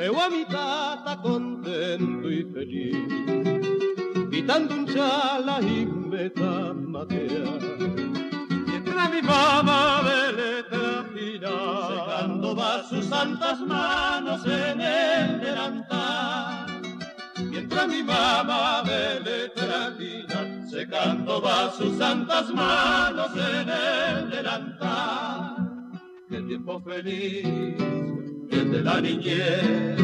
Veo 0.00 0.18
a 0.18 0.30
mi 0.30 0.46
tata 0.46 1.20
contento 1.20 2.30
y 2.30 2.42
feliz, 2.44 2.96
quitando 4.30 4.74
un 4.74 4.86
chala 4.86 5.60
y 5.60 5.84
me 5.84 6.30
da 6.30 6.72
matear. 6.72 7.60
Mientras 8.66 9.10
mi 9.10 9.20
mamá 9.20 10.00
de 10.08 10.32
letra 10.32 11.04
fina, 11.12 11.52
secando 11.86 12.56
va 12.56 12.82
sus 12.88 13.04
santas 13.04 13.60
manos 13.60 14.42
en 14.46 14.80
el 14.80 15.38
delantal. 15.38 16.66
Mientras 17.50 17.86
mi 17.86 18.02
mamá 18.02 18.82
de 18.82 19.20
letra 19.20 19.92
fina, 19.98 20.66
secando 20.66 21.42
va 21.42 21.70
sus 21.72 21.98
santas 21.98 22.48
manos 22.54 23.32
en 23.36 23.68
el 23.68 24.30
delantal. 24.30 25.56
Qué 26.26 26.40
tiempo 26.40 26.80
feliz 26.80 28.29
desde 28.50 28.82
la 28.82 29.00
niñez, 29.00 29.96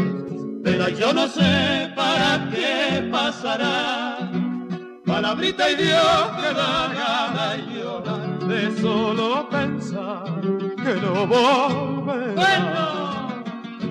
pero 0.62 0.88
yo 0.88 1.12
no 1.12 1.28
sé 1.28 1.92
para 1.94 2.48
qué 2.50 3.08
pasará. 3.10 4.30
Palabrita 5.04 5.70
y 5.70 5.76
Dios 5.76 6.30
que 6.40 6.54
da 6.54 6.88
gana 6.94 7.56
y 7.56 7.78
llorar, 7.78 8.38
de 8.40 8.80
solo 8.80 9.48
pensar 9.48 10.40
que 10.42 10.94
no 11.00 11.26
volverá. 11.26 12.86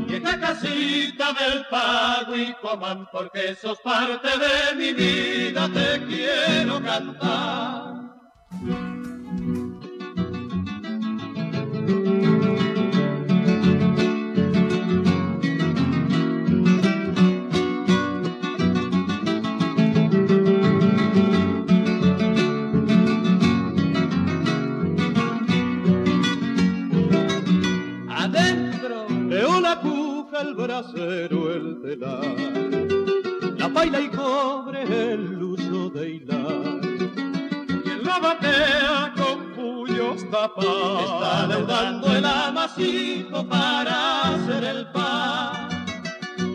Y 0.07 0.13
esta 0.13 0.39
casita 0.39 1.33
del 1.33 1.65
pago 1.69 2.35
y 2.35 2.53
coman 2.61 3.07
porque 3.11 3.55
sos 3.55 3.79
parte 3.79 4.27
de 4.27 4.75
mi 4.75 4.93
vida, 4.93 5.69
te 5.69 6.05
quiero 6.05 6.81
cantar. 6.81 7.95
Cuja 30.55 30.83
el 31.55 31.81
telar, 31.81 32.23
la 33.57 33.69
paila 33.69 33.99
y 33.99 34.07
cobre 34.09 34.83
el 34.83 35.43
uso 35.43 35.89
de 35.89 36.09
hilar. 36.11 36.79
Y 37.85 37.89
en 37.89 38.03
la 38.05 38.19
batea 38.19 39.13
con 39.17 39.53
puños 39.53 40.29
tapados 40.31 41.03
Está 41.03 41.47
leudando 41.47 42.07
el 42.15 42.25
amasijo 42.25 43.45
para 43.47 44.21
hacer 44.21 44.63
el 44.63 44.87
pan. 44.87 45.85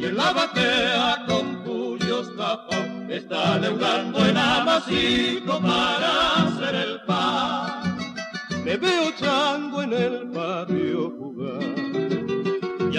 y 0.01 0.05
en 0.07 0.17
la 0.17 0.33
batea 0.33 1.25
con 1.27 1.63
puños 1.65 2.35
tapados 2.37 2.87
Está 3.09 3.59
leudando 3.59 4.25
el 4.25 4.37
amasijo 4.37 5.61
para 5.61 6.37
hacer 6.37 6.75
el 6.75 7.01
pan. 7.03 7.99
Me 8.65 8.77
veo 8.77 9.11
chango 9.19 9.83
en 9.83 9.93
el 9.93 10.29
patio 10.31 11.13
jugar 11.19 11.90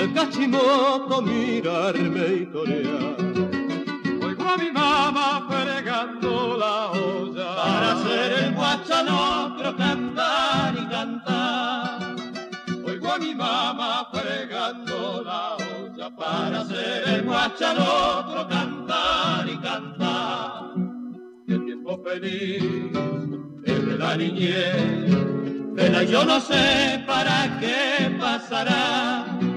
al 0.01 0.13
cachimoto 0.13 1.21
mirarme 1.21 2.27
y 2.41 2.45
torear. 2.47 3.15
Oigo 4.23 4.43
a 4.49 4.57
mi 4.57 4.71
mamá 4.71 5.47
fregando 5.49 6.57
la 6.57 6.91
olla 6.91 7.55
Para 7.55 7.91
hacer 7.93 8.31
el 8.43 8.55
guachanotro 8.55 9.77
cantar 9.77 10.73
y 10.75 10.85
cantar. 10.87 12.15
Oigo 12.83 13.13
a 13.13 13.17
mi 13.19 13.35
mamá 13.35 14.07
fregando 14.11 15.23
la 15.23 15.55
olla 15.55 16.15
Para 16.15 16.61
hacer 16.61 17.03
el 17.07 17.23
guachanotro 17.23 18.47
cantar 18.47 19.47
y 19.47 19.57
cantar. 19.57 20.73
Qué 21.47 21.59
tiempo 21.59 22.01
feliz 22.03 22.63
Es 23.65 23.85
de 23.85 23.97
la 23.97 24.17
niñez, 24.17 25.15
pero 25.75 26.01
yo 26.01 26.25
no 26.25 26.39
sé 26.39 27.03
para 27.05 27.59
qué 27.59 28.17
pasará. 28.19 29.50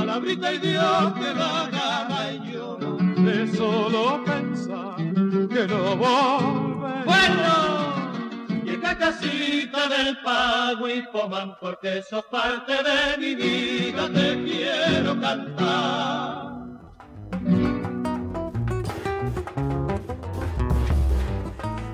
Palabrita 0.00 0.52
y 0.54 0.58
Dios 0.58 1.12
que 1.12 1.34
la 1.34 1.68
gana 1.70 2.32
y 2.32 2.52
yo 2.52 2.78
de 2.78 3.54
solo 3.54 4.24
pensar 4.24 4.96
que 4.96 5.66
no 5.68 5.96
volverá. 5.96 7.04
Bueno, 7.04 8.64
y 8.64 8.70
esta 8.70 8.96
casita 8.96 9.88
del 9.88 10.16
pago 10.22 10.88
y 10.88 11.04
coman 11.06 11.54
porque 11.60 12.02
sos 12.02 12.24
parte 12.30 12.72
de 12.72 13.18
mi 13.18 13.34
vida, 13.34 14.08
te 14.08 14.42
quiero 14.42 15.20
cantar. 15.20 16.50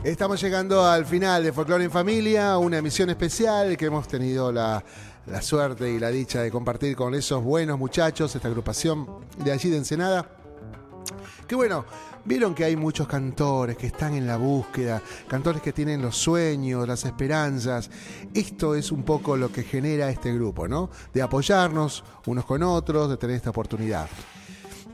Estamos 0.04 0.40
llegando 0.40 0.86
al 0.86 1.04
final 1.04 1.42
de 1.42 1.52
Folklore 1.52 1.82
en 1.82 1.90
Familia, 1.90 2.56
una 2.58 2.78
emisión 2.78 3.10
especial 3.10 3.76
que 3.76 3.86
hemos 3.86 4.06
tenido 4.06 4.52
la, 4.52 4.84
la 5.26 5.42
suerte 5.42 5.90
y 5.90 5.98
la 5.98 6.10
dicha 6.10 6.42
de 6.42 6.50
compartir 6.50 6.94
con 6.94 7.14
esos 7.14 7.42
buenos 7.42 7.78
muchachos, 7.78 8.34
esta 8.34 8.48
agrupación 8.48 9.06
de 9.42 9.52
allí 9.52 9.70
de 9.70 9.78
Ensenada. 9.78 10.28
Que 11.46 11.54
bueno, 11.54 11.84
vieron 12.24 12.54
que 12.54 12.64
hay 12.64 12.76
muchos 12.76 13.06
cantores 13.06 13.76
que 13.76 13.86
están 13.86 14.14
en 14.14 14.26
la 14.26 14.36
búsqueda, 14.36 15.02
cantores 15.28 15.62
que 15.62 15.72
tienen 15.72 16.02
los 16.02 16.16
sueños, 16.16 16.86
las 16.86 17.04
esperanzas. 17.04 17.90
Esto 18.34 18.74
es 18.74 18.92
un 18.92 19.02
poco 19.02 19.36
lo 19.36 19.50
que 19.50 19.62
genera 19.62 20.10
este 20.10 20.32
grupo, 20.34 20.68
¿no? 20.68 20.90
De 21.12 21.22
apoyarnos 21.22 22.04
unos 22.26 22.44
con 22.44 22.62
otros, 22.62 23.08
de 23.08 23.16
tener 23.16 23.36
esta 23.36 23.50
oportunidad. 23.50 24.08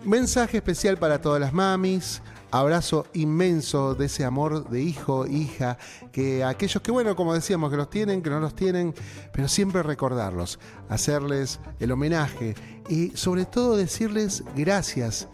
Mensaje 0.04 0.58
especial 0.58 0.98
para 0.98 1.20
todas 1.20 1.40
las 1.40 1.52
mamis. 1.52 2.20
Abrazo 2.52 3.06
inmenso 3.14 3.94
de 3.94 4.06
ese 4.06 4.24
amor 4.24 4.68
de 4.68 4.82
hijo, 4.82 5.26
hija, 5.26 5.78
que 6.12 6.44
aquellos 6.44 6.82
que, 6.82 6.90
bueno, 6.92 7.16
como 7.16 7.32
decíamos, 7.34 7.70
que 7.70 7.78
los 7.78 7.88
tienen, 7.88 8.22
que 8.22 8.30
no 8.30 8.40
los 8.40 8.54
tienen, 8.54 8.94
pero 9.32 9.48
siempre 9.48 9.82
recordarlos, 9.82 10.58
hacerles 10.88 11.60
el 11.80 11.92
homenaje 11.92 12.54
y 12.88 13.10
sobre 13.16 13.46
todo 13.46 13.76
decirles 13.76 14.44
gracias 14.54 15.28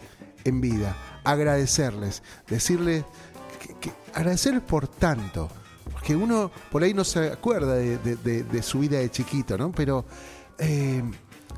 en 0.45 0.61
vida, 0.61 0.95
agradecerles, 1.25 2.23
decirles, 2.47 3.03
que, 3.81 3.91
agradecerles 4.13 4.63
por 4.63 4.87
tanto, 4.87 5.49
porque 5.91 6.15
uno 6.15 6.49
por 6.71 6.83
ahí 6.83 6.93
no 6.93 7.03
se 7.03 7.31
acuerda 7.31 7.75
de 7.75 8.63
su 8.63 8.79
vida 8.79 8.97
de 8.97 9.11
chiquito, 9.11 9.57
¿no? 9.57 9.73
Pero 9.73 10.05
eh, 10.57 11.01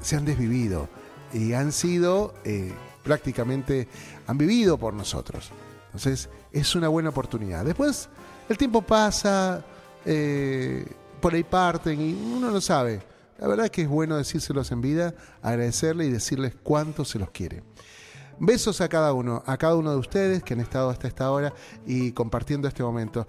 se 0.01 0.15
han 0.15 0.25
desvivido 0.25 0.87
y 1.33 1.53
han 1.53 1.71
sido 1.71 2.33
eh, 2.43 2.73
prácticamente, 3.03 3.87
han 4.27 4.37
vivido 4.37 4.77
por 4.77 4.93
nosotros. 4.93 5.49
Entonces 5.87 6.29
es 6.51 6.75
una 6.75 6.87
buena 6.87 7.09
oportunidad. 7.09 7.65
Después 7.65 8.09
el 8.47 8.57
tiempo 8.57 8.81
pasa, 8.81 9.63
eh, 10.05 10.85
por 11.19 11.33
ahí 11.33 11.43
parten 11.43 12.01
y 12.01 12.13
uno 12.13 12.51
no 12.51 12.61
sabe. 12.61 13.01
La 13.37 13.47
verdad 13.47 13.65
es 13.65 13.71
que 13.71 13.81
es 13.81 13.89
bueno 13.89 14.17
decírselos 14.17 14.71
en 14.71 14.81
vida, 14.81 15.15
agradecerle 15.41 16.05
y 16.05 16.11
decirles 16.11 16.53
cuánto 16.61 17.05
se 17.05 17.17
los 17.17 17.31
quiere. 17.31 17.63
Besos 18.39 18.81
a 18.81 18.89
cada 18.89 19.13
uno, 19.13 19.43
a 19.45 19.57
cada 19.57 19.75
uno 19.75 19.91
de 19.91 19.97
ustedes 19.97 20.43
que 20.43 20.53
han 20.53 20.59
estado 20.61 20.89
hasta 20.89 21.07
esta 21.07 21.29
hora 21.31 21.53
y 21.85 22.11
compartiendo 22.11 22.67
este 22.67 22.83
momento. 22.83 23.27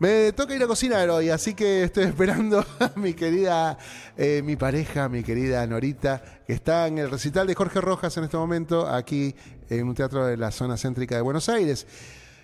Me 0.00 0.32
toca 0.32 0.56
ir 0.56 0.62
a 0.62 0.66
cocinar 0.66 1.08
hoy, 1.08 1.30
así 1.30 1.54
que 1.54 1.84
estoy 1.84 2.04
esperando 2.06 2.66
a 2.80 2.92
mi 2.96 3.14
querida, 3.14 3.78
eh, 4.16 4.42
mi 4.44 4.56
pareja, 4.56 5.08
mi 5.08 5.22
querida 5.22 5.64
Norita, 5.68 6.20
que 6.44 6.52
está 6.52 6.88
en 6.88 6.98
el 6.98 7.08
recital 7.08 7.46
de 7.46 7.54
Jorge 7.54 7.80
Rojas 7.80 8.16
en 8.16 8.24
este 8.24 8.36
momento, 8.36 8.88
aquí 8.88 9.36
en 9.70 9.86
un 9.86 9.94
teatro 9.94 10.26
de 10.26 10.36
la 10.36 10.50
zona 10.50 10.76
céntrica 10.76 11.14
de 11.14 11.22
Buenos 11.22 11.48
Aires. 11.48 11.86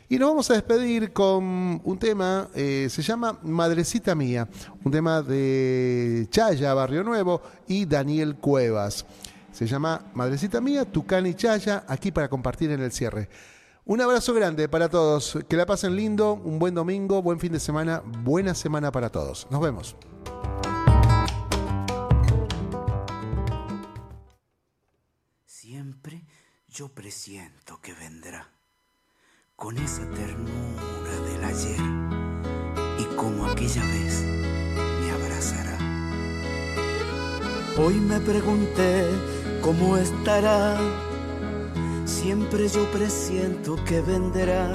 Y 0.08 0.18
nos 0.18 0.28
vamos 0.28 0.50
a 0.50 0.54
despedir 0.54 1.12
con 1.12 1.80
un 1.84 1.98
tema, 1.98 2.48
eh, 2.54 2.86
se 2.88 3.02
llama 3.02 3.38
Madrecita 3.42 4.14
Mía, 4.14 4.48
un 4.84 4.92
tema 4.92 5.20
de 5.20 6.28
Chaya, 6.30 6.72
Barrio 6.72 7.02
Nuevo, 7.02 7.42
y 7.66 7.84
Daniel 7.84 8.36
Cuevas. 8.36 9.04
Se 9.50 9.66
llama 9.66 10.06
Madrecita 10.14 10.60
Mía, 10.60 10.84
Tucán 10.84 11.26
y 11.26 11.34
Chaya, 11.34 11.82
aquí 11.88 12.12
para 12.12 12.28
compartir 12.28 12.70
en 12.70 12.80
el 12.80 12.92
cierre. 12.92 13.28
Un 13.90 14.00
abrazo 14.00 14.32
grande 14.32 14.68
para 14.68 14.88
todos, 14.88 15.36
que 15.48 15.56
la 15.56 15.66
pasen 15.66 15.96
lindo, 15.96 16.34
un 16.34 16.60
buen 16.60 16.76
domingo, 16.76 17.22
buen 17.22 17.40
fin 17.40 17.50
de 17.50 17.58
semana, 17.58 18.04
buena 18.04 18.54
semana 18.54 18.92
para 18.92 19.10
todos. 19.10 19.48
Nos 19.50 19.60
vemos. 19.60 19.96
Siempre 25.44 26.24
yo 26.68 26.90
presiento 26.90 27.80
que 27.82 27.92
vendrá 27.94 28.48
con 29.56 29.76
esa 29.76 30.08
ternura 30.10 31.20
del 31.26 31.44
ayer 31.44 31.80
y 32.96 33.16
como 33.16 33.44
aquella 33.46 33.82
vez 33.82 34.22
me 35.00 35.10
abrazará. 35.10 35.78
Hoy 37.76 37.94
me 37.94 38.20
pregunté 38.20 39.04
cómo 39.60 39.96
estará. 39.96 40.78
Siempre 42.10 42.68
yo 42.68 42.90
presiento 42.90 43.76
que 43.86 44.00
vendrá 44.02 44.72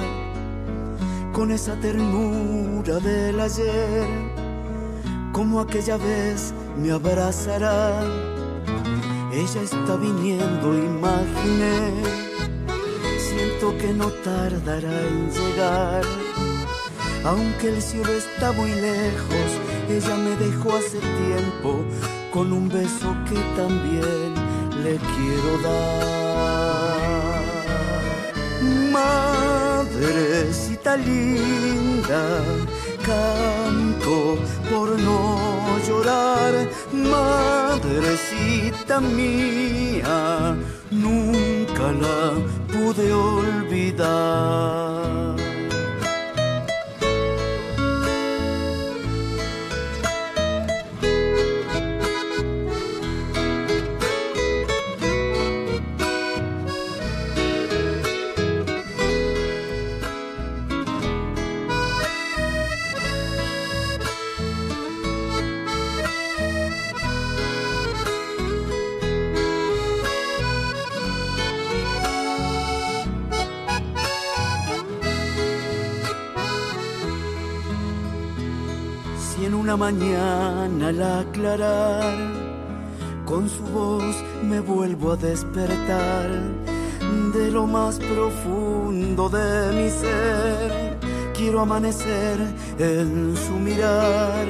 con 1.32 1.52
esa 1.52 1.74
ternura 1.76 2.98
del 2.98 3.38
ayer, 3.38 4.08
como 5.32 5.60
aquella 5.60 5.98
vez 5.98 6.54
me 6.76 6.90
abrazará. 6.90 8.02
Ella 9.32 9.62
está 9.62 9.96
viniendo, 9.96 10.74
imaginé. 10.74 11.92
Siento 13.18 13.76
que 13.78 13.92
no 13.92 14.08
tardará 14.24 15.06
en 15.06 15.30
llegar. 15.30 16.04
Aunque 17.22 17.68
el 17.68 17.82
cielo 17.82 18.12
está 18.12 18.50
muy 18.52 18.70
lejos, 18.70 19.48
ella 19.90 20.16
me 20.16 20.34
dejó 20.36 20.74
hace 20.74 20.98
tiempo 20.98 21.84
con 22.32 22.52
un 22.52 22.68
beso 22.68 23.14
que 23.28 23.38
también 23.60 24.34
le 24.82 24.96
quiero 24.96 25.62
dar. 25.62 26.65
Madrecita 28.96 30.92
linda, 30.96 32.24
canto 33.04 34.38
por 34.70 34.88
no 34.98 35.78
llorar. 35.86 36.52
Madrecita 37.14 38.94
mía, 39.00 40.56
nunca 40.90 41.92
la 42.04 42.22
pude 42.72 43.06
olvidar. 43.12 44.66
Mañana 79.76 80.88
al 80.88 81.02
aclarar, 81.02 82.16
con 83.24 83.48
su 83.48 83.62
voz 83.64 84.16
me 84.42 84.60
vuelvo 84.60 85.12
a 85.12 85.16
despertar 85.16 86.30
de 87.34 87.50
lo 87.50 87.66
más 87.66 87.98
profundo 87.98 89.28
de 89.28 89.72
mi 89.72 89.90
ser. 89.90 90.98
Quiero 91.34 91.60
amanecer 91.60 92.38
en 92.78 93.36
su 93.36 93.52
mirar. 93.52 94.46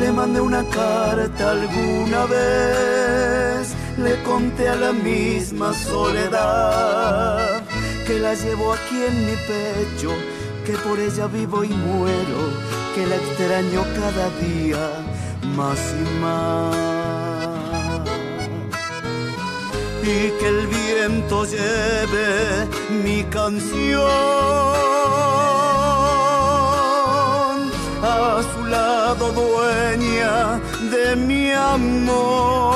Le 0.00 0.12
mandé 0.12 0.40
una 0.40 0.62
carta 0.68 1.52
alguna 1.52 2.26
vez, 2.26 3.74
le 3.98 4.22
conté 4.22 4.68
a 4.68 4.76
la 4.76 4.92
misma 4.92 5.72
soledad 5.72 7.62
que 8.06 8.20
la 8.20 8.34
llevo 8.34 8.74
aquí 8.74 9.02
en 9.08 9.26
mi 9.26 9.36
pecho, 9.50 10.10
que 10.64 10.74
por 10.74 10.98
ella 10.98 11.26
vivo 11.26 11.64
y 11.64 11.70
muero, 11.70 12.40
que 12.96 13.06
la 13.06 13.16
extraño 13.16 13.84
cada 14.00 14.26
día 14.40 14.84
más 15.54 15.78
y 15.92 16.04
más. 16.22 16.76
Y 20.02 20.30
que 20.38 20.48
el 20.48 20.66
viento 20.66 21.44
lleve 21.44 22.66
mi 23.04 23.22
canción 23.24 24.06
a 28.02 28.42
su 28.50 28.64
lado 28.64 29.24
dueña 29.32 30.58
de 30.90 31.16
mi 31.16 31.52
amor. 31.52 32.75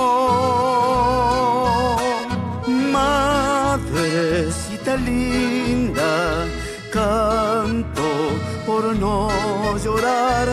Por 8.81 8.97
no 8.97 9.29
llorar, 9.79 10.49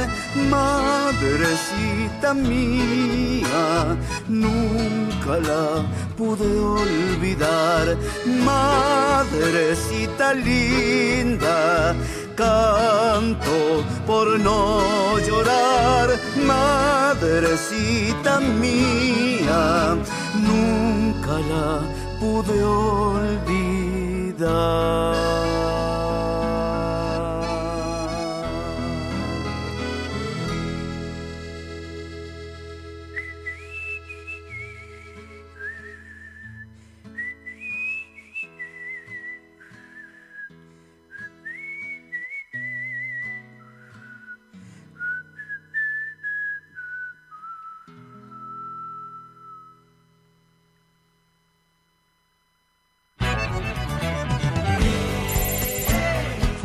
madrecita 0.49 2.33
mía, 2.33 3.95
nunca 4.27 5.37
la 5.49 5.85
pude 6.17 6.59
olvidar, 6.59 7.97
madrecita 8.43 10.33
linda, 10.33 11.95
canto 12.35 13.83
por 14.05 14.37
no 14.39 15.17
llorar, 15.19 16.19
madrecita 16.45 18.39
mía, 18.41 19.95
nunca 20.49 21.33
la 21.53 21.81
pude 22.19 22.63
olvidar. 22.63 24.17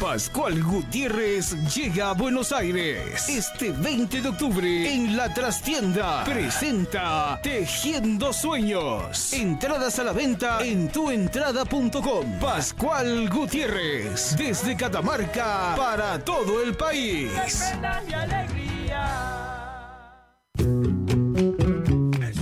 Pascual 0.00 0.62
Gutiérrez 0.62 1.54
llega 1.74 2.08
a 2.08 2.14
Buenos 2.14 2.52
Aires 2.52 3.28
este 3.28 3.70
20 3.70 4.22
de 4.22 4.28
octubre 4.30 4.94
en 4.94 5.14
la 5.14 5.32
trastienda. 5.34 6.24
Presenta 6.24 7.38
Tejiendo 7.42 8.32
Sueños. 8.32 9.32
Entradas 9.34 9.98
a 9.98 10.04
la 10.04 10.12
venta 10.12 10.64
en 10.64 10.88
tuentrada.com. 10.88 12.38
Pascual 12.40 13.28
Gutiérrez 13.28 14.36
desde 14.38 14.74
Catamarca 14.74 15.74
para 15.76 16.18
todo 16.24 16.62
el 16.62 16.74
país. 16.74 17.30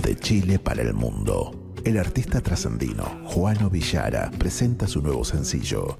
De 0.01 0.15
Chile 0.15 0.59
para 0.59 0.81
el 0.81 0.93
mundo. 0.93 1.69
El 1.85 1.97
artista 1.97 2.41
trascendino 2.41 3.03
Juano 3.25 3.69
Villara 3.69 4.29
presenta 4.37 4.87
su 4.87 5.01
nuevo 5.01 5.23
sencillo, 5.23 5.99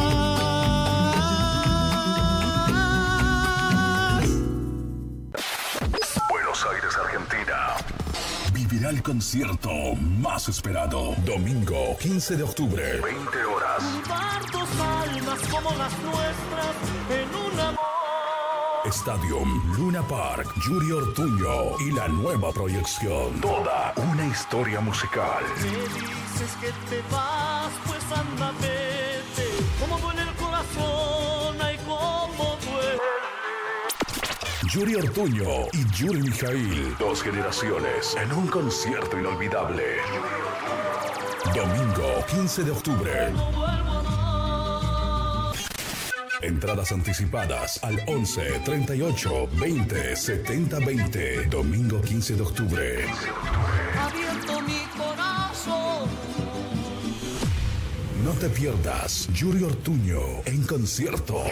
El 8.89 9.03
concierto 9.03 9.69
más 10.19 10.49
esperado. 10.49 11.13
Domingo 11.23 11.95
15 11.99 12.35
de 12.35 12.43
octubre. 12.43 12.83
20 13.01 13.45
horas. 13.45 13.83
Dos 14.51 14.69
almas 14.79 15.39
como 15.49 15.69
las 15.77 15.93
nuestras 15.99 16.75
en 17.09 17.53
un 17.53 17.59
amor. 17.59 17.79
Stadium 18.85 19.77
Luna 19.77 20.01
Park, 20.07 20.51
Yuri 20.67 20.91
Ortuño 20.91 21.79
y 21.79 21.91
la 21.91 22.07
nueva 22.07 22.51
proyección. 22.51 23.39
Toda 23.39 23.93
una 23.95 24.25
historia 24.25 24.81
musical. 24.81 25.43
Me 25.57 25.69
dices 25.69 26.57
que 26.59 26.71
te 26.89 27.01
vas, 27.11 27.71
pues 27.85 28.03
anda, 28.17 28.51
vete. 28.59 29.47
Como 29.79 29.99
duele 29.99 30.23
el 30.23 30.35
corazón, 30.35 31.20
Yuri 34.71 34.95
Ortuño 34.95 35.67
y 35.73 35.85
Yuri 35.93 36.21
Mijail. 36.21 36.95
Dos 36.97 37.21
generaciones 37.21 38.15
en 38.15 38.31
un 38.31 38.47
concierto 38.47 39.19
inolvidable. 39.19 39.83
Domingo 41.53 42.25
15 42.33 42.63
de 42.63 42.71
octubre. 42.71 43.33
Entradas 46.41 46.93
anticipadas 46.93 47.83
al 47.83 48.01
11 48.07 48.61
38 48.63 49.49
20 49.59 50.15
70 50.15 50.79
20. 50.79 51.45
Domingo 51.47 51.99
15 51.99 52.35
de 52.37 52.41
octubre. 52.41 53.05
Abierto 53.99 54.61
mi 54.61 54.79
corazón. 54.97 56.09
No 58.23 58.31
te 58.39 58.47
pierdas 58.47 59.27
Yuri 59.33 59.65
Ortuño 59.65 60.21
en 60.45 60.63
concierto. 60.63 61.43